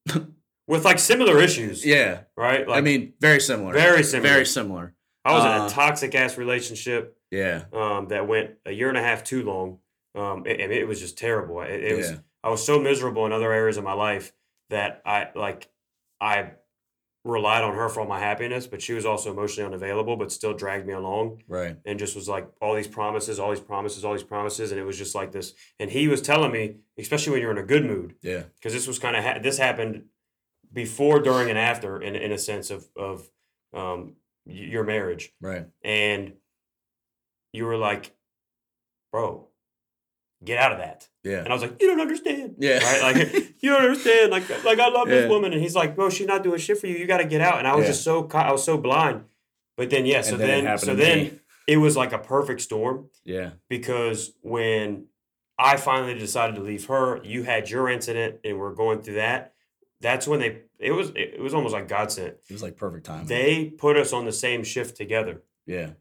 with 0.68 0.84
like 0.86 0.98
similar 1.00 1.40
issues. 1.40 1.86
yeah. 1.86 2.22
right. 2.36 2.68
Like 2.68 2.78
I 2.78 2.82
mean, 2.82 3.14
very 3.20 3.40
similar, 3.40 3.74
very 3.74 4.04
similar. 4.04 4.30
very 4.30 4.46
similar. 4.46 4.94
I 5.26 5.34
was 5.34 5.46
in 5.46 5.52
uh, 5.52 5.66
a 5.68 5.70
toxic 5.70 6.16
ass 6.16 6.38
relationship 6.38 7.18
Yeah, 7.30 7.66
um, 7.72 8.08
that 8.08 8.28
went 8.28 8.52
a 8.66 8.72
year 8.72 8.90
and 8.90 8.98
a 8.98 9.02
half 9.04 9.24
too 9.24 9.44
long. 9.44 9.80
Um, 10.16 10.44
and, 10.46 10.62
and 10.62 10.72
it 10.72 10.88
was 10.88 11.00
just 11.00 11.18
terrible. 11.18 11.62
It, 11.62 11.84
it 11.84 11.98
was 11.98 12.12
yeah, 12.12 12.18
I 12.44 12.50
was 12.50 12.66
so 12.66 12.80
miserable 12.80 13.26
in 13.26 13.32
other 13.32 13.52
areas 13.52 13.78
of 13.78 13.84
my 13.84 13.94
life 13.94 14.34
that 14.70 15.02
I 15.06 15.30
like 15.36 15.70
I 16.22 16.52
relied 17.26 17.64
on 17.64 17.74
her 17.76 17.88
for 17.88 18.02
all 18.02 18.08
my 18.08 18.20
happiness, 18.20 18.68
but 18.68 18.82
she 18.82 18.94
was 18.94 19.06
also 19.06 19.32
emotionally 19.32 19.66
unavailable, 19.66 20.18
but 20.18 20.32
still 20.32 20.54
dragged 20.54 20.86
me 20.86 20.94
along 20.94 21.42
right. 21.48 21.78
and 21.86 21.98
just 21.98 22.16
was 22.16 22.28
like 22.28 22.48
all 22.62 22.76
these 22.76 22.88
promises, 22.88 23.40
all 23.40 23.50
these 23.50 23.62
promises, 23.62 24.04
all 24.04 24.14
these 24.14 24.24
promises, 24.24 24.72
and 24.72 24.80
it 24.80 24.84
was 24.84 24.98
just 24.98 25.16
like 25.16 25.32
this. 25.32 25.54
And 25.80 25.90
he 25.90 26.08
was 26.08 26.22
telling 26.22 26.52
me, 26.52 26.78
especially 26.98 27.32
when 27.32 27.42
you're 27.42 27.52
in 27.52 27.58
a 27.58 27.64
good 27.64 27.86
mood, 27.86 28.16
Yeah, 28.22 28.44
because 28.56 28.74
this 28.74 28.88
was 28.88 29.00
kind 29.00 29.16
of 29.16 29.24
ha- 29.24 29.40
this 29.42 29.58
happened 29.58 30.06
before, 30.72 31.20
during, 31.20 31.50
and 31.50 31.58
after, 31.58 32.02
in 32.02 32.16
in 32.16 32.32
a 32.32 32.38
sense 32.38 32.70
of 32.72 32.86
of 32.98 33.30
um, 33.74 34.16
your 34.46 34.84
marriage, 34.84 35.32
right. 35.40 35.68
and 35.84 36.34
you 37.54 37.66
were 37.66 37.78
like, 37.78 38.14
bro, 39.12 39.43
get 40.46 40.58
out 40.60 40.72
of 40.72 40.78
that. 40.80 41.08
Yeah, 41.24 41.38
And 41.40 41.48
I 41.50 41.54
was 41.54 41.62
like, 41.62 41.82
you 41.82 41.88
don't 41.88 42.02
understand. 42.02 42.56
yeah. 42.60 42.80
Right? 42.80 43.16
Like, 43.16 43.34
you 43.62 43.70
don't 43.72 43.82
understand. 43.82 44.32
Like, 44.32 44.50
like 44.66 44.80
I 44.80 44.90
love 44.90 45.08
Yeah. 45.10 45.16
this 45.22 45.30
woman. 45.30 45.54
And 45.54 45.62
he's 45.62 45.76
like, 45.76 45.96
bro, 45.96 46.10
she's 46.10 46.28
not 46.28 46.44
doing 46.44 46.60
shit 46.60 46.78
for 46.80 46.88
you. 46.88 46.96
You 46.98 47.08
got 47.08 47.18
to 47.20 47.26
get 47.26 47.40
out. 47.42 47.60
And 47.60 47.68
I 47.68 47.76
was 47.76 47.84
Yeah. 47.86 47.92
just 47.92 48.04
so, 48.04 48.28
I 48.34 48.52
was 48.52 48.64
so 48.64 48.78
blind. 48.78 49.24
But 49.78 49.90
then, 49.90 50.06
yeah, 50.06 50.22
so 50.22 50.34
And 50.34 50.42
then 50.44 50.64
then, 50.66 50.78
so 50.78 50.96
then 50.96 51.18
me. 51.20 51.40
it 51.68 51.78
was 51.78 51.96
like 51.98 52.12
a 52.14 52.20
perfect 52.20 52.62
storm 52.62 53.08
yeah, 53.24 53.52
because 53.70 54.34
when 54.42 55.06
I 55.58 55.78
finally 55.78 56.14
decided 56.20 56.56
to 56.58 56.62
leave 56.62 56.86
her, 56.88 57.22
you 57.24 57.44
had 57.44 57.70
your 57.70 57.90
incident 57.90 58.40
and 58.44 58.60
we're 58.60 58.74
going 58.74 59.02
through 59.02 59.16
that. 59.16 59.54
That's 60.02 60.28
when 60.28 60.40
they, 60.42 60.60
it 60.80 60.92
was, 60.92 61.12
it 61.16 61.40
was 61.40 61.54
almost 61.54 61.74
like 61.74 61.88
God 61.88 62.12
sent. 62.12 62.36
it 62.50 62.52
was 62.52 62.62
like 62.62 62.76
perfect 62.76 63.06
timing. 63.06 63.28
They 63.28 63.66
put 63.78 63.96
us 63.98 64.12
on 64.14 64.26
the 64.26 64.32
same 64.34 64.64
shift 64.64 64.98
together 64.98 65.42
yeah, 65.66 65.92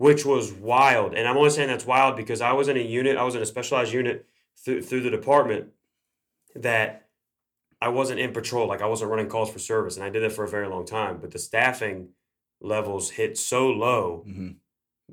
which 0.00 0.24
was 0.24 0.50
wild. 0.50 1.12
And 1.12 1.28
I'm 1.28 1.36
only 1.36 1.50
saying 1.50 1.68
that's 1.68 1.84
wild 1.84 2.16
because 2.16 2.40
I 2.40 2.52
was 2.52 2.68
in 2.68 2.78
a 2.78 2.80
unit, 2.80 3.18
I 3.18 3.22
was 3.22 3.34
in 3.34 3.42
a 3.42 3.46
specialized 3.46 3.92
unit 3.92 4.24
through 4.56 4.80
through 4.80 5.02
the 5.02 5.10
department 5.10 5.72
that 6.54 7.08
I 7.82 7.88
wasn't 7.88 8.18
in 8.18 8.32
patrol, 8.32 8.66
like 8.66 8.80
I 8.80 8.86
wasn't 8.86 9.10
running 9.10 9.28
calls 9.28 9.52
for 9.52 9.58
service, 9.58 9.96
and 9.96 10.04
I 10.04 10.08
did 10.08 10.22
that 10.22 10.32
for 10.32 10.42
a 10.42 10.48
very 10.48 10.68
long 10.68 10.86
time. 10.86 11.18
But 11.20 11.32
the 11.32 11.38
staffing 11.38 12.08
levels 12.62 13.10
hit 13.10 13.36
so 13.36 13.68
low 13.68 14.24
hmm 14.26 14.52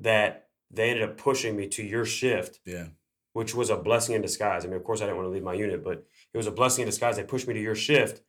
that 0.00 0.46
they 0.70 0.90
ended 0.90 1.02
up 1.02 1.18
pushing 1.18 1.56
me 1.56 1.66
to 1.66 1.82
your 1.82 2.06
shift, 2.06 2.60
yeah, 2.64 2.86
which 3.34 3.54
was 3.54 3.68
a 3.68 3.76
blessing 3.76 4.14
in 4.14 4.22
disguise. 4.22 4.64
I 4.64 4.68
mean, 4.68 4.76
of 4.76 4.84
course, 4.84 5.02
I 5.02 5.04
didn't 5.04 5.16
want 5.16 5.26
to 5.26 5.32
leave 5.32 5.42
my 5.42 5.54
unit, 5.54 5.84
but 5.84 6.06
it 6.32 6.36
was 6.36 6.46
a 6.46 6.52
blessing 6.52 6.82
in 6.82 6.88
disguise. 6.88 7.16
They 7.16 7.24
pushed 7.24 7.46
me 7.46 7.52
to 7.52 7.60
your 7.60 7.74
shift, 7.74 8.22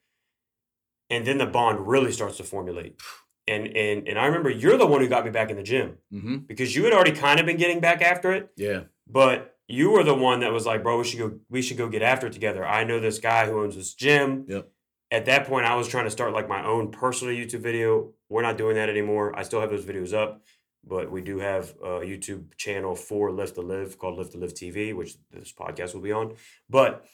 and 1.09 1.25
then 1.25 1.37
the 1.37 1.45
bond 1.45 1.87
really 1.87 2.11
starts 2.11 2.35
to 2.35 2.43
formulate. 2.43 2.99
And 3.49 3.67
and 3.75 4.07
and 4.07 4.19
I 4.19 4.25
remember 4.25 4.49
you're 4.49 4.77
the 4.77 4.85
one 4.85 5.01
who 5.01 5.07
got 5.07 5.25
me 5.25 5.31
back 5.31 5.49
in 5.49 5.57
the 5.57 5.63
gym 5.63 5.97
hmm 6.11 6.37
because 6.49 6.75
you 6.75 6.83
had 6.85 6.93
already 6.93 7.11
kind 7.11 7.39
of 7.39 7.45
been 7.45 7.57
getting 7.57 7.79
back 7.79 8.01
after 8.01 8.31
it, 8.31 8.51
yeah, 8.55 8.81
but 9.07 9.55
you 9.67 9.91
were 9.91 10.03
the 10.03 10.15
one 10.15 10.39
that 10.41 10.51
was 10.51 10.65
like, 10.65 10.81
"Bro, 10.83 10.97
we 10.99 11.03
should 11.03 11.19
go. 11.19 11.39
We 11.49 11.61
should 11.61 11.77
go 11.77 11.89
get 11.89 12.01
after 12.01 12.27
it 12.27 12.33
together." 12.33 12.65
I 12.65 12.83
know 12.83 12.99
this 12.99 13.19
guy 13.19 13.45
who 13.47 13.61
owns 13.63 13.75
this 13.75 13.93
gym. 13.93 14.45
Yep. 14.47 14.69
At 15.11 15.25
that 15.25 15.47
point, 15.47 15.65
I 15.65 15.75
was 15.75 15.87
trying 15.87 16.05
to 16.05 16.11
start 16.11 16.33
like 16.33 16.47
my 16.47 16.63
own 16.63 16.91
personal 16.91 17.33
YouTube 17.33 17.61
video. 17.61 18.13
We're 18.29 18.43
not 18.43 18.57
doing 18.57 18.75
that 18.75 18.89
anymore. 18.89 19.37
I 19.37 19.43
still 19.43 19.61
have 19.61 19.71
those 19.71 19.85
videos 19.85 20.13
up, 20.13 20.43
but 20.83 21.11
we 21.11 21.21
do 21.21 21.39
have 21.39 21.71
a 21.83 22.01
YouTube 22.01 22.55
channel 22.57 22.95
for 22.95 23.31
Lift 23.31 23.55
to 23.55 23.61
Live 23.61 23.97
called 23.97 24.17
Lift 24.19 24.33
to 24.33 24.37
Live 24.37 24.53
TV, 24.53 24.93
which 24.95 25.15
this 25.31 25.51
podcast 25.51 25.93
will 25.95 26.01
be 26.01 26.11
on. 26.11 26.35
But 26.69 27.05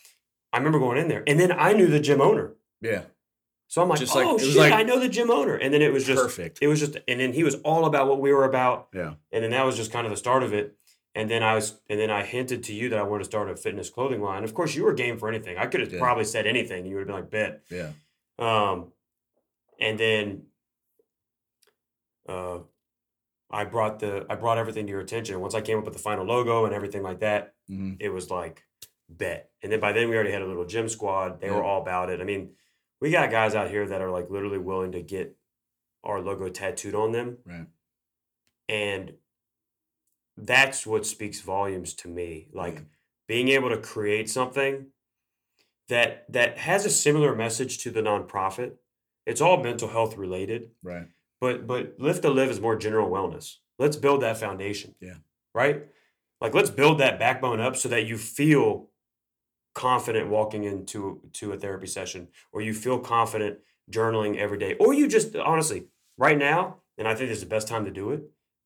I 0.51 0.57
remember 0.57 0.79
going 0.79 0.97
in 0.97 1.07
there, 1.07 1.23
and 1.27 1.39
then 1.39 1.51
I 1.51 1.71
knew 1.73 1.87
the 1.87 1.99
gym 2.01 2.19
owner, 2.21 2.53
yeah. 2.81 3.03
So 3.75 3.81
I'm 3.81 3.89
like, 3.89 3.99
Just 3.99 4.15
"Oh 4.15 4.19
like- 4.35 4.41
it 4.41 4.45
shit, 4.45 4.55
like- 4.55 4.71
I 4.71 4.83
know 4.83 4.99
the 4.99 5.09
gym 5.09 5.29
owner." 5.29 5.55
And 5.55 5.73
then 5.73 5.81
it 5.81 5.91
was 5.91 6.05
just 6.05 6.21
Perfect. 6.23 6.59
it 6.61 6.67
was 6.67 6.79
just 6.79 6.95
and 7.09 7.19
then 7.19 7.33
he 7.33 7.43
was 7.43 7.55
all 7.55 7.83
about 7.85 8.07
what 8.07 8.21
we 8.21 8.31
were 8.31 8.45
about. 8.45 8.87
Yeah, 8.93 9.15
and 9.33 9.43
then 9.43 9.51
that 9.51 9.65
was 9.65 9.75
just 9.75 9.91
kind 9.91 10.05
of 10.07 10.11
the 10.11 10.17
start 10.17 10.43
of 10.43 10.53
it. 10.53 10.77
And 11.13 11.29
then 11.29 11.43
i 11.43 11.53
was 11.55 11.79
and 11.89 11.99
then 11.99 12.09
i 12.09 12.23
hinted 12.23 12.63
to 12.63 12.73
you 12.73 12.87
that 12.89 12.99
i 12.99 13.03
wanted 13.03 13.23
to 13.23 13.29
start 13.33 13.49
a 13.49 13.55
fitness 13.57 13.89
clothing 13.89 14.21
line. 14.21 14.43
Of 14.45 14.53
course 14.53 14.75
you 14.75 14.83
were 14.85 14.93
game 14.93 15.17
for 15.17 15.27
anything. 15.27 15.57
I 15.57 15.65
could 15.65 15.81
have 15.81 15.91
Yeah. 15.91 15.99
probably 15.99 16.23
said 16.25 16.45
anything 16.47 16.79
and 16.83 16.87
you 16.89 16.95
would 16.95 17.01
have 17.01 17.07
been 17.07 17.15
like 17.21 17.29
bet. 17.29 17.63
Yeah, 17.69 17.91
um 18.39 18.93
and 19.79 19.99
then 19.99 20.43
uh 22.29 22.59
i 23.51 23.63
brought 23.63 23.99
the 23.99 24.25
i 24.29 24.35
brought 24.35 24.57
everything 24.57 24.85
to 24.87 24.91
your 24.91 25.01
attention. 25.01 25.39
Once 25.39 25.53
i 25.55 25.61
came 25.61 25.77
up 25.77 25.85
with 25.85 25.93
the 25.93 25.99
final 26.09 26.25
logo 26.25 26.65
and 26.65 26.73
everything 26.73 27.03
like 27.03 27.19
that 27.19 27.53
hmm 27.67 27.93
it 27.99 28.09
was 28.09 28.29
like 28.31 28.63
bet. 29.09 29.51
And 29.61 29.71
then 29.71 29.79
by 29.79 29.91
then 29.93 30.09
we 30.09 30.15
already 30.15 30.31
had 30.31 30.41
a 30.41 30.47
little 30.47 30.65
gym 30.65 30.89
squad. 30.89 31.39
They 31.41 31.49
were 31.51 31.63
all 31.63 31.81
about 31.81 32.09
it. 32.09 32.19
I 32.21 32.23
mean 32.23 32.51
we 33.01 33.11
got 33.11 33.31
guys 33.31 33.55
out 33.55 33.69
here 33.69 33.85
that 33.87 34.01
are 34.01 34.11
like 34.11 34.29
literally 34.29 34.57
willing 34.57 34.91
to 34.93 35.01
get 35.01 35.35
our 36.03 36.21
logo 36.21 36.49
tattooed 36.49 36.95
on 36.95 37.11
them 37.11 37.37
right. 37.45 37.67
and 38.69 39.13
that's 40.37 40.85
what 40.85 41.05
speaks 41.05 41.39
volumes 41.41 41.93
to 41.95 42.07
me 42.07 42.47
like 42.53 42.75
Yeah. 42.75 42.81
being 43.27 43.47
able 43.49 43.69
to 43.69 43.77
create 43.77 44.29
something 44.29 44.87
that 45.89 46.25
that 46.31 46.57
has 46.57 46.85
a 46.85 46.89
similar 46.89 47.35
message 47.35 47.79
to 47.83 47.91
the 47.91 48.01
nonprofit 48.01 48.73
it's 49.25 49.41
all 49.41 49.61
mental 49.63 49.89
health 49.89 50.17
related 50.17 50.71
Right. 50.83 51.07
but 51.41 51.65
but 51.67 51.95
lift 51.99 52.21
to 52.23 52.29
live 52.29 52.49
is 52.49 52.59
more 52.61 52.75
general 52.75 53.09
wellness 53.09 53.57
let's 53.79 53.97
build 53.97 54.21
that 54.21 54.37
foundation 54.37 54.95
Yeah. 54.99 55.15
right 55.53 55.85
like 56.41 56.53
let's 56.53 56.69
build 56.69 56.99
that 56.99 57.17
backbone 57.19 57.59
up 57.59 57.75
so 57.75 57.89
that 57.89 58.05
you 58.05 58.17
feel 58.17 58.89
confident 59.75 60.29
walking 60.29 60.63
into 60.63 61.21
to 61.33 61.53
a 61.53 61.57
therapy 61.57 61.87
session 61.87 62.27
or 62.51 62.61
you 62.61 62.73
feel 62.73 62.97
confident 62.97 63.59
journaling 63.91 64.37
every 64.37 64.57
day 64.57 64.73
or 64.79 64.93
you 64.93 65.07
just 65.07 65.35
honestly 65.35 65.85
right 66.17 66.39
now 66.39 66.77
and 66.97 67.07
i 67.07 67.13
think 67.13 67.29
this 67.29 67.37
is 67.37 67.43
the 67.43 67.49
best 67.49 67.67
time 67.67 67.85
to 67.85 67.91
do 67.91 68.09
it 68.09 68.23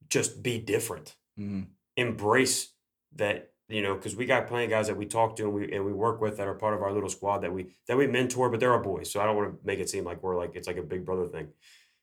just 0.07 0.41
be 0.41 0.57
different 0.57 1.17
hmm 1.35 1.63
embrace 1.97 2.69
that 3.13 3.49
you 3.69 3.83
know, 3.83 3.93
because 3.93 4.15
we 4.15 4.25
got 4.25 4.47
plenty 4.47 4.65
of 4.65 4.71
guys 4.71 4.87
that 4.87 4.97
we 4.97 5.05
talk 5.05 5.35
to 5.35 5.43
and 5.43 5.53
we 5.53 5.71
and 5.71 5.85
we 5.85 5.93
work 5.93 6.19
with 6.19 6.37
that 6.37 6.47
are 6.47 6.55
part 6.55 6.73
of 6.73 6.81
our 6.81 6.91
little 6.91 7.09
squad 7.09 7.39
that 7.39 7.53
we 7.53 7.67
that 7.87 7.97
we 7.97 8.07
mentor, 8.07 8.49
but 8.49 8.59
they're 8.59 8.73
our 8.73 8.81
boys. 8.81 9.11
So 9.11 9.21
I 9.21 9.25
don't 9.25 9.35
want 9.35 9.51
to 9.51 9.67
make 9.67 9.79
it 9.79 9.89
seem 9.89 10.03
like 10.03 10.23
we're 10.23 10.37
like 10.37 10.55
it's 10.55 10.67
like 10.67 10.77
a 10.77 10.83
big 10.83 11.05
brother 11.05 11.27
thing, 11.27 11.49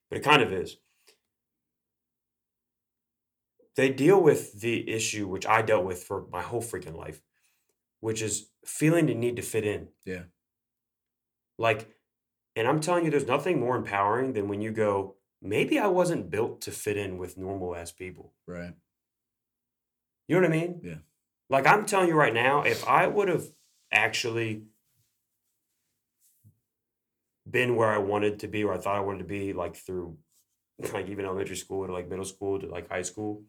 but 0.08 0.18
it 0.18 0.22
kind 0.22 0.42
of 0.42 0.52
is. 0.52 0.76
They 3.74 3.90
deal 3.90 4.22
with 4.22 4.60
the 4.60 4.88
issue 4.88 5.26
which 5.26 5.44
I 5.44 5.60
dealt 5.60 5.84
with 5.84 6.04
for 6.04 6.26
my 6.30 6.40
whole 6.40 6.62
freaking 6.62 6.96
life, 6.96 7.20
which 8.06 8.22
is 8.22 8.50
feeling 8.64 9.06
the 9.06 9.14
need 9.14 9.34
to 9.34 9.42
fit 9.42 9.66
in. 9.66 9.88
Yeah. 10.04 10.26
Like, 11.58 11.90
and 12.54 12.68
I'm 12.68 12.78
telling 12.78 13.04
you, 13.04 13.10
there's 13.10 13.26
nothing 13.26 13.58
more 13.58 13.74
empowering 13.74 14.32
than 14.32 14.46
when 14.46 14.60
you 14.60 14.70
go, 14.70 15.16
maybe 15.42 15.76
I 15.80 15.88
wasn't 15.88 16.30
built 16.30 16.60
to 16.60 16.70
fit 16.70 16.96
in 16.96 17.18
with 17.18 17.36
normal 17.36 17.74
ass 17.74 17.90
people. 17.90 18.32
Right. 18.46 18.74
You 20.28 20.36
know 20.36 20.42
what 20.42 20.56
I 20.56 20.60
mean? 20.60 20.80
Yeah. 20.84 20.98
Like 21.50 21.66
I'm 21.66 21.84
telling 21.84 22.06
you 22.06 22.14
right 22.14 22.32
now, 22.32 22.62
if 22.62 22.86
I 22.86 23.08
would 23.08 23.26
have 23.26 23.46
actually 23.90 24.62
been 27.50 27.74
where 27.74 27.90
I 27.90 27.98
wanted 27.98 28.38
to 28.38 28.46
be, 28.46 28.62
or 28.62 28.72
I 28.72 28.78
thought 28.78 28.94
I 28.94 29.00
wanted 29.00 29.18
to 29.18 29.24
be, 29.24 29.52
like 29.52 29.74
through 29.74 30.16
like 30.94 31.08
even 31.08 31.24
elementary 31.24 31.56
school 31.56 31.84
to 31.84 31.92
like 31.92 32.08
middle 32.08 32.24
school 32.24 32.60
to 32.60 32.68
like 32.68 32.88
high 32.88 33.02
school, 33.02 33.42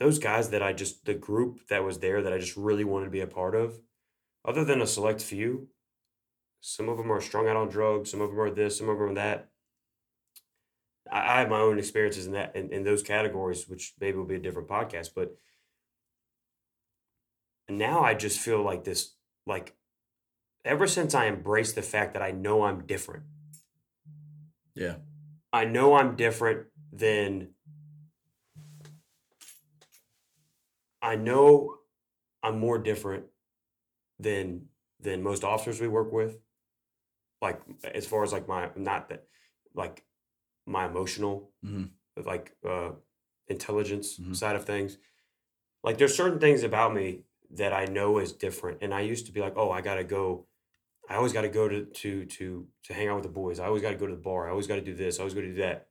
those 0.00 0.18
guys 0.18 0.50
that 0.50 0.62
I 0.62 0.72
just 0.72 1.04
the 1.04 1.14
group 1.14 1.68
that 1.68 1.84
was 1.84 1.98
there 1.98 2.22
that 2.22 2.32
I 2.32 2.38
just 2.38 2.56
really 2.56 2.84
wanted 2.84 3.06
to 3.06 3.10
be 3.10 3.20
a 3.20 3.26
part 3.26 3.54
of, 3.54 3.80
other 4.44 4.64
than 4.64 4.80
a 4.80 4.86
select 4.86 5.22
few, 5.22 5.68
some 6.60 6.88
of 6.88 6.98
them 6.98 7.12
are 7.12 7.20
strung 7.20 7.48
out 7.48 7.56
on 7.56 7.68
drugs, 7.68 8.10
some 8.10 8.20
of 8.20 8.30
them 8.30 8.40
are 8.40 8.50
this, 8.50 8.78
some 8.78 8.88
of 8.88 8.98
them 8.98 9.10
are 9.10 9.14
that. 9.14 9.48
I, 11.10 11.18
I 11.18 11.40
have 11.40 11.48
my 11.48 11.60
own 11.60 11.78
experiences 11.78 12.26
in 12.26 12.32
that 12.32 12.56
in, 12.56 12.70
in 12.70 12.84
those 12.84 13.02
categories, 13.02 13.68
which 13.68 13.94
maybe 14.00 14.16
will 14.16 14.24
be 14.24 14.36
a 14.36 14.40
different 14.40 14.68
podcast, 14.68 15.10
but 15.14 15.36
now 17.68 18.02
I 18.02 18.14
just 18.14 18.40
feel 18.40 18.62
like 18.62 18.84
this, 18.84 19.14
like 19.46 19.74
ever 20.64 20.86
since 20.86 21.14
I 21.14 21.26
embraced 21.26 21.74
the 21.74 21.82
fact 21.82 22.14
that 22.14 22.22
I 22.22 22.30
know 22.30 22.64
I'm 22.64 22.86
different. 22.86 23.24
Yeah. 24.74 24.96
I 25.52 25.64
know 25.64 25.94
I'm 25.94 26.16
different 26.16 26.66
than 26.92 27.53
I 31.04 31.16
know 31.16 31.76
I'm 32.42 32.58
more 32.58 32.78
different 32.78 33.26
than 34.18 34.66
than 35.00 35.22
most 35.22 35.44
officers 35.44 35.80
we 35.80 35.88
work 35.88 36.12
with. 36.12 36.38
Like 37.42 37.60
as 37.84 38.06
far 38.06 38.22
as 38.24 38.32
like 38.32 38.48
my 38.48 38.70
not 38.76 39.08
that 39.10 39.26
like 39.74 40.04
my 40.66 40.86
emotional 40.86 41.52
Mhm. 41.64 41.90
like 42.24 42.56
uh 42.66 42.92
intelligence 43.48 44.18
Mhm. 44.18 44.34
side 44.34 44.56
of 44.56 44.64
things. 44.64 44.98
Like 45.82 45.98
there's 45.98 46.16
certain 46.16 46.40
things 46.40 46.62
about 46.62 46.94
me 46.94 47.24
that 47.50 47.72
I 47.74 47.84
know 47.84 48.18
is 48.18 48.32
different. 48.32 48.78
And 48.82 48.94
I 48.94 49.02
used 49.02 49.26
to 49.26 49.32
be 49.32 49.40
like, 49.40 49.54
oh, 49.56 49.70
I 49.70 49.82
gotta 49.82 50.04
go. 50.04 50.46
I 51.08 51.16
always 51.16 51.34
gotta 51.34 51.50
go 51.50 51.68
to 51.68 51.84
to 51.84 52.24
to 52.24 52.66
to 52.84 52.94
hang 52.94 53.08
out 53.08 53.16
with 53.16 53.24
the 53.24 53.40
boys. 53.42 53.60
I 53.60 53.66
always 53.66 53.82
gotta 53.82 53.96
go 53.96 54.06
to 54.06 54.14
the 54.16 54.22
bar. 54.30 54.46
I 54.46 54.50
always 54.50 54.66
gotta 54.66 54.80
do 54.80 54.94
this. 54.94 55.18
I 55.18 55.22
always 55.22 55.34
gotta 55.34 55.48
do 55.48 55.54
that. 55.66 55.88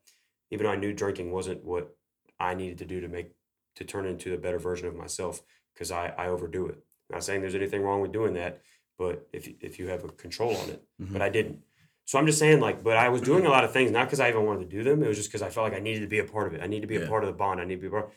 Even 0.49 0.65
though 0.65 0.71
I 0.71 0.75
knew 0.77 0.93
drinking 0.93 1.31
wasn't 1.31 1.63
what 1.63 1.95
I 2.39 2.55
needed 2.55 2.79
to 2.79 2.85
do 2.85 3.01
to 3.01 3.07
make 3.07 3.31
to 3.75 3.83
turn 3.83 4.05
into 4.05 4.33
a 4.33 4.37
better 4.37 4.59
version 4.59 4.87
of 4.87 4.95
myself 4.95 5.41
because 5.73 5.91
I, 5.91 6.07
I 6.17 6.27
overdo 6.27 6.67
it. 6.67 6.83
Not 7.09 7.23
saying 7.23 7.41
there's 7.41 7.55
anything 7.55 7.81
wrong 7.81 8.01
with 8.01 8.11
doing 8.11 8.33
that, 8.35 8.61
but 8.97 9.27
if 9.33 9.47
you- 9.47 9.55
if 9.61 9.79
you 9.79 9.87
have 9.87 10.03
a 10.03 10.09
control 10.09 10.55
on 10.55 10.69
it, 10.69 10.83
Mhm. 11.01 11.13
but 11.13 11.21
I 11.21 11.29
didn't. 11.29 11.63
So 12.05 12.19
I'm 12.19 12.25
just 12.25 12.37
saying, 12.39 12.59
like, 12.59 12.83
but 12.83 12.97
I 12.97 13.09
was 13.09 13.21
doing 13.21 13.45
a 13.45 13.49
lot 13.49 13.63
of 13.63 13.71
things 13.71 13.89
not 13.91 14.05
because 14.07 14.19
I 14.19 14.29
even 14.29 14.45
wanted 14.45 14.69
to 14.69 14.75
do 14.77 14.83
them. 14.83 15.01
It 15.03 15.07
was 15.07 15.17
just 15.17 15.29
because 15.29 15.41
I 15.41 15.49
felt 15.49 15.63
like 15.71 15.79
I 15.79 15.81
needed 15.81 16.01
to 16.01 16.07
be 16.07 16.19
a 16.19 16.25
part 16.25 16.47
of 16.47 16.53
it. 16.53 16.61
I 16.61 16.67
need 16.67 16.81
to 16.81 16.87
be 16.87 16.95
Yeah. 16.95 17.01
a 17.01 17.07
part 17.07 17.23
of 17.23 17.27
the 17.27 17.33
bond. 17.33 17.61
I 17.61 17.65
need 17.65 17.75
to 17.75 17.81
be 17.81 17.87
a 17.87 17.91
part. 17.91 18.11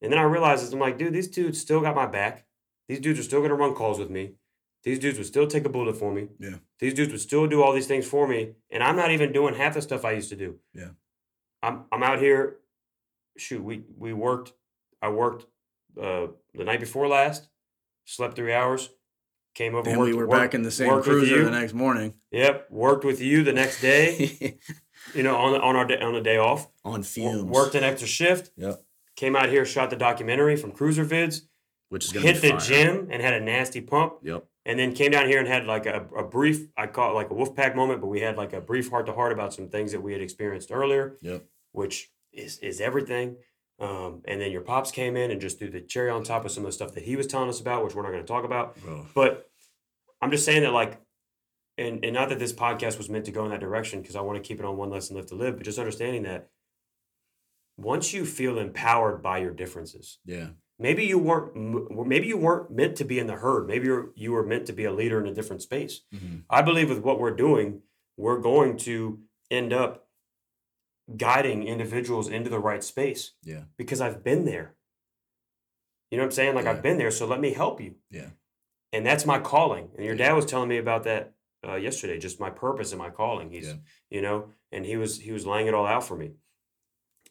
And 0.00 0.10
then 0.12 0.18
I 0.18 0.22
realized, 0.22 0.72
I'm 0.72 0.78
like, 0.80 0.98
dude, 0.98 1.12
these 1.12 1.28
dudes 1.28 1.60
still 1.60 1.80
got 1.80 1.94
my 1.94 2.06
back. 2.06 2.46
These 2.88 3.00
dudes 3.00 3.20
are 3.20 3.22
still 3.22 3.42
gonna 3.42 3.54
run 3.54 3.74
calls 3.74 3.98
with 3.98 4.10
me. 4.10 4.36
These 4.84 4.98
dudes 5.00 5.18
would 5.18 5.26
still 5.26 5.46
take 5.46 5.64
a 5.64 5.68
bullet 5.68 5.96
for 5.96 6.12
me. 6.12 6.28
Yeah. 6.38 6.58
These 6.78 6.94
dudes 6.94 7.12
would 7.12 7.20
still 7.20 7.46
do 7.46 7.62
all 7.62 7.72
these 7.72 7.86
things 7.88 8.06
for 8.06 8.26
me, 8.28 8.54
and 8.70 8.82
I'm 8.82 8.96
not 8.96 9.10
even 9.10 9.32
doing 9.32 9.54
half 9.54 9.74
the 9.74 9.82
stuff 9.82 10.04
I 10.04 10.12
used 10.12 10.28
to 10.30 10.36
do. 10.36 10.60
Yeah. 10.72 10.90
I'm 11.62 11.84
I'm 11.92 12.02
out 12.02 12.20
here. 12.20 12.58
Shoot, 13.36 13.62
we 13.62 13.84
we 13.98 14.12
worked. 14.12 14.52
I 15.06 15.10
worked 15.10 15.46
uh, 16.00 16.26
the 16.54 16.64
night 16.64 16.80
before 16.80 17.06
last. 17.06 17.48
Slept 18.04 18.34
three 18.34 18.52
hours. 18.52 18.90
Came 19.54 19.74
over. 19.74 19.88
And 19.88 19.98
worked, 19.98 20.10
we 20.10 20.16
were 20.16 20.26
worked- 20.26 20.40
back 20.42 20.54
in 20.54 20.62
the 20.62 20.70
same 20.70 21.00
cruiser 21.02 21.44
the 21.44 21.50
next 21.50 21.72
morning. 21.72 22.14
Yep, 22.30 22.70
worked 22.70 23.04
with 23.04 23.20
you 23.20 23.42
the 23.42 23.52
next 23.52 23.80
day. 23.80 24.58
you 25.14 25.22
know, 25.22 25.36
on 25.36 25.60
on 25.60 25.76
our 25.76 25.86
day, 25.86 26.00
on 26.00 26.14
a 26.14 26.22
day 26.22 26.36
off. 26.36 26.68
on 26.84 27.02
fumes. 27.02 27.44
Worked 27.44 27.74
an 27.76 27.84
extra 27.84 28.08
shift. 28.08 28.50
Yep. 28.56 28.82
Came 29.16 29.34
out 29.34 29.48
here, 29.48 29.64
shot 29.64 29.88
the 29.90 29.96
documentary 29.96 30.56
from 30.56 30.72
Cruiser 30.72 31.04
Vids. 31.06 31.42
Which 31.88 32.06
is 32.06 32.12
gonna 32.12 32.26
Hit 32.26 32.42
be 32.42 32.50
the 32.50 32.58
gym 32.58 33.08
and 33.10 33.22
had 33.22 33.32
a 33.34 33.40
nasty 33.40 33.80
pump. 33.80 34.14
Yep. 34.22 34.44
And 34.66 34.76
then 34.78 34.92
came 34.92 35.12
down 35.12 35.28
here 35.28 35.38
and 35.38 35.46
had 35.46 35.66
like 35.66 35.86
a, 35.86 36.04
a 36.18 36.24
brief, 36.24 36.66
I 36.76 36.88
call 36.88 37.12
it 37.12 37.14
like 37.14 37.30
a 37.30 37.34
wolf 37.34 37.54
pack 37.54 37.76
moment, 37.76 38.00
but 38.00 38.08
we 38.08 38.20
had 38.20 38.36
like 38.36 38.52
a 38.52 38.60
brief 38.60 38.90
heart 38.90 39.06
to 39.06 39.12
heart 39.12 39.30
about 39.32 39.54
some 39.54 39.68
things 39.68 39.92
that 39.92 40.02
we 40.02 40.12
had 40.12 40.20
experienced 40.20 40.72
earlier, 40.72 41.16
Yep. 41.22 41.44
which 41.72 42.10
is 42.32 42.58
is 42.58 42.80
everything. 42.80 43.36
Um, 43.78 44.22
and 44.26 44.40
then 44.40 44.50
your 44.52 44.62
pops 44.62 44.90
came 44.90 45.16
in 45.16 45.30
and 45.30 45.40
just 45.40 45.58
threw 45.58 45.68
the 45.70 45.80
cherry 45.82 46.10
on 46.10 46.22
top 46.24 46.44
of 46.46 46.50
some 46.50 46.64
of 46.64 46.68
the 46.68 46.72
stuff 46.72 46.94
that 46.94 47.04
he 47.04 47.14
was 47.16 47.26
telling 47.26 47.48
us 47.50 47.60
about, 47.60 47.84
which 47.84 47.94
we're 47.94 48.02
not 48.02 48.10
going 48.12 48.22
to 48.22 48.26
talk 48.26 48.44
about. 48.44 48.76
But 49.14 49.50
I'm 50.22 50.30
just 50.30 50.44
saying 50.46 50.62
that 50.62 50.72
like, 50.72 51.00
and 51.78 52.02
and 52.04 52.14
not 52.14 52.30
that 52.30 52.38
this 52.38 52.54
podcast 52.54 52.96
was 52.96 53.10
meant 53.10 53.26
to 53.26 53.32
go 53.32 53.44
in 53.44 53.50
that 53.50 53.60
direction 53.60 54.00
because 54.00 54.16
I 54.16 54.22
want 54.22 54.42
to 54.42 54.46
keep 54.48 54.58
it 54.60 54.64
on 54.64 54.78
one 54.78 54.88
lesson 54.88 55.14
lift 55.14 55.28
to 55.28 55.34
live, 55.34 55.56
but 55.56 55.64
just 55.66 55.78
understanding 55.78 56.22
that 56.22 56.48
once 57.76 58.14
you 58.14 58.24
feel 58.24 58.58
empowered 58.58 59.22
by 59.22 59.38
your 59.38 59.52
differences, 59.52 60.18
Yeah. 60.24 60.48
maybe 60.78 61.04
you 61.04 61.18
weren't 61.18 61.54
maybe 62.06 62.26
you 62.28 62.38
weren't 62.38 62.70
meant 62.70 62.96
to 62.96 63.04
be 63.04 63.18
in 63.18 63.26
the 63.26 63.34
herd 63.36 63.66
maybe 63.66 63.86
you're, 63.86 64.10
you 64.14 64.32
were 64.32 64.42
meant 64.44 64.66
to 64.66 64.72
be 64.72 64.84
a 64.84 64.92
leader 64.92 65.18
in 65.20 65.26
a 65.26 65.32
different 65.34 65.62
space 65.62 66.02
Mhm. 66.14 66.42
i 66.50 66.60
believe 66.62 66.88
with 66.90 66.98
what 67.00 67.18
we're 67.18 67.30
doing 67.34 67.80
we're 68.18 68.38
going 68.38 68.76
to 68.78 69.18
end 69.50 69.72
up 69.72 70.05
guiding 71.16 71.62
individuals 71.62 72.28
into 72.28 72.50
the 72.50 72.58
right 72.58 72.82
space 72.82 73.32
Yeah. 73.42 73.62
because 73.76 74.00
i've 74.00 74.24
been 74.24 74.44
there 74.44 74.74
you 76.10 76.18
know 76.18 76.24
what 76.24 76.28
i'm 76.28 76.32
saying 76.32 76.54
like 76.54 76.64
Yeah. 76.64 76.72
i've 76.72 76.82
been 76.82 76.98
there 76.98 77.10
so 77.10 77.26
let 77.26 77.40
me 77.40 77.52
help 77.52 77.80
you 77.80 77.94
Yeah. 78.10 78.30
and 78.92 79.06
that's 79.06 79.24
my 79.26 79.38
calling 79.38 79.90
and 79.96 80.04
your 80.04 80.14
Yeah. 80.16 80.28
dad 80.28 80.32
was 80.34 80.46
telling 80.46 80.68
me 80.68 80.78
about 80.78 81.04
that 81.04 81.32
uh, 81.66 81.76
yesterday 81.76 82.18
just 82.18 82.40
my 82.40 82.50
purpose 82.50 82.92
and 82.92 82.98
my 82.98 83.10
calling 83.10 83.50
he's 83.50 83.68
Yeah. 83.68 83.74
you 84.10 84.22
know 84.22 84.52
and 84.72 84.84
he 84.84 84.96
was 84.96 85.20
he 85.20 85.32
was 85.32 85.46
laying 85.46 85.66
it 85.68 85.74
all 85.74 85.86
out 85.86 86.04
for 86.04 86.16
me 86.16 86.32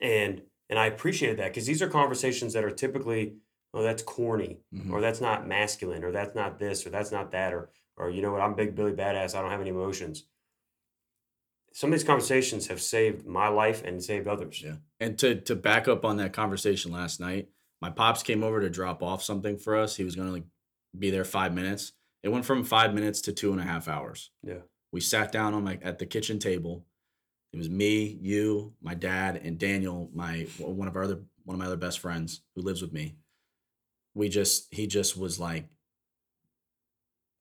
and 0.01 0.41
and 0.69 0.79
i 0.79 0.85
appreciated 0.85 1.39
that 1.39 1.49
because 1.49 1.65
these 1.65 1.81
are 1.81 1.87
conversations 1.89 2.53
that 2.53 2.63
are 2.63 2.71
typically 2.71 3.35
oh 3.73 3.83
that's 3.83 4.03
corny 4.03 4.59
Mhm. 4.73 4.91
or 4.91 5.01
that's 5.01 5.21
not 5.21 5.47
masculine 5.47 6.03
or 6.03 6.11
that's 6.11 6.35
not 6.35 6.59
this 6.59 6.85
or 6.85 6.89
that's 6.89 7.11
not 7.11 7.31
that 7.31 7.53
or 7.53 7.69
or 7.97 8.09
you 8.09 8.21
know 8.21 8.31
what 8.31 8.41
i'm 8.41 8.55
big 8.55 8.73
billy 8.75 8.93
badass 8.93 9.35
i 9.35 9.41
don't 9.41 9.51
have 9.51 9.61
any 9.61 9.69
emotions 9.69 10.25
some 11.75 11.91
of 11.91 11.99
these 11.99 12.07
conversations 12.07 12.67
have 12.67 12.81
saved 12.81 13.25
my 13.27 13.49
life 13.49 13.83
and 13.83 14.01
saved 14.01 14.29
others 14.29 14.61
Yeah. 14.61 14.77
And 15.01 15.19
to 15.19 15.41
to 15.41 15.55
back 15.55 15.89
up 15.89 16.05
on 16.05 16.15
that 16.17 16.31
conversation 16.31 16.89
last 16.91 17.19
night, 17.19 17.49
my 17.81 17.89
pops 17.89 18.23
came 18.23 18.43
over 18.43 18.61
to 18.61 18.69
drop 18.69 19.03
off 19.03 19.21
something 19.21 19.57
for 19.57 19.75
us. 19.75 19.97
He 19.97 20.05
was 20.05 20.15
gonna 20.15 20.31
like 20.31 20.45
be 20.97 21.11
there 21.11 21.25
five 21.25 21.53
minutes. 21.53 21.91
It 22.23 22.29
went 22.29 22.45
from 22.45 22.63
five 22.63 22.93
minutes 22.93 23.19
to 23.21 23.33
two 23.33 23.51
and 23.51 23.59
a 23.59 23.65
half 23.65 23.89
hours. 23.89 24.31
Yeah. 24.41 24.61
We 24.93 25.01
sat 25.01 25.33
down 25.33 25.53
on 25.53 25.65
my 25.65 25.77
at 25.81 25.99
the 25.99 26.05
kitchen 26.05 26.39
table. 26.39 26.85
It 27.51 27.57
was 27.57 27.69
me, 27.69 28.17
you, 28.21 28.73
my 28.81 28.93
dad, 28.93 29.41
and 29.43 29.59
Daniel, 29.59 30.09
my 30.13 30.47
one 30.59 30.87
of 30.87 30.95
our 30.95 31.03
other 31.03 31.23
one 31.43 31.55
of 31.55 31.59
my 31.59 31.65
other 31.65 31.75
best 31.75 31.99
friends 31.99 32.41
who 32.55 32.61
lives 32.61 32.81
with 32.81 32.93
me. 32.93 33.17
We 34.13 34.29
just 34.29 34.73
he 34.73 34.87
just 34.87 35.17
was 35.17 35.41
like 35.41 35.67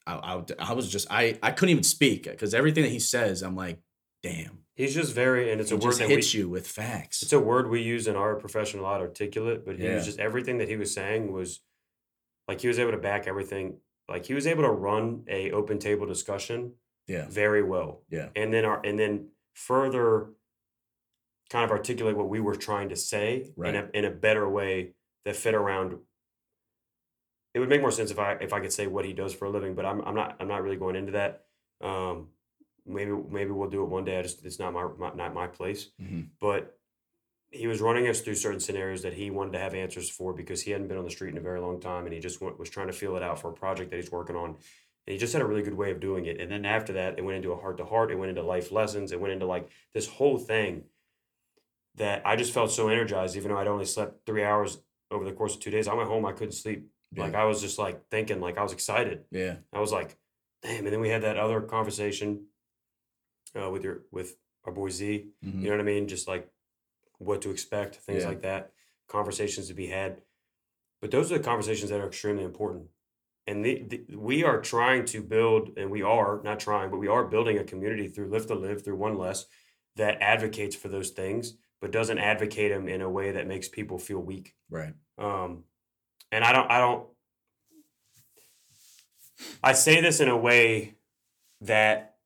I, 0.08 0.14
I, 0.14 0.42
I 0.58 0.72
was 0.72 0.90
just 0.90 1.06
I 1.08 1.38
I 1.40 1.52
couldn't 1.52 1.70
even 1.70 1.84
speak 1.84 2.24
because 2.24 2.52
everything 2.52 2.82
that 2.82 2.90
he 2.90 2.98
says 2.98 3.40
I'm 3.40 3.54
like 3.54 3.78
damn 4.24 4.58
he's 4.74 4.94
just 4.94 5.12
very 5.14 5.52
and 5.52 5.60
it's 5.60 5.70
it 5.70 5.74
a 5.82 5.86
word 5.86 5.94
that 5.96 6.08
we, 6.08 6.14
hits 6.14 6.32
you 6.34 6.48
with 6.48 6.66
facts 6.66 7.22
it's 7.22 7.32
a 7.32 7.38
word 7.38 7.68
we 7.68 7.80
use 7.80 8.06
in 8.06 8.16
our 8.16 8.34
profession 8.36 8.80
a 8.80 8.82
lot 8.82 9.00
articulate 9.00 9.64
but 9.66 9.76
he 9.76 9.84
Yeah. 9.84 9.94
was 9.96 10.04
just 10.06 10.18
everything 10.18 10.58
that 10.58 10.68
he 10.68 10.76
was 10.76 10.92
saying 10.92 11.30
was 11.32 11.60
like 12.48 12.60
he 12.60 12.68
was 12.68 12.78
able 12.78 12.90
to 12.92 12.98
back 12.98 13.26
everything 13.26 13.78
like 14.08 14.24
he 14.26 14.34
was 14.34 14.46
able 14.46 14.62
to 14.64 14.70
run 14.70 15.24
a 15.28 15.50
open 15.52 15.78
table 15.78 16.06
discussion 16.06 16.72
yeah 17.06 17.26
very 17.28 17.62
well 17.62 18.02
Yeah. 18.10 18.28
and 18.34 18.52
then 18.52 18.64
our 18.64 18.80
and 18.84 18.98
then 18.98 19.28
further 19.54 20.30
kind 21.50 21.64
of 21.64 21.70
articulate 21.70 22.16
what 22.16 22.28
we 22.28 22.40
were 22.40 22.56
trying 22.56 22.88
to 22.88 22.96
say 22.96 23.50
in 23.58 23.76
a 23.76 23.88
in 23.94 24.04
a 24.06 24.10
better 24.10 24.48
way 24.48 24.94
that 25.24 25.36
fit 25.36 25.54
around 25.54 25.98
it 27.54 27.60
would 27.60 27.68
make 27.68 27.80
more 27.82 27.92
sense 27.92 28.10
if 28.10 28.18
I 28.18 28.32
if 28.40 28.52
I 28.52 28.60
could 28.60 28.72
say 28.72 28.86
what 28.88 29.04
he 29.04 29.12
does 29.12 29.32
for 29.32 29.44
a 29.44 29.50
living, 29.50 29.74
but 29.76 29.84
I'm 29.86 30.00
I'm 30.00 30.14
not 30.16 30.36
I'm 30.40 30.48
not 30.48 30.62
really 30.64 30.76
going 30.76 30.96
into 30.96 31.12
that. 31.12 31.44
Um, 31.80 32.28
maybe 32.86 33.12
maybe 33.30 33.50
we'll 33.50 33.70
do 33.70 33.82
it 33.82 33.88
one 33.88 34.04
day. 34.04 34.18
I 34.18 34.22
just 34.22 34.44
it's 34.44 34.58
not 34.58 34.72
my, 34.72 34.88
my 34.98 35.14
not 35.14 35.34
my 35.34 35.46
place. 35.46 35.90
Mhm. 36.00 36.28
But 36.40 36.78
he 37.50 37.66
was 37.66 37.80
running 37.80 38.08
us 38.08 38.20
through 38.20 38.34
certain 38.34 38.58
scenarios 38.60 39.02
that 39.02 39.12
he 39.12 39.30
wanted 39.30 39.52
to 39.52 39.60
have 39.60 39.74
answers 39.74 40.10
for 40.10 40.32
because 40.32 40.62
he 40.62 40.72
hadn't 40.72 40.88
been 40.88 40.98
on 40.98 41.04
the 41.04 41.10
street 41.10 41.30
in 41.30 41.38
a 41.38 41.40
very 41.40 41.60
long 41.60 41.80
time, 41.80 42.04
and 42.04 42.12
he 42.12 42.18
just 42.20 42.40
went, 42.40 42.58
was 42.58 42.68
trying 42.68 42.88
to 42.88 42.92
feel 42.92 43.16
it 43.16 43.22
out 43.22 43.40
for 43.40 43.50
a 43.50 43.52
project 43.52 43.90
that 43.90 43.96
he's 43.96 44.10
working 44.10 44.34
on. 44.34 44.50
And 45.06 45.12
he 45.12 45.18
just 45.18 45.32
had 45.34 45.42
a 45.42 45.46
really 45.46 45.62
good 45.62 45.74
way 45.74 45.90
of 45.90 46.00
doing 46.00 46.26
it. 46.26 46.40
And 46.40 46.50
then 46.50 46.64
after 46.64 46.94
that, 46.94 47.18
it 47.18 47.22
went 47.22 47.36
into 47.36 47.52
a 47.52 47.60
heart 47.60 47.76
to 47.78 47.84
heart. 47.84 48.10
It 48.10 48.16
went 48.16 48.30
into 48.30 48.42
life 48.42 48.72
lessons. 48.72 49.12
It 49.12 49.20
went 49.20 49.32
into 49.34 49.46
like 49.46 49.68
this 49.92 50.08
whole 50.08 50.38
thing 50.38 50.84
that 51.96 52.22
I 52.24 52.34
just 52.36 52.52
felt 52.52 52.72
so 52.72 52.88
energized, 52.88 53.36
even 53.36 53.50
though 53.52 53.58
I'd 53.58 53.68
only 53.68 53.84
slept 53.84 54.26
three 54.26 54.42
hours 54.42 54.78
over 55.10 55.24
the 55.24 55.32
course 55.32 55.54
of 55.54 55.60
two 55.60 55.70
days. 55.70 55.86
I 55.86 55.94
went 55.94 56.08
home, 56.08 56.26
I 56.26 56.32
couldn't 56.32 56.52
sleep 56.52 56.88
Like 57.16 57.34
I 57.36 57.44
was 57.44 57.60
just 57.60 57.78
like 57.78 58.08
thinking, 58.10 58.40
like 58.40 58.58
I 58.58 58.62
was 58.64 58.72
excited. 58.72 59.24
Yeah. 59.30 59.56
I 59.72 59.78
was 59.78 59.92
like, 59.92 60.16
damn. 60.62 60.84
And 60.84 60.92
then 60.92 61.00
we 61.00 61.10
had 61.10 61.22
that 61.22 61.36
other 61.36 61.60
conversation 61.60 62.46
uh, 63.60 63.70
with 63.70 63.84
your 63.84 64.02
with 64.10 64.36
our 64.64 64.72
boy 64.72 64.88
Z. 64.90 65.28
Mhm. 65.44 65.60
You 65.60 65.64
know 65.64 65.70
what 65.72 65.80
I 65.80 65.84
mean? 65.84 66.08
Just 66.08 66.26
like 66.28 66.50
what 67.18 67.42
to 67.42 67.50
expect, 67.50 67.96
things 67.96 68.22
Yeah. 68.22 68.28
like 68.28 68.42
that, 68.42 68.72
conversations 69.08 69.68
to 69.68 69.74
be 69.74 69.86
had. 69.86 70.22
But 71.00 71.10
those 71.10 71.30
are 71.30 71.38
the 71.38 71.44
conversations 71.44 71.90
that 71.90 72.00
are 72.00 72.06
extremely 72.06 72.44
important. 72.44 72.88
And 73.46 73.62
the, 73.64 73.82
the, 73.82 74.16
we 74.16 74.42
are 74.42 74.60
trying 74.60 75.04
to 75.06 75.22
build, 75.22 75.76
and 75.76 75.90
we 75.90 76.02
are 76.02 76.40
not 76.42 76.58
trying, 76.60 76.90
but 76.90 76.98
we 76.98 77.08
are 77.08 77.24
building 77.24 77.58
a 77.58 77.64
community 77.64 78.08
through 78.08 78.30
Lift 78.30 78.48
to 78.48 78.54
Live, 78.54 78.82
through 78.82 78.96
One 78.96 79.18
Less, 79.18 79.44
that 79.96 80.16
advocates 80.22 80.74
for 80.74 80.88
those 80.88 81.10
things, 81.10 81.58
but 81.80 81.90
doesn't 81.92 82.18
advocate 82.18 82.72
them 82.72 82.88
in 82.88 83.02
a 83.02 83.10
way 83.10 83.32
that 83.32 83.46
makes 83.46 83.68
people 83.68 83.98
feel 83.98 84.18
weak. 84.18 84.54
Right. 84.70 84.94
Um, 85.18 85.64
and 86.32 86.42
I 86.42 86.52
don't, 86.52 86.70
I 86.70 86.78
don't, 86.78 87.06
I 89.62 89.74
say 89.74 90.00
this 90.00 90.20
in 90.20 90.28
a 90.28 90.36
way 90.36 90.96
that 91.60 92.16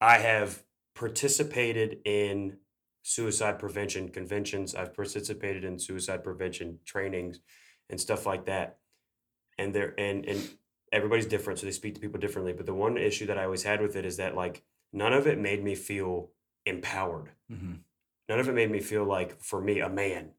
I 0.00 0.18
have 0.18 0.62
participated 0.96 1.98
in 2.04 2.56
suicide 3.02 3.60
prevention 3.60 4.08
conventions. 4.08 4.74
I've 4.74 4.94
participated 4.94 5.62
in 5.62 5.78
suicide 5.78 6.24
prevention 6.24 6.80
trainings 6.84 7.38
and 7.88 8.00
stuff 8.00 8.26
like 8.26 8.46
that. 8.46 8.78
And 9.58 9.72
there, 9.72 9.94
and 9.96 10.26
and 10.26 10.50
everybody's 10.92 11.26
different, 11.26 11.60
so 11.60 11.66
they 11.66 11.72
speak 11.72 11.94
to 11.94 12.00
people 12.00 12.18
differently. 12.18 12.52
But 12.52 12.66
the 12.66 12.74
one 12.74 12.98
issue 12.98 13.26
that 13.26 13.38
I 13.38 13.44
always 13.44 13.62
had 13.62 13.80
with 13.80 13.94
it 13.94 14.04
is 14.04 14.16
that 14.16 14.34
like 14.34 14.64
none 14.92 15.12
of 15.12 15.26
it 15.28 15.38
made 15.38 15.62
me 15.62 15.76
feel 15.76 16.30
empowered. 16.64 17.30
hmm 17.48 17.74
None 18.28 18.40
of 18.40 18.48
it 18.48 18.54
made 18.54 18.72
me 18.72 18.80
feel 18.80 19.04
like 19.04 19.40
for 19.40 19.60
me 19.60 19.78
a 19.78 19.88
man. 19.88 20.30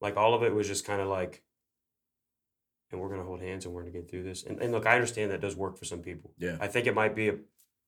Like 0.00 0.16
all 0.16 0.32
of 0.32 0.42
it 0.42 0.54
was 0.54 0.66
just 0.66 0.86
kind 0.86 1.02
of 1.02 1.08
like, 1.08 1.42
and 2.90 2.98
we're 2.98 3.10
gonna 3.10 3.24
hold 3.24 3.42
hands 3.42 3.66
and 3.66 3.74
we're 3.74 3.82
gonna 3.82 3.92
get 3.92 4.10
through 4.10 4.22
this. 4.22 4.42
And, 4.42 4.58
and 4.62 4.72
look, 4.72 4.86
I 4.86 4.94
understand 4.94 5.30
that 5.30 5.42
does 5.42 5.54
work 5.54 5.76
for 5.76 5.84
some 5.84 6.00
people. 6.00 6.32
Yeah. 6.38 6.56
I 6.60 6.66
think 6.66 6.86
it 6.86 6.94
might 6.94 7.14
be 7.14 7.28
a, 7.28 7.34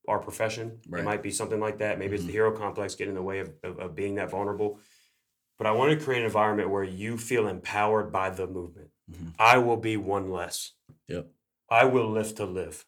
our 0.08 0.18
profession. 0.18 0.80
Right. 0.88 1.00
It 1.00 1.04
might 1.04 1.22
be 1.22 1.30
something 1.30 1.60
like 1.60 1.78
that. 1.78 1.98
Maybe 1.98 2.14
it's 2.14 2.24
Mhm. 2.24 2.28
the 2.28 2.32
hero 2.32 2.52
complex 2.56 2.94
getting 2.94 3.10
in 3.12 3.16
the 3.16 3.22
way 3.22 3.40
of, 3.40 3.52
of, 3.62 3.78
of 3.78 3.94
being 3.94 4.14
that 4.16 4.30
vulnerable. 4.30 4.80
But 5.58 5.66
I 5.66 5.72
want 5.72 5.98
to 5.98 6.04
create 6.04 6.18
an 6.20 6.26
environment 6.26 6.70
where 6.70 6.84
you 6.84 7.16
feel 7.16 7.48
empowered 7.48 8.12
by 8.12 8.30
the 8.30 8.46
movement. 8.46 8.90
Mhm. 9.10 9.34
I 9.38 9.58
will 9.58 9.76
be 9.78 9.96
one 9.96 10.30
less. 10.30 10.72
Yep. 11.08 11.30
I 11.70 11.84
will 11.86 12.10
lift 12.10 12.36
to 12.36 12.44
live. 12.46 12.84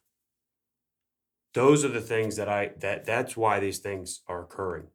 Those 1.55 1.85
are 1.85 1.89
the 1.89 2.01
things 2.01 2.37
that 2.37 2.49
I 2.49 2.73
that 2.79 3.05
that's 3.05 3.37
why 3.37 3.59
these 3.59 3.79
things 3.79 4.21
are 4.29 4.43
occurring. 4.43 4.89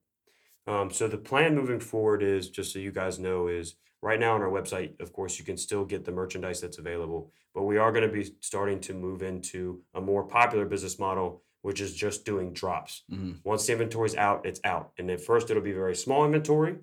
Um, 0.65 0.91
so 0.91 1.07
the 1.07 1.17
plan 1.17 1.55
moving 1.55 1.79
forward 1.79 2.23
is 2.23 2.49
just 2.49 2.71
so 2.71 2.79
you 2.79 2.91
guys 2.91 3.19
know 3.19 3.47
is 3.47 3.75
right 4.01 4.19
now 4.19 4.35
on 4.35 4.41
our 4.41 4.49
website, 4.49 4.99
of 5.01 5.11
course, 5.11 5.37
you 5.39 5.43
can 5.45 5.57
still 5.57 5.83
get 5.83 6.05
the 6.05 6.11
merchandise 6.11 6.61
that's 6.61 6.77
available, 6.77 7.31
but 7.53 7.63
we 7.63 7.77
are 7.77 7.91
going 7.91 8.07
to 8.07 8.13
be 8.13 8.35
starting 8.39 8.79
to 8.81 8.93
move 8.93 9.23
into 9.23 9.81
a 9.93 9.99
more 10.01 10.23
popular 10.25 10.65
business 10.65 10.99
model, 10.99 11.42
which 11.63 11.81
is 11.81 11.95
just 11.95 12.25
doing 12.25 12.53
drops. 12.53 13.03
hmm 13.09 13.31
Once 13.43 13.65
the 13.65 13.71
inventory's 13.73 14.15
out, 14.15 14.45
it's 14.45 14.59
out. 14.63 14.91
And 14.99 15.09
at 15.09 15.21
first 15.21 15.49
it'll 15.49 15.63
be 15.63 15.71
very 15.73 15.95
small 15.95 16.23
inventory. 16.25 16.75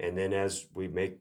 And 0.00 0.16
then 0.16 0.32
as 0.32 0.66
we 0.74 0.88
make 0.88 1.18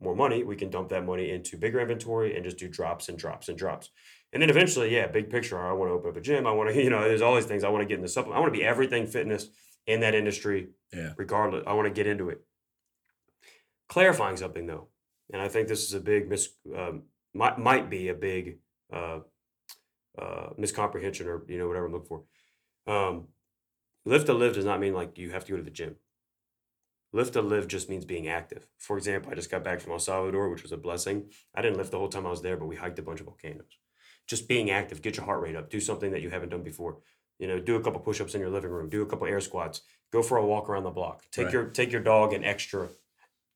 more 0.00 0.14
money, 0.14 0.42
we 0.44 0.56
can 0.56 0.68
dump 0.68 0.88
that 0.90 1.06
money 1.06 1.30
into 1.30 1.56
bigger 1.56 1.80
inventory 1.80 2.34
and 2.36 2.44
just 2.44 2.58
do 2.58 2.68
drops 2.68 3.08
and 3.08 3.16
drops 3.16 3.48
and 3.48 3.56
drops. 3.56 3.88
And 4.32 4.42
then 4.42 4.50
eventually, 4.50 4.92
yeah, 4.94 5.06
big 5.06 5.30
picture. 5.30 5.58
I 5.58 5.72
want 5.72 5.88
to 5.90 5.94
open 5.94 6.10
up 6.10 6.16
a 6.16 6.20
gym. 6.20 6.46
I 6.46 6.52
want 6.52 6.70
to, 6.70 6.82
you 6.84 6.90
know, 6.90 7.00
there's 7.02 7.22
all 7.22 7.34
these 7.36 7.46
things. 7.46 7.64
I 7.64 7.68
want 7.68 7.82
to 7.82 7.88
get 7.88 7.96
in 7.96 8.02
the 8.02 8.08
supplement. 8.08 8.36
I 8.36 8.40
want 8.40 8.52
to 8.52 8.58
be 8.58 8.64
everything 8.64 9.06
fitness 9.06 9.46
in 9.86 10.00
that 10.00 10.14
industry, 10.14 10.68
Yeah. 10.92 11.12
regardless. 11.16 11.64
I 11.66 11.72
want 11.74 11.86
to 11.86 11.94
get 11.94 12.06
into 12.06 12.28
it. 12.30 12.40
Clarifying 13.88 14.36
something 14.36 14.66
though, 14.66 14.88
and 15.32 15.40
I 15.42 15.48
think 15.48 15.68
this 15.68 15.84
is 15.84 15.92
a 15.94 16.00
big 16.00 16.28
mis, 16.28 16.48
um, 16.76 17.02
might 17.34 17.58
might 17.58 17.90
be 17.90 18.08
a 18.08 18.14
big 18.14 18.58
uh, 18.92 19.18
uh, 20.18 20.50
miscomprehension 20.58 21.26
or 21.26 21.44
you 21.48 21.58
know 21.58 21.68
whatever 21.68 21.86
I'm 21.86 21.92
looking 21.92 22.08
for. 22.08 22.22
Um, 22.86 23.28
lift 24.04 24.26
to 24.26 24.34
live 24.34 24.54
does 24.54 24.64
not 24.64 24.80
mean 24.80 24.94
like 24.94 25.18
you 25.18 25.30
have 25.30 25.44
to 25.46 25.52
go 25.52 25.56
to 25.58 25.62
the 25.62 25.70
gym. 25.70 25.96
Lift 27.14 27.34
to 27.34 27.42
live 27.42 27.68
just 27.68 27.90
means 27.90 28.04
being 28.06 28.28
active. 28.28 28.66
For 28.78 28.96
example, 28.96 29.30
I 29.30 29.34
just 29.34 29.50
got 29.50 29.62
back 29.64 29.80
from 29.80 29.92
El 29.92 29.98
Salvador, 29.98 30.48
which 30.48 30.62
was 30.62 30.72
a 30.72 30.78
blessing. 30.78 31.30
I 31.54 31.60
didn't 31.60 31.76
lift 31.76 31.90
the 31.90 31.98
whole 31.98 32.08
time 32.08 32.26
I 32.26 32.30
was 32.30 32.40
there, 32.40 32.56
but 32.56 32.66
we 32.66 32.76
hiked 32.76 32.98
a 32.98 33.02
bunch 33.02 33.20
of 33.20 33.26
volcanoes. 33.26 33.78
Just 34.26 34.48
being 34.48 34.70
active, 34.70 35.02
get 35.02 35.16
your 35.16 35.26
heart 35.26 35.42
rate 35.42 35.56
up, 35.56 35.68
do 35.68 35.78
something 35.80 36.10
that 36.12 36.22
you 36.22 36.30
haven't 36.30 36.48
done 36.48 36.62
before. 36.62 36.98
You 37.38 37.48
know, 37.48 37.58
do 37.60 37.76
a 37.76 37.82
couple 37.82 38.00
push-ups 38.00 38.34
in 38.34 38.40
your 38.40 38.50
living 38.50 38.70
room, 38.70 38.88
do 38.88 39.02
a 39.02 39.06
couple 39.06 39.26
air 39.26 39.40
squats, 39.40 39.82
go 40.12 40.22
for 40.22 40.38
a 40.38 40.46
walk 40.46 40.70
around 40.70 40.84
the 40.84 40.90
block. 40.90 41.24
Take 41.30 41.46
Right. 41.46 41.52
your 41.52 41.64
take 41.66 41.92
your 41.92 42.02
dog 42.02 42.32
an 42.32 42.44
extra 42.44 42.88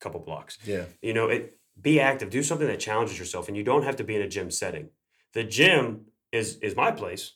couple 0.01 0.21
blocks. 0.21 0.59
Yeah. 0.67 0.85
You 1.01 1.15
know, 1.15 1.29
it 1.29 1.59
be 1.81 1.99
active, 2.01 2.29
do 2.31 2.43
something 2.43 2.67
that 2.67 2.81
challenges 2.81 3.19
yourself, 3.19 3.49
and 3.49 3.57
you 3.57 3.63
don't 3.63 3.85
have 3.85 3.97
to 3.97 4.05
be 4.05 4.17
in 4.17 4.23
a 4.23 4.29
gym 4.29 4.51
setting. 4.51 4.91
The 5.33 5.45
gym 5.45 6.07
is 6.37 6.57
is 6.59 6.77
my 6.77 6.91
place, 6.93 7.35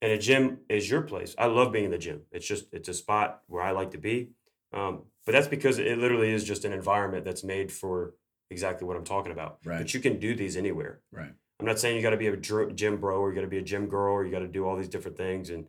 and 0.00 0.12
a 0.12 0.18
gym 0.18 0.58
is 0.68 0.90
your 0.90 1.02
place. 1.02 1.34
I 1.38 1.46
love 1.46 1.72
being 1.72 1.86
in 1.86 1.90
the 1.90 1.98
gym. 1.98 2.22
It's 2.30 2.46
just 2.46 2.66
it's 2.72 2.88
a 2.88 2.94
spot 2.94 3.42
where 3.46 3.62
I 3.62 3.72
like 3.72 3.90
to 3.92 3.98
be. 3.98 4.30
Um, 4.72 5.02
but 5.26 5.32
that's 5.32 5.48
because 5.48 5.78
it 5.78 5.98
literally 5.98 6.32
is 6.32 6.44
just 6.44 6.64
an 6.64 6.72
environment 6.72 7.24
that's 7.24 7.44
made 7.44 7.70
for 7.70 8.14
exactly 8.50 8.86
what 8.86 8.96
I'm 8.96 9.04
talking 9.04 9.32
about. 9.32 9.58
Right. 9.64 9.78
But 9.78 9.94
you 9.94 10.00
can 10.00 10.18
do 10.18 10.34
these 10.34 10.56
anywhere. 10.56 11.00
Right. 11.12 11.32
I'm 11.60 11.66
not 11.66 11.78
saying 11.78 11.96
you 11.96 12.02
got 12.02 12.10
to 12.10 12.16
be 12.16 12.26
a 12.26 12.36
gym 12.36 12.96
bro 12.98 13.18
or 13.20 13.28
you 13.30 13.34
got 13.36 13.42
to 13.42 13.46
be 13.46 13.58
a 13.58 13.62
gym 13.62 13.86
girl 13.88 14.14
or 14.14 14.24
you 14.24 14.32
got 14.32 14.40
to 14.40 14.48
do 14.48 14.66
all 14.66 14.76
these 14.76 14.88
different 14.88 15.16
things 15.16 15.48
and 15.50 15.66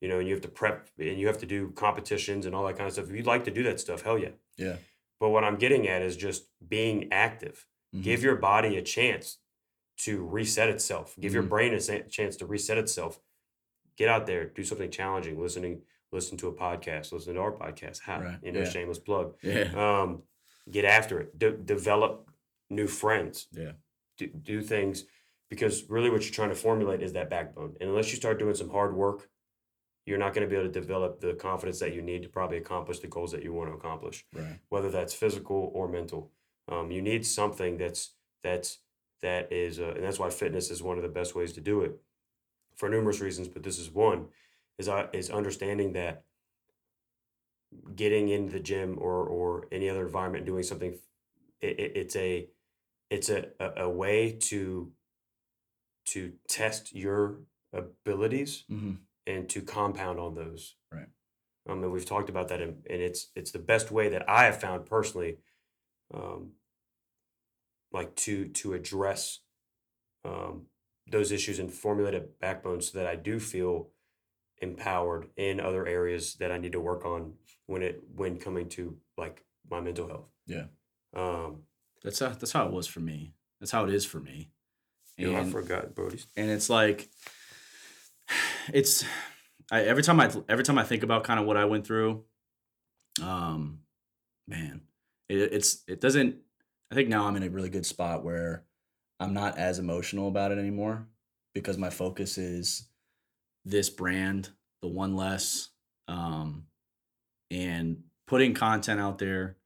you 0.00 0.08
know 0.08 0.18
and 0.18 0.26
you 0.26 0.32
have 0.34 0.42
to 0.42 0.48
prep 0.48 0.88
and 0.98 1.18
you 1.18 1.26
have 1.26 1.38
to 1.38 1.46
do 1.46 1.70
competitions 1.72 2.46
and 2.46 2.54
all 2.54 2.64
that 2.66 2.76
kind 2.76 2.86
of 2.86 2.92
stuff. 2.94 3.10
If 3.10 3.14
you'd 3.16 3.26
like 3.26 3.44
to 3.44 3.50
do 3.50 3.62
that 3.64 3.78
stuff, 3.78 4.02
hell 4.02 4.18
yeah. 4.18 4.30
Yeah. 4.56 4.76
But 5.20 5.30
what 5.30 5.44
I'm 5.44 5.56
getting 5.56 5.86
at 5.88 6.00
is 6.02 6.16
just 6.16 6.44
being 6.66 7.12
active. 7.12 7.66
Mhm. 7.94 8.02
Give 8.02 8.22
your 8.22 8.36
body 8.36 8.76
a 8.76 8.82
chance 8.82 9.38
to 9.98 10.24
reset 10.24 10.68
itself. 10.68 11.14
Give 11.20 11.32
your 11.34 11.42
Mhm. 11.44 11.48
brain 11.48 11.74
a 11.74 12.08
chance 12.08 12.36
to 12.36 12.46
reset 12.46 12.78
itself. 12.78 13.20
Get 13.96 14.08
out 14.08 14.26
there, 14.26 14.46
do 14.48 14.64
something 14.64 14.90
challenging. 14.90 15.40
Listening, 15.40 15.82
listen 16.10 16.36
to 16.38 16.48
a 16.48 16.52
podcast. 16.52 17.12
Listen 17.12 17.34
to 17.34 17.40
our 17.40 17.52
podcast. 17.52 18.00
Ha, 18.02 18.16
Right, 18.16 18.38
you 18.42 18.52
know, 18.52 18.60
yeah. 18.60 18.68
shameless 18.68 18.98
plug. 18.98 19.36
Yeah. 19.42 19.70
Um, 20.02 20.24
get 20.70 20.84
after 20.84 21.20
it. 21.20 21.38
De- 21.38 21.56
develop 21.56 22.28
new 22.70 22.86
friends. 22.88 23.46
Yeah. 23.52 23.72
Do, 24.16 24.26
do 24.28 24.62
things 24.62 25.04
because 25.48 25.88
really 25.88 26.10
what 26.10 26.22
you're 26.22 26.32
trying 26.32 26.48
to 26.48 26.54
formulate 26.56 27.02
is 27.02 27.12
that 27.12 27.30
backbone. 27.30 27.76
And 27.80 27.88
unless 27.90 28.10
you 28.10 28.16
start 28.16 28.38
doing 28.38 28.54
some 28.54 28.70
hard 28.70 28.94
work, 28.96 29.28
you're 30.06 30.18
not 30.18 30.34
going 30.34 30.46
to 30.46 30.50
be 30.50 30.56
able 30.60 30.70
to 30.70 30.80
develop 30.80 31.20
the 31.20 31.34
confidence 31.34 31.78
that 31.78 31.94
you 31.94 32.02
need 32.02 32.22
to 32.24 32.28
probably 32.28 32.58
accomplish 32.58 32.98
the 32.98 33.06
goals 33.08 33.32
that 33.32 33.42
you 33.42 33.52
want 33.52 33.70
to 33.70 33.74
accomplish 33.74 34.24
Right. 34.34 34.58
whether 34.68 34.90
that's 34.90 35.14
physical 35.14 35.70
or 35.74 35.88
mental. 35.88 36.32
Um, 36.68 36.90
you 36.90 37.00
need 37.00 37.24
something 37.26 37.76
that's 37.78 38.14
that's 38.42 38.80
that 39.24 39.52
is, 39.52 39.80
uh, 39.80 39.92
and 39.96 40.04
that's 40.04 40.18
why 40.18 40.30
fitness 40.30 40.70
is 40.70 40.82
one 40.82 40.96
of 40.96 41.02
the 41.02 41.08
best 41.08 41.34
ways 41.34 41.52
to 41.54 41.60
do 41.60 41.80
it, 41.80 41.98
for 42.76 42.88
numerous 42.88 43.20
reasons. 43.20 43.48
But 43.48 43.62
this 43.62 43.78
is 43.78 43.90
one, 43.90 44.26
is 44.78 44.88
uh, 44.88 45.08
is 45.12 45.30
understanding 45.30 45.94
that 45.94 46.24
getting 47.96 48.28
into 48.28 48.52
the 48.52 48.60
gym 48.60 48.96
or 48.98 49.26
or 49.26 49.66
any 49.72 49.88
other 49.88 50.06
environment, 50.06 50.46
doing 50.46 50.62
something, 50.62 50.98
it, 51.60 51.80
it, 51.80 51.92
it's 51.96 52.16
a 52.16 52.48
it's 53.10 53.30
a, 53.30 53.46
a 53.58 53.84
a 53.84 53.90
way 53.90 54.32
to 54.50 54.92
to 56.06 56.32
test 56.48 56.94
your 56.94 57.40
abilities 57.72 58.64
hmm 58.68 58.92
and 59.26 59.48
to 59.48 59.62
compound 59.62 60.20
on 60.20 60.34
those. 60.34 60.76
Right. 60.92 61.08
Um, 61.66 61.82
and 61.82 61.90
we've 61.90 62.04
talked 62.04 62.28
about 62.28 62.48
that, 62.48 62.60
and, 62.60 62.84
and 62.90 63.00
it's 63.00 63.30
it's 63.34 63.52
the 63.52 63.58
best 63.58 63.90
way 63.90 64.10
that 64.10 64.28
I 64.28 64.44
have 64.44 64.60
found 64.60 64.84
personally, 64.84 65.38
um, 66.12 66.50
like 67.94 68.14
to 68.16 68.48
to 68.48 68.74
address 68.74 69.38
um, 70.26 70.66
those 71.10 71.32
issues 71.32 71.58
and 71.58 71.72
formulate 71.72 72.14
a 72.14 72.20
backbone 72.40 72.80
so 72.82 72.98
that 72.98 73.06
I 73.06 73.16
do 73.16 73.38
feel 73.40 73.88
empowered 74.60 75.28
in 75.36 75.60
other 75.60 75.86
areas 75.86 76.34
that 76.40 76.50
I 76.52 76.58
need 76.58 76.72
to 76.72 76.80
work 76.80 77.04
on 77.06 77.34
when 77.66 77.82
it 77.82 78.02
when 78.14 78.38
coming 78.38 78.68
to 78.70 78.96
like 79.16 79.42
my 79.70 79.80
mental 79.80 80.08
health. 80.08 80.28
Yeah. 80.46 80.66
Um, 81.16 81.62
That's 82.02 82.18
how 82.18 82.28
that's 82.30 82.52
how 82.52 82.66
it 82.66 82.72
was 82.72 82.86
for 82.86 83.00
me. 83.00 83.32
That's 83.60 83.70
how 83.72 83.84
it 83.84 83.94
is 83.94 84.04
for 84.04 84.20
me. 84.20 84.50
you 85.16 85.30
know, 85.30 85.36
I 85.38 85.42
And- 85.42 85.52
forgot, 85.52 85.94
Brody. 85.94 86.20
and 86.36 86.50
it's 86.50 86.68
like 86.68 87.08
it's 88.72 89.04
I, 89.70 89.82
every 89.82 90.02
time 90.02 90.20
I 90.20 90.30
every 90.48 90.64
time 90.64 90.78
I 90.78 90.84
think 90.84 91.02
about 91.02 91.24
kind 91.24 91.38
of 91.40 91.46
what 91.46 91.56
I 91.56 91.64
went 91.64 91.86
through, 91.86 92.24
um, 93.22 93.80
man, 94.48 94.82
it, 95.28 95.36
it's 95.52 95.82
it 95.86 96.00
doesn't. 96.00 96.36
I 96.94 96.96
think 96.96 97.08
now 97.08 97.26
I'm 97.26 97.34
in 97.34 97.42
a 97.42 97.50
really 97.50 97.70
good 97.70 97.84
spot 97.84 98.22
where 98.22 98.62
I'm 99.18 99.34
not 99.34 99.58
as 99.58 99.80
emotional 99.80 100.28
about 100.28 100.52
it 100.52 100.58
anymore 100.58 101.08
because 101.52 101.76
my 101.76 101.90
focus 101.90 102.38
is 102.38 102.86
this 103.64 103.90
brand, 103.90 104.50
the 104.80 104.86
one 104.86 105.16
less, 105.16 105.70
um, 106.06 106.66
and 107.50 108.04
putting 108.28 108.54
content 108.54 109.00
out 109.00 109.18
there, 109.18 109.56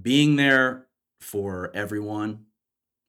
being 0.00 0.36
there 0.36 0.86
for 1.20 1.70
everyone. 1.74 2.46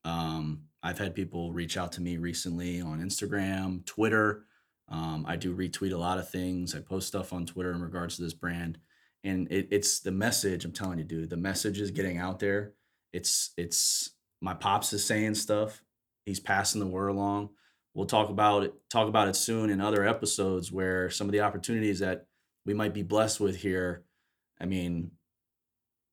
Um, 0.03 0.63
I've 0.83 0.99
had 0.99 1.15
people 1.15 1.53
reach 1.53 1.77
out 1.77 1.93
to 1.93 2.01
me 2.01 2.17
recently 2.17 2.81
on 2.81 3.01
Instagram, 3.01 3.85
Twitter. 3.85 4.43
Um, 4.89 5.23
I 5.25 5.37
do 5.37 5.55
retweet 5.55 5.93
a 5.93 5.97
lot 5.97 6.17
of 6.17 6.29
things. 6.29 6.75
I 6.75 6.81
post 6.81 7.07
stuff 7.07 7.31
on 7.31 7.45
Twitter 7.45 7.71
in 7.71 7.81
regards 7.81 8.17
to 8.17 8.21
this 8.21 8.33
brand, 8.33 8.79
and 9.23 9.49
it, 9.49 9.69
it's 9.71 10.01
the 10.01 10.11
message. 10.11 10.65
I'm 10.65 10.73
telling 10.73 10.97
you, 10.97 11.05
dude, 11.05 11.29
the 11.29 11.37
message 11.37 11.79
is 11.79 11.89
getting 11.89 12.17
out 12.17 12.39
there. 12.39 12.73
It's 13.13 13.51
it's 13.57 14.11
my 14.41 14.53
pops 14.53 14.91
is 14.91 15.05
saying 15.05 15.35
stuff. 15.35 15.81
he's 16.25 16.39
passing 16.39 16.79
the 16.79 16.87
word 16.87 17.07
along. 17.09 17.49
We'll 17.93 18.07
talk 18.07 18.29
about 18.29 18.63
it 18.63 18.73
talk 18.89 19.07
about 19.07 19.27
it 19.27 19.35
soon 19.35 19.69
in 19.69 19.79
other 19.79 20.05
episodes 20.05 20.71
where 20.71 21.09
some 21.09 21.27
of 21.27 21.31
the 21.31 21.41
opportunities 21.41 21.99
that 21.99 22.25
we 22.65 22.73
might 22.73 22.93
be 22.93 23.03
blessed 23.03 23.39
with 23.39 23.57
here. 23.57 24.03
I 24.59 24.65
mean, 24.65 25.11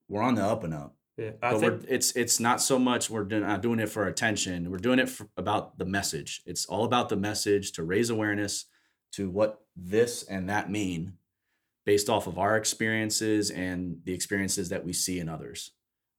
we're 0.08 0.22
on 0.22 0.34
the 0.34 0.44
up 0.44 0.64
and 0.64 0.74
up. 0.74 0.96
Yeah, 1.16 1.30
I 1.42 1.52
But 1.52 1.60
think 1.60 1.72
we're, 1.72 1.80
it's 1.88 2.12
it's 2.16 2.40
not 2.40 2.60
so 2.60 2.78
much 2.78 3.08
we're 3.10 3.24
do- 3.24 3.40
not 3.40 3.62
doing 3.62 3.78
it 3.80 3.88
for 3.88 4.06
attention. 4.06 4.70
We're 4.70 4.78
doing 4.78 4.98
it 4.98 5.08
for, 5.08 5.28
about 5.36 5.78
the 5.78 5.84
message. 5.84 6.42
It's 6.46 6.66
all 6.66 6.84
about 6.84 7.08
the 7.08 7.16
message 7.16 7.72
to 7.72 7.82
raise 7.82 8.10
awareness 8.10 8.66
to 9.12 9.30
what 9.30 9.60
this 9.76 10.22
and 10.24 10.48
that 10.48 10.70
mean, 10.70 11.14
based 11.84 12.08
off 12.08 12.26
of 12.26 12.38
our 12.38 12.56
experiences 12.56 13.50
and 13.50 13.98
the 14.04 14.12
experiences 14.12 14.68
that 14.68 14.84
we 14.84 14.92
see 14.92 15.18
in 15.18 15.28
others. 15.28 15.72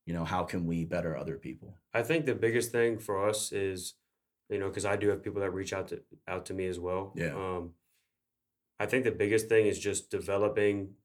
You 0.05 0.13
know, 0.13 0.25
how 0.25 0.43
can 0.43 0.65
we 0.65 0.83
better 0.85 1.15
other 1.15 1.37
people? 1.37 1.77
I 1.93 2.01
think 2.03 2.25
the 2.25 2.35
biggest 2.35 2.71
thing 2.71 2.97
for 2.97 3.27
us 3.29 3.51
is, 3.51 3.93
you 4.49 4.57
know, 4.59 4.67
because 4.67 4.85
I 4.85 4.95
do 4.95 5.09
have 5.09 5.23
people 5.23 5.41
that 5.41 5.51
reach 5.53 5.73
out 5.73 5.87
to 5.89 6.01
out 6.27 6.45
to 6.47 6.53
me 6.53 6.65
as 6.67 6.79
well. 6.79 7.13
Yeah. 7.15 7.33
Um, 7.35 7.71
I 8.79 8.87
think 8.87 9.03
the 9.03 9.11
biggest 9.11 9.47
thing 9.47 9.67
is 9.67 9.77
just 9.79 10.09
developing 10.09 10.95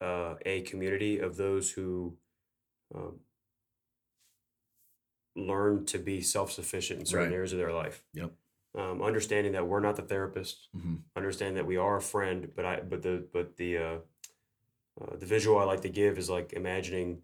uh, 0.00 0.34
a 0.46 0.62
community 0.62 1.18
of 1.18 1.36
those 1.36 1.72
who 1.72 2.16
um, 2.94 3.18
learn 5.34 5.84
to 5.86 5.98
be 5.98 6.20
self 6.20 6.52
sufficient 6.52 7.00
in 7.00 7.06
certain 7.06 7.28
Right. 7.28 7.34
areas 7.34 7.52
of 7.52 7.58
their 7.58 7.72
life. 7.72 8.02
Yep. 8.14 8.32
Um, 8.78 9.02
understanding 9.02 9.52
that 9.52 9.66
we're 9.66 9.80
not 9.80 9.96
the 9.96 10.02
therapist, 10.02 10.68
Mm-hmm. 10.76 10.96
understand 11.16 11.56
that 11.56 11.66
we 11.66 11.76
are 11.76 11.96
a 11.96 12.02
friend, 12.02 12.50
but 12.54 12.64
I 12.64 12.80
but 12.80 13.02
the 13.02 13.26
but 13.32 13.56
the 13.56 13.78
uh, 13.78 13.96
uh, 15.00 15.16
the 15.18 15.26
visual 15.26 15.58
I 15.58 15.64
like 15.64 15.82
to 15.82 15.88
give 15.88 16.16
is 16.18 16.30
like 16.30 16.52
imagining 16.52 17.22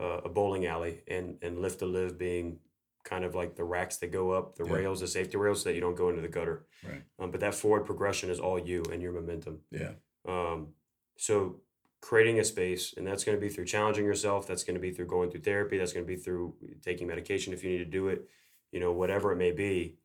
uh, 0.00 0.20
a 0.24 0.28
bowling 0.28 0.66
alley 0.66 1.02
and 1.08 1.36
and 1.42 1.60
lift 1.60 1.78
to 1.80 1.86
live 1.86 2.18
being 2.18 2.58
kind 3.04 3.24
of 3.24 3.34
like 3.34 3.56
the 3.56 3.64
racks 3.64 3.96
that 3.98 4.08
go 4.12 4.30
up, 4.32 4.56
the 4.56 4.64
Yeah. 4.64 4.72
rails, 4.74 5.00
the 5.00 5.06
safety 5.06 5.36
rails, 5.36 5.62
so 5.62 5.68
that 5.68 5.74
you 5.74 5.80
don't 5.80 5.94
go 5.96 6.08
into 6.10 6.20
the 6.22 6.28
gutter. 6.28 6.66
Right. 6.86 7.02
Um, 7.18 7.30
but 7.30 7.40
that 7.40 7.54
forward 7.54 7.86
progression 7.86 8.28
is 8.30 8.38
all 8.40 8.58
you 8.58 8.82
and 8.92 9.00
your 9.02 9.12
momentum. 9.12 9.60
Yeah. 9.70 9.92
Um, 10.26 10.74
so 11.16 11.60
creating 12.02 12.38
a 12.38 12.44
space, 12.44 12.94
and 12.96 13.06
that's 13.06 13.24
going 13.24 13.36
to 13.36 13.40
be 13.40 13.48
through 13.52 13.64
challenging 13.66 14.04
yourself. 14.04 14.46
That's 14.46 14.64
going 14.64 14.74
to 14.74 14.80
be 14.80 14.90
through 14.90 15.06
going 15.06 15.30
through 15.30 15.40
therapy. 15.42 15.78
That's 15.78 15.92
going 15.94 16.04
to 16.06 16.08
be 16.16 16.16
through 16.20 16.54
taking 16.82 17.06
medication 17.06 17.52
if 17.52 17.62
you 17.64 17.70
need 17.70 17.78
to 17.78 17.84
do 17.98 18.08
it. 18.08 18.28
You 18.72 18.80
know, 18.80 18.92
whatever 18.92 19.32
it 19.32 19.36
may 19.36 19.52
be. 19.52 19.96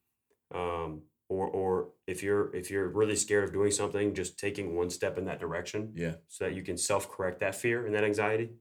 Um, 0.53 1.01
or 1.27 1.47
or 1.47 1.89
if 2.07 2.21
you're 2.23 2.55
if 2.55 2.69
you're 2.69 2.87
really 2.87 3.15
scared 3.15 3.43
of 3.43 3.51
doing 3.53 3.71
something, 3.71 4.13
just 4.13 4.37
taking 4.39 4.75
one 4.75 4.89
step 4.89 5.17
in 5.17 5.25
that 5.25 5.39
direction 5.39 5.91
Yeah. 5.95 6.15
so 6.27 6.45
that 6.45 6.53
you 6.53 6.61
can 6.63 6.77
self 6.77 7.09
correct 7.09 7.39
that 7.39 7.55
fear 7.55 7.85
and 7.85 7.93
that 7.95 8.03
anxiety. 8.03 8.51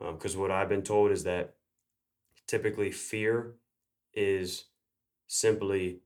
Um, 0.00 0.14
because 0.14 0.36
what 0.36 0.50
I've 0.50 0.68
been 0.68 0.82
told 0.82 1.10
is 1.10 1.24
that 1.24 1.54
typically 2.46 2.90
fear 2.90 3.54
is 4.14 4.64
simply 5.26 6.00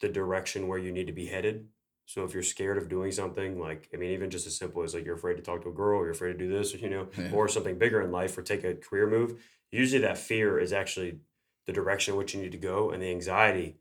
the 0.00 0.08
direction 0.08 0.66
where 0.68 0.78
you 0.78 0.92
need 0.92 1.06
to 1.06 1.12
be 1.12 1.26
headed. 1.26 1.68
So 2.06 2.24
if 2.24 2.34
you're 2.34 2.42
scared 2.42 2.76
of 2.76 2.88
doing 2.88 3.12
something, 3.12 3.60
like 3.60 3.88
I 3.94 3.96
mean, 3.96 4.10
even 4.10 4.30
just 4.30 4.46
as 4.46 4.56
simple 4.56 4.82
as 4.82 4.94
like 4.94 5.04
you're 5.04 5.14
afraid 5.14 5.36
to 5.36 5.42
talk 5.42 5.62
to 5.62 5.68
a 5.68 5.72
girl, 5.72 6.00
or 6.00 6.04
you're 6.04 6.12
afraid 6.12 6.32
to 6.32 6.38
do 6.38 6.48
this, 6.48 6.74
you 6.74 6.90
know, 6.90 7.08
Yeah. 7.16 7.30
or 7.32 7.46
something 7.48 7.78
bigger 7.78 8.00
in 8.02 8.10
life, 8.10 8.36
or 8.36 8.42
take 8.42 8.64
a 8.64 8.74
career 8.74 9.08
move. 9.08 9.40
Usually, 9.70 10.02
that 10.02 10.18
fear 10.18 10.58
is 10.58 10.72
actually 10.72 11.20
the 11.66 11.72
direction 11.72 12.14
in 12.14 12.18
which 12.18 12.34
you 12.34 12.42
need 12.42 12.50
to 12.52 12.58
go, 12.58 12.90
and 12.90 13.00
the 13.00 13.10
anxiety 13.10 13.76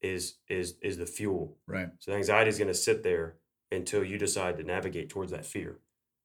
is 0.00 0.36
is 0.48 0.76
is 0.80 0.96
the 0.98 1.06
fuel. 1.06 1.56
Right. 1.66 1.88
So 1.98 2.12
the 2.12 2.16
anxiety 2.18 2.50
is 2.50 2.58
going 2.58 2.68
to 2.68 2.74
sit 2.74 3.02
there 3.02 3.36
until 3.72 4.04
you 4.04 4.16
decide 4.16 4.56
to 4.58 4.62
navigate 4.62 5.08
towards 5.10 5.32
that 5.32 5.44
fear. 5.44 5.78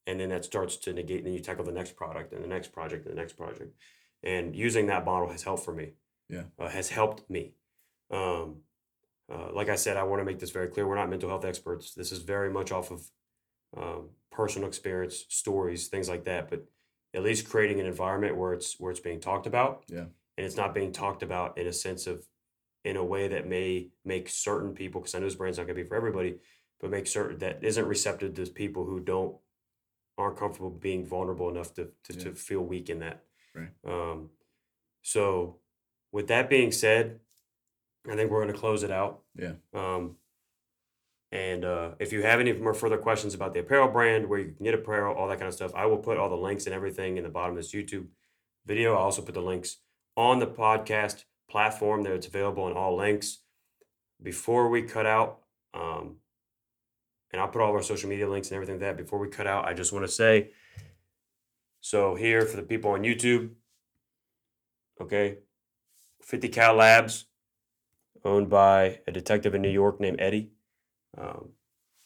And 0.08 0.20
then 0.20 0.30
that 0.30 0.44
starts 0.44 0.78
to 0.78 0.94
negate, 0.94 1.20
and 1.20 1.28
then 1.28 1.34
you 1.34 1.40
tackle 1.40 1.64
the 1.64 1.72
next 1.72 1.96
product 1.96 2.34
and 2.34 2.44
the 2.44 2.48
next 2.48 2.72
project 2.74 3.06
and 3.06 3.16
the 3.16 3.22
next 3.22 3.34
project. 3.34 3.76
And 4.24 4.56
using 4.56 4.88
that 4.88 5.06
model 5.06 5.30
has 5.30 5.44
helped 5.44 5.64
for 5.64 5.74
me. 5.74 5.94
Yeah. 6.30 6.44
Uh, 6.58 6.70
has 6.70 6.90
helped 6.90 7.30
me. 7.30 7.54
Um, 8.10 8.58
uh, 9.32 9.50
like 9.54 9.70
I 9.70 9.76
said, 9.76 9.98
I 9.98 10.04
want 10.04 10.22
to 10.22 10.26
make 10.26 10.40
this 10.40 10.52
very 10.52 10.68
clear. 10.68 10.88
We're 10.88 10.96
not 10.96 11.10
mental 11.10 11.30
health 11.30 11.46
experts. 11.46 11.94
This 11.94 12.12
is 12.12 12.20
very 12.20 12.52
much 12.52 12.72
off 12.72 12.92
of 12.92 13.02
um, 13.78 14.10
personal 14.32 14.68
experience, 14.68 15.26
stories, 15.30 15.88
things 15.88 16.10
like 16.10 16.24
that. 16.26 16.50
But 16.50 16.66
at 17.14 17.24
least 17.24 17.50
creating 17.50 17.80
an 17.80 17.86
environment 17.86 18.38
where 18.38 18.54
it's 18.54 18.80
where 18.80 18.92
it's 18.92 19.00
being 19.00 19.20
talked 19.20 19.48
about. 19.48 19.84
Yeah. 19.88 20.06
And 20.38 20.46
it's 20.46 20.58
not 20.58 20.74
being 20.74 20.92
talked 20.92 21.24
about 21.24 21.58
in 21.58 21.68
a 21.68 21.74
sense 21.74 22.08
of 22.08 22.26
in 22.84 22.96
a 22.98 23.04
way 23.04 23.28
that 23.28 23.48
may 23.48 23.90
make 24.04 24.28
certain 24.30 24.74
people, 24.74 25.02
because 25.02 25.14
I 25.14 25.20
know 25.20 25.26
this 25.26 25.36
brand's 25.36 25.58
not 25.58 25.68
going 25.68 25.78
to 25.78 25.84
be 25.84 25.88
for 25.88 25.96
everybody, 25.96 26.40
but 26.80 26.90
make 26.90 27.06
certain 27.06 27.38
that 27.40 27.64
isn't 27.64 27.88
receptive 27.88 28.34
to 28.34 28.46
people 28.48 28.86
who 28.86 29.00
don't 29.00 29.36
aren't 30.22 30.38
comfortable 30.38 30.70
being 30.70 31.06
vulnerable 31.06 31.50
enough 31.50 31.74
to 31.76 31.86
to, 32.06 32.14
Yeah. 32.14 32.24
to 32.26 32.36
feel 32.36 32.62
weak 32.62 32.90
in 32.90 33.00
that. 33.00 33.24
Right. 33.54 33.70
Um, 33.86 34.30
so, 35.02 35.58
with 36.12 36.28
that 36.28 36.50
being 36.50 36.72
said, 36.72 37.20
I 38.10 38.16
think 38.16 38.32
we're 38.32 38.42
going 38.42 38.54
to 38.54 38.60
close 38.60 38.84
it 38.84 38.92
out. 38.92 39.22
Yeah. 39.36 39.54
Um, 39.74 40.18
and 41.32 41.64
uh, 41.64 41.92
if 42.00 42.12
you 42.12 42.24
have 42.24 42.40
any 42.40 42.52
more 42.54 42.74
further 42.74 42.98
questions 42.98 43.34
about 43.34 43.54
the 43.54 43.62
apparel 43.62 43.88
brand, 43.88 44.28
where 44.28 44.40
you 44.40 44.52
can 44.54 44.64
get 44.66 44.74
apparel, 44.74 45.16
all 45.16 45.28
that 45.30 45.38
kind 45.38 45.48
of 45.48 45.54
stuff, 45.54 45.72
I 45.74 45.86
will 45.86 45.98
put 45.98 46.18
all 46.18 46.30
the 46.30 46.36
links 46.36 46.66
and 46.66 46.76
everything 46.76 47.18
in 47.18 47.24
the 47.24 47.30
bottom 47.30 47.52
of 47.52 47.58
this 47.58 47.74
YouTube 47.74 48.08
video. 48.66 48.94
I'll 48.96 49.04
also 49.04 49.22
put 49.22 49.34
the 49.36 49.42
links 49.42 49.78
on 50.18 50.40
the 50.40 50.48
podcast 50.48 51.24
platform 51.50 52.04
that 52.04 52.14
it's 52.14 52.28
available 52.28 52.68
in 52.68 52.74
all 52.74 52.96
links. 52.98 53.40
Before 54.22 54.70
we 54.70 54.82
cut 54.84 55.06
out, 55.06 55.40
um, 55.74 56.18
and 57.32 57.42
I'll 57.42 57.48
put 57.48 57.62
all 57.62 57.70
of 57.70 57.76
our 57.76 57.84
social 57.84 58.10
media 58.10 58.30
links 58.30 58.50
and 58.50 58.56
everything 58.56 58.76
like 58.76 58.82
that. 58.82 58.98
Before 58.98 59.20
we 59.20 59.30
cut 59.30 59.48
out, 59.48 59.66
I 59.66 59.74
just 59.74 59.94
want 59.94 60.06
to 60.06 60.12
say 60.12 60.52
so 61.82 62.14
here 62.16 62.46
for 62.46 62.58
the 62.58 62.64
people 62.64 62.92
on 62.92 63.02
YouTube, 63.02 63.52
okay, 65.02 65.40
50 66.22 66.50
Cal 66.50 66.76
Labs, 66.76 67.26
owned 68.24 68.50
by 68.50 69.00
a 69.08 69.12
detective 69.12 69.56
in 69.56 69.64
New 69.64 69.70
York 69.70 70.00
named 70.00 70.22
Eddie. 70.22 70.52
Um, 71.18 71.50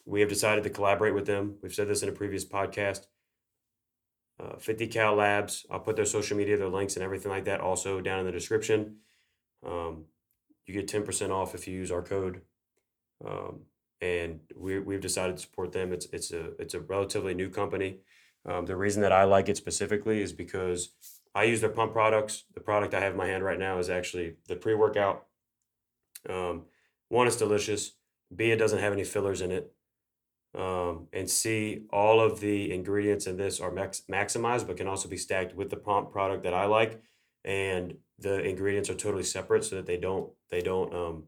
we 0.05 0.21
have 0.21 0.29
decided 0.29 0.63
to 0.63 0.69
collaborate 0.69 1.13
with 1.13 1.25
them. 1.25 1.55
We've 1.61 1.73
said 1.73 1.89
this 1.89 2.03
in 2.03 2.09
a 2.09 2.13
previous 2.13 2.45
podcast. 2.45 3.07
Uh, 4.39 4.57
50 4.57 4.87
Cal 4.87 5.15
Labs. 5.15 5.65
I'll 5.69 5.79
put 5.79 5.97
their 5.97 6.05
social 6.05 6.37
media, 6.37 6.57
their 6.57 6.69
links, 6.69 6.95
and 6.95 7.03
everything 7.03 7.31
like 7.31 7.45
that 7.45 7.59
also 7.59 7.99
down 7.99 8.19
in 8.19 8.25
the 8.25 8.31
description. 8.31 8.97
Um, 9.65 10.05
you 10.65 10.73
get 10.73 10.87
10% 10.87 11.31
off 11.31 11.53
if 11.53 11.67
you 11.67 11.73
use 11.73 11.91
our 11.91 12.01
code. 12.01 12.41
Um, 13.25 13.61
and 14.01 14.39
we, 14.55 14.79
we've 14.79 15.01
decided 15.01 15.37
to 15.37 15.41
support 15.41 15.71
them. 15.71 15.93
It's, 15.93 16.07
it's, 16.11 16.31
a, 16.31 16.51
it's 16.59 16.73
a 16.73 16.79
relatively 16.79 17.33
new 17.33 17.49
company. 17.49 17.99
Um, 18.47 18.65
the 18.65 18.75
reason 18.75 19.01
that 19.01 19.11
I 19.11 19.23
like 19.23 19.49
it 19.49 19.57
specifically 19.57 20.21
is 20.21 20.31
because 20.31 20.89
I 21.33 21.43
use 21.43 21.61
their 21.61 21.69
pump 21.69 21.93
products. 21.93 22.43
The 22.53 22.61
product 22.61 22.93
I 22.93 22.99
have 22.99 23.13
in 23.13 23.17
my 23.17 23.27
hand 23.27 23.43
right 23.43 23.59
now 23.59 23.79
is 23.79 23.89
actually 23.89 24.35
the 24.47 24.55
pre 24.55 24.75
workout. 24.75 25.25
Um, 26.29 26.63
one, 27.09 27.27
it's 27.27 27.35
delicious. 27.35 27.91
B, 28.35 28.51
it 28.51 28.57
doesn't 28.57 28.79
have 28.79 28.93
any 28.93 29.03
fillers 29.03 29.41
in 29.41 29.51
it. 29.51 29.71
Um, 30.57 31.07
and 31.11 31.29
C, 31.29 31.83
all 31.91 32.21
of 32.21 32.39
the 32.39 32.73
ingredients 32.73 33.27
in 33.27 33.35
this 33.35 33.59
are 33.59 33.71
max- 33.71 34.03
maximized, 34.09 34.67
but 34.67 34.77
can 34.77 34.87
also 34.87 35.09
be 35.09 35.17
stacked 35.17 35.55
with 35.55 35.69
the 35.69 35.75
pump 35.75 36.11
product 36.11 36.43
that 36.43 36.53
I 36.53 36.65
like. 36.65 37.01
And 37.43 37.95
the 38.17 38.41
ingredients 38.41 38.89
are 38.89 38.95
totally 38.95 39.23
separate 39.23 39.65
so 39.65 39.75
that 39.75 39.85
they 39.85 39.97
don't 39.97 40.31
they 40.49 40.61
don't 40.61 40.93
um, 40.93 41.23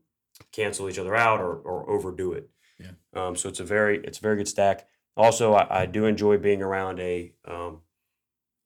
cancel 0.51 0.89
each 0.89 0.97
other 0.97 1.15
out 1.15 1.41
or, 1.41 1.55
or 1.55 1.89
overdo 1.89 2.33
it. 2.33 2.49
Yeah. 2.79 2.91
Um, 3.13 3.35
so 3.35 3.49
it's 3.49 3.59
a 3.59 3.63
very 3.63 3.99
it's 4.03 4.19
a 4.19 4.21
very 4.21 4.37
good 4.37 4.47
stack. 4.47 4.87
Also, 5.15 5.53
I, 5.53 5.81
I 5.81 5.85
do 5.85 6.05
enjoy 6.05 6.37
being 6.37 6.61
around 6.61 6.99
a 6.99 7.33
um, 7.45 7.81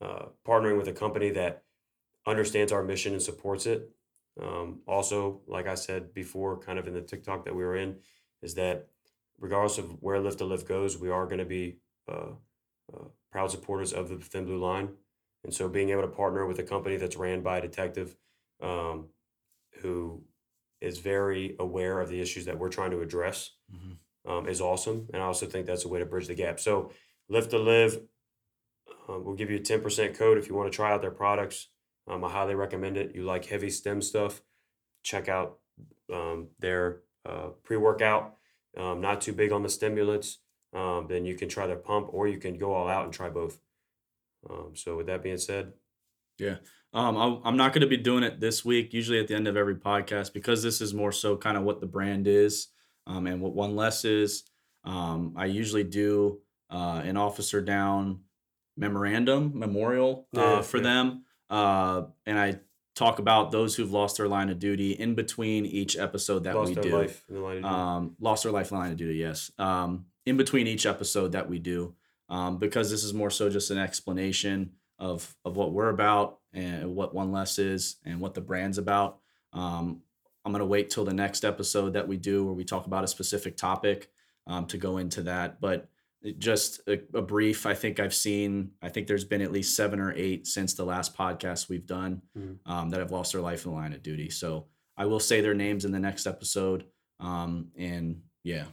uh, 0.01 0.25
partnering 0.45 0.77
with 0.77 0.87
a 0.87 0.93
company 0.93 1.29
that 1.31 1.63
understands 2.27 2.71
our 2.71 2.83
mission 2.83 3.13
and 3.13 3.21
supports 3.21 3.65
it. 3.65 3.89
Um, 4.41 4.79
also, 4.87 5.41
like 5.47 5.67
I 5.67 5.75
said 5.75 6.13
before, 6.13 6.57
kind 6.57 6.79
of 6.79 6.87
in 6.87 6.93
the 6.93 7.01
TikTok 7.01 7.45
that 7.45 7.55
we 7.55 7.63
were 7.63 7.75
in, 7.75 7.97
is 8.41 8.55
that 8.55 8.87
regardless 9.39 9.77
of 9.77 10.01
where 10.01 10.19
Lift 10.19 10.39
to 10.39 10.45
Live 10.45 10.67
goes, 10.67 10.97
we 10.97 11.09
are 11.09 11.25
going 11.25 11.39
to 11.39 11.45
be 11.45 11.77
uh, 12.09 12.31
uh, 12.93 13.05
proud 13.31 13.51
supporters 13.51 13.93
of 13.93 14.09
the 14.09 14.17
Thin 14.17 14.45
Blue 14.45 14.59
Line. 14.59 14.89
And 15.43 15.53
so, 15.53 15.67
being 15.69 15.89
able 15.89 16.03
to 16.03 16.07
partner 16.07 16.45
with 16.45 16.59
a 16.59 16.63
company 16.63 16.97
that's 16.97 17.15
ran 17.15 17.41
by 17.41 17.57
a 17.57 17.61
detective 17.61 18.15
um, 18.61 19.07
who 19.81 20.23
is 20.81 20.97
very 20.97 21.55
aware 21.59 21.99
of 22.01 22.09
the 22.09 22.19
issues 22.19 22.45
that 22.45 22.57
we're 22.57 22.69
trying 22.69 22.91
to 22.91 23.01
address 23.01 23.51
Mhm. 23.73 23.97
um, 24.25 24.47
is 24.47 24.59
awesome. 24.61 25.07
And 25.13 25.21
I 25.21 25.25
also 25.25 25.45
think 25.45 25.65
that's 25.67 25.85
a 25.85 25.87
way 25.87 25.99
to 25.99 26.05
bridge 26.05 26.27
the 26.27 26.35
gap. 26.35 26.59
So, 26.59 26.91
Lift 27.29 27.51
to 27.51 27.59
Live, 27.59 28.01
um, 29.07 29.23
we'll 29.23 29.35
give 29.35 29.49
you 29.49 29.57
a 29.57 29.61
10% 29.61 30.15
code 30.15 30.37
if 30.37 30.49
you 30.49 30.55
want 30.55 30.71
to 30.71 30.75
try 30.75 30.91
out 30.91 31.01
their 31.01 31.11
products. 31.11 31.69
Um, 32.07 32.23
I 32.25 32.29
highly 32.29 32.55
recommend 32.55 32.97
it. 32.97 33.15
You 33.15 33.23
like 33.23 33.45
heavy 33.45 33.69
stim 33.69 34.01
stuff, 34.01 34.41
check 35.03 35.29
out 35.29 35.59
um, 36.11 36.49
their 36.59 37.03
uh, 37.25 37.49
pre 37.63 37.77
workout. 37.77 38.35
Um, 38.75 38.99
not 39.01 39.21
too 39.21 39.33
big 39.33 39.51
on 39.51 39.63
the 39.63 39.69
stimulants. 39.69 40.39
Um, 40.73 41.07
then 41.07 41.25
you 41.25 41.35
can 41.35 41.47
try 41.49 41.67
their 41.67 41.77
pump 41.77 42.07
or 42.11 42.27
you 42.27 42.37
can 42.39 42.57
go 42.57 42.73
all 42.73 42.87
out 42.87 43.05
and 43.05 43.13
try 43.13 43.29
both. 43.29 43.59
Um, 44.49 44.75
so, 44.75 44.97
with 44.97 45.05
that 45.07 45.21
being 45.23 45.37
said, 45.37 45.73
Um, 46.93 47.15
I, 47.17 47.39
I'm 47.47 47.57
not 47.57 47.73
going 47.73 47.81
to 47.81 47.87
be 47.87 47.97
doing 47.97 48.23
it 48.23 48.39
this 48.39 48.65
week. 48.65 48.93
Usually 48.93 49.19
at 49.19 49.27
the 49.27 49.35
end 49.35 49.47
of 49.47 49.55
every 49.55 49.75
podcast, 49.75 50.33
because 50.33 50.61
this 50.63 50.81
is 50.81 50.93
more 50.93 51.11
so 51.11 51.37
kind 51.37 51.57
of 51.57 51.63
what 51.63 51.79
the 51.79 51.87
brand 51.87 52.27
is, 52.27 52.67
um, 53.07 53.27
and 53.27 53.41
what 53.41 53.53
One 53.53 53.75
Less 53.75 54.03
is. 54.05 54.43
Um, 54.83 55.33
I 55.37 55.45
usually 55.45 55.83
do 55.83 56.39
uh, 56.69 57.01
an 57.03 57.17
officer 57.17 57.61
down 57.61 58.21
memorandum 58.77 59.51
memorial 59.53 60.27
uh, 60.35 60.39
Yeah, 60.41 60.61
for 60.61 60.77
yeah. 60.77 60.83
them, 60.83 61.25
uh, 61.49 62.03
and 62.25 62.39
I 62.39 62.59
talk 62.95 63.19
about 63.19 63.51
those 63.51 63.75
who've 63.75 63.91
lost 63.91 64.17
their 64.17 64.27
line 64.27 64.49
of 64.49 64.59
duty 64.59 64.91
in 64.91 65.15
between 65.15 65.65
each 65.65 65.97
episode 65.97 66.43
that 66.43 66.55
Lost 66.55 66.75
we 66.75 66.81
do. 66.81 66.97
life 66.97 67.23
in 67.29 67.35
the 67.35 67.41
line 67.41 67.57
of 67.57 67.63
duty. 67.63 67.73
Um, 67.73 68.15
lost 68.19 68.43
their 68.43 68.51
life 68.51 68.71
line 68.71 68.91
of 68.91 68.97
duty, 68.97 69.15
yes. 69.19 69.49
Um, 69.57 70.05
in 70.25 70.35
between 70.37 70.67
each 70.67 70.85
episode 70.85 71.31
that 71.31 71.49
we 71.49 71.57
do, 71.59 71.95
um, 72.29 72.57
because 72.57 72.91
this 72.91 73.03
is 73.03 73.13
more 73.13 73.29
so 73.29 73.49
just 73.49 73.71
an 73.71 73.77
explanation 73.77 74.71
of 74.99 75.35
of 75.45 75.55
what 75.57 75.71
we're 75.73 75.89
about 75.89 76.39
and 76.53 76.95
what 76.95 77.13
One 77.13 77.31
Less 77.31 77.59
is 77.59 77.97
and 78.05 78.19
what 78.19 78.33
the 78.33 78.41
brand's 78.41 78.77
about. 78.77 79.19
Um, 79.53 80.01
I'm 80.43 80.51
gonna 80.51 80.65
wait 80.65 80.89
till 80.89 81.05
the 81.05 81.13
next 81.13 81.45
episode 81.45 81.93
that 81.93 82.07
we 82.07 82.17
do 82.17 82.43
where 82.45 82.53
we 82.53 82.63
talk 82.63 82.85
about 82.87 83.03
a 83.03 83.07
specific 83.07 83.57
topic 83.57 84.09
um, 84.47 84.65
to 84.67 84.77
go 84.77 84.97
into 84.97 85.23
that. 85.23 85.61
But 85.61 85.87
just 86.37 86.81
a, 86.87 87.01
a 87.15 87.21
brief. 87.21 87.65
I 87.65 87.73
think 87.73 87.99
I've 87.99 88.13
seen. 88.13 88.71
I 88.81 88.89
think 88.89 89.07
there's 89.07 89.23
been 89.23 89.41
at 89.41 89.51
least 89.51 89.75
seven 89.75 89.99
or 89.99 90.13
eight 90.15 90.45
since 90.47 90.73
the 90.73 90.83
last 90.85 91.15
podcast 91.15 91.67
we've 91.69 91.85
done 91.87 92.21
Mhm. 92.37 92.57
um, 92.65 92.89
that 92.89 92.99
have 92.99 93.11
lost 93.11 93.31
their 93.33 93.41
life 93.41 93.65
in 93.65 93.71
the 93.71 93.77
line 93.77 93.93
of 93.93 94.03
duty. 94.03 94.29
So 94.29 94.67
I 94.97 95.05
will 95.05 95.19
say 95.19 95.41
their 95.41 95.53
names 95.55 95.83
in 95.85 95.91
the 95.91 95.99
next 95.99 96.27
episode. 96.27 96.85
Um, 97.19 97.71
and 97.77 98.21
yeah, 98.43 98.65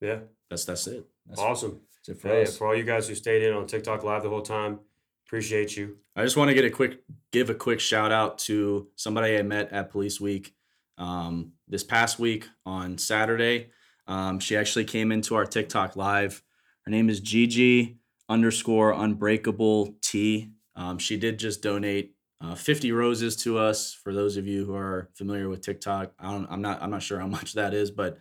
yeah, 0.00 0.20
that's 0.50 0.64
that's 0.64 0.86
it. 0.86 1.04
That's, 1.26 1.40
awesome. 1.40 1.80
that's 1.96 2.08
it 2.10 2.20
for 2.20 2.28
Hey, 2.28 2.42
us. 2.42 2.56
for 2.58 2.66
all 2.68 2.76
you 2.76 2.84
guys 2.84 3.08
who 3.08 3.14
stayed 3.14 3.42
in 3.42 3.54
on 3.54 3.66
TikTok 3.66 4.02
live 4.04 4.22
the 4.24 4.28
whole 4.28 4.42
time, 4.42 4.78
appreciate 5.26 5.76
you. 5.76 5.96
I 6.16 6.22
just 6.22 6.36
want 6.36 6.48
to 6.48 6.54
get 6.54 6.64
a 6.64 6.70
quick 6.70 7.00
give 7.32 7.50
a 7.50 7.54
quick 7.54 7.80
shout 7.80 8.12
out 8.12 8.38
to 8.38 8.88
somebody 8.96 9.36
I 9.36 9.42
met 9.42 9.72
at 9.72 9.90
Police 9.90 10.20
Week 10.20 10.54
um, 10.98 11.52
this 11.68 11.82
past 11.82 12.18
week 12.18 12.46
on 12.64 12.98
Saturday. 12.98 13.70
Um, 14.06 14.38
she 14.38 14.56
actually 14.56 14.84
came 14.84 15.10
into 15.10 15.34
our 15.34 15.46
TikTok 15.46 15.96
live. 15.96 16.42
Her 16.82 16.90
name 16.90 17.08
is 17.08 17.20
Gigi 17.20 17.98
underscore 18.28 18.92
Unbreakable 18.92 19.96
T. 20.02 20.50
Um, 20.76 20.98
she 20.98 21.16
did 21.16 21.38
just 21.38 21.62
donate 21.62 22.14
uh, 22.40 22.54
50 22.54 22.92
roses 22.92 23.36
to 23.36 23.58
us. 23.58 23.94
For 23.94 24.12
those 24.12 24.36
of 24.36 24.46
you 24.46 24.64
who 24.64 24.74
are 24.74 25.08
familiar 25.14 25.48
with 25.48 25.62
TikTok, 25.62 26.12
I 26.18 26.30
don't, 26.30 26.46
I'm 26.50 26.60
not 26.60 26.82
I'm 26.82 26.90
not 26.90 27.02
sure 27.02 27.18
how 27.18 27.26
much 27.38 27.54
that 27.54 27.74
is, 27.74 27.90
but 27.90 28.18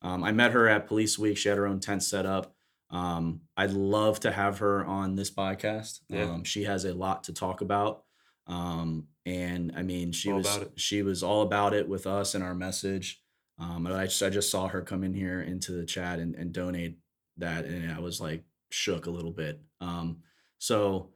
um, 0.00 0.22
I 0.22 0.32
met 0.32 0.52
her 0.52 0.68
at 0.68 0.86
Police 0.86 1.18
Week. 1.18 1.36
She 1.36 1.48
had 1.48 1.58
her 1.58 1.66
own 1.66 1.80
tent 1.80 2.02
set 2.02 2.24
up. 2.24 2.54
Um, 2.90 3.42
I'd 3.56 3.72
love 3.72 4.20
to 4.20 4.32
have 4.32 4.58
her 4.58 4.84
on 4.84 5.14
this 5.14 5.30
podcast. 5.30 6.00
Yeah. 6.08 6.24
Um, 6.24 6.44
she 6.44 6.64
has 6.64 6.84
a 6.84 6.94
lot 6.94 7.24
to 7.24 7.32
talk 7.32 7.60
about. 7.60 8.04
Um, 8.46 9.08
and 9.26 9.72
I 9.76 9.82
mean, 9.82 10.12
she 10.12 10.30
All 10.30 10.38
was 10.38 10.60
she 10.76 11.02
was 11.02 11.22
all 11.22 11.42
about 11.42 11.74
it 11.74 11.88
with 11.88 12.06
us 12.06 12.34
and 12.34 12.42
our 12.42 12.54
message. 12.54 13.22
Um, 13.58 13.86
and 13.86 13.94
I 13.94 14.06
just 14.06 14.22
I 14.22 14.30
just 14.30 14.50
saw 14.50 14.68
her 14.68 14.80
come 14.80 15.04
in 15.04 15.12
here 15.12 15.42
into 15.42 15.72
the 15.72 15.84
chat 15.84 16.18
and, 16.18 16.34
and 16.34 16.52
donate 16.52 16.98
that, 17.36 17.64
and 17.66 17.92
I 17.92 18.00
was 18.00 18.20
like 18.20 18.44
shook 18.70 19.06
a 19.06 19.10
little 19.10 19.32
bit. 19.32 19.60
Um, 19.80 20.22
so 20.58 21.10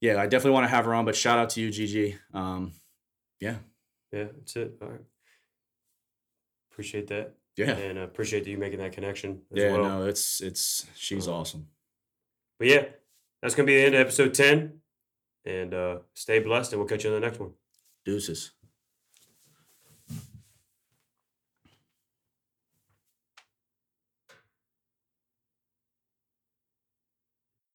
yeah, 0.00 0.20
I 0.20 0.26
definitely 0.26 0.52
want 0.52 0.64
to 0.64 0.74
have 0.74 0.86
her 0.86 0.94
on. 0.94 1.04
But 1.04 1.14
shout 1.14 1.38
out 1.38 1.50
to 1.50 1.60
you, 1.60 1.70
Gigi. 1.70 2.18
Um, 2.34 2.72
yeah, 3.38 3.56
Yeah, 4.12 4.24
that's 4.34 4.56
it. 4.56 4.72
All 4.82 4.88
right. 4.88 5.00
Appreciate 6.72 7.08
that. 7.08 7.34
Yeah, 7.56 7.70
And 7.76 7.98
uh, 7.98 8.02
appreciate 8.02 8.46
you 8.46 8.56
making 8.58 8.78
that 8.78 8.92
connection 8.92 9.42
as 9.52 9.58
yeah. 9.62 9.72
well. 9.72 9.82
No, 10.00 10.06
it's 10.06 10.40
it's 10.40 10.86
she's 10.96 11.28
Uh, 11.28 11.34
awesome. 11.36 11.66
But 12.58 12.68
yeah, 12.68 12.84
that's 13.42 13.54
going 13.54 13.66
to 13.66 13.70
be 13.70 13.78
the 13.80 13.86
end 13.86 13.94
of 13.94 14.00
episode 14.02 14.34
10. 14.34 14.80
And 15.46 15.72
uh, 15.74 15.98
stay 16.14 16.38
blessed, 16.40 16.72
and 16.72 16.80
we'll 16.80 16.88
catch 16.88 17.04
you 17.04 17.10
on 17.14 17.20
the 17.20 17.26
next 17.26 17.40
one. 17.40 17.52
Deuces. 18.04 18.52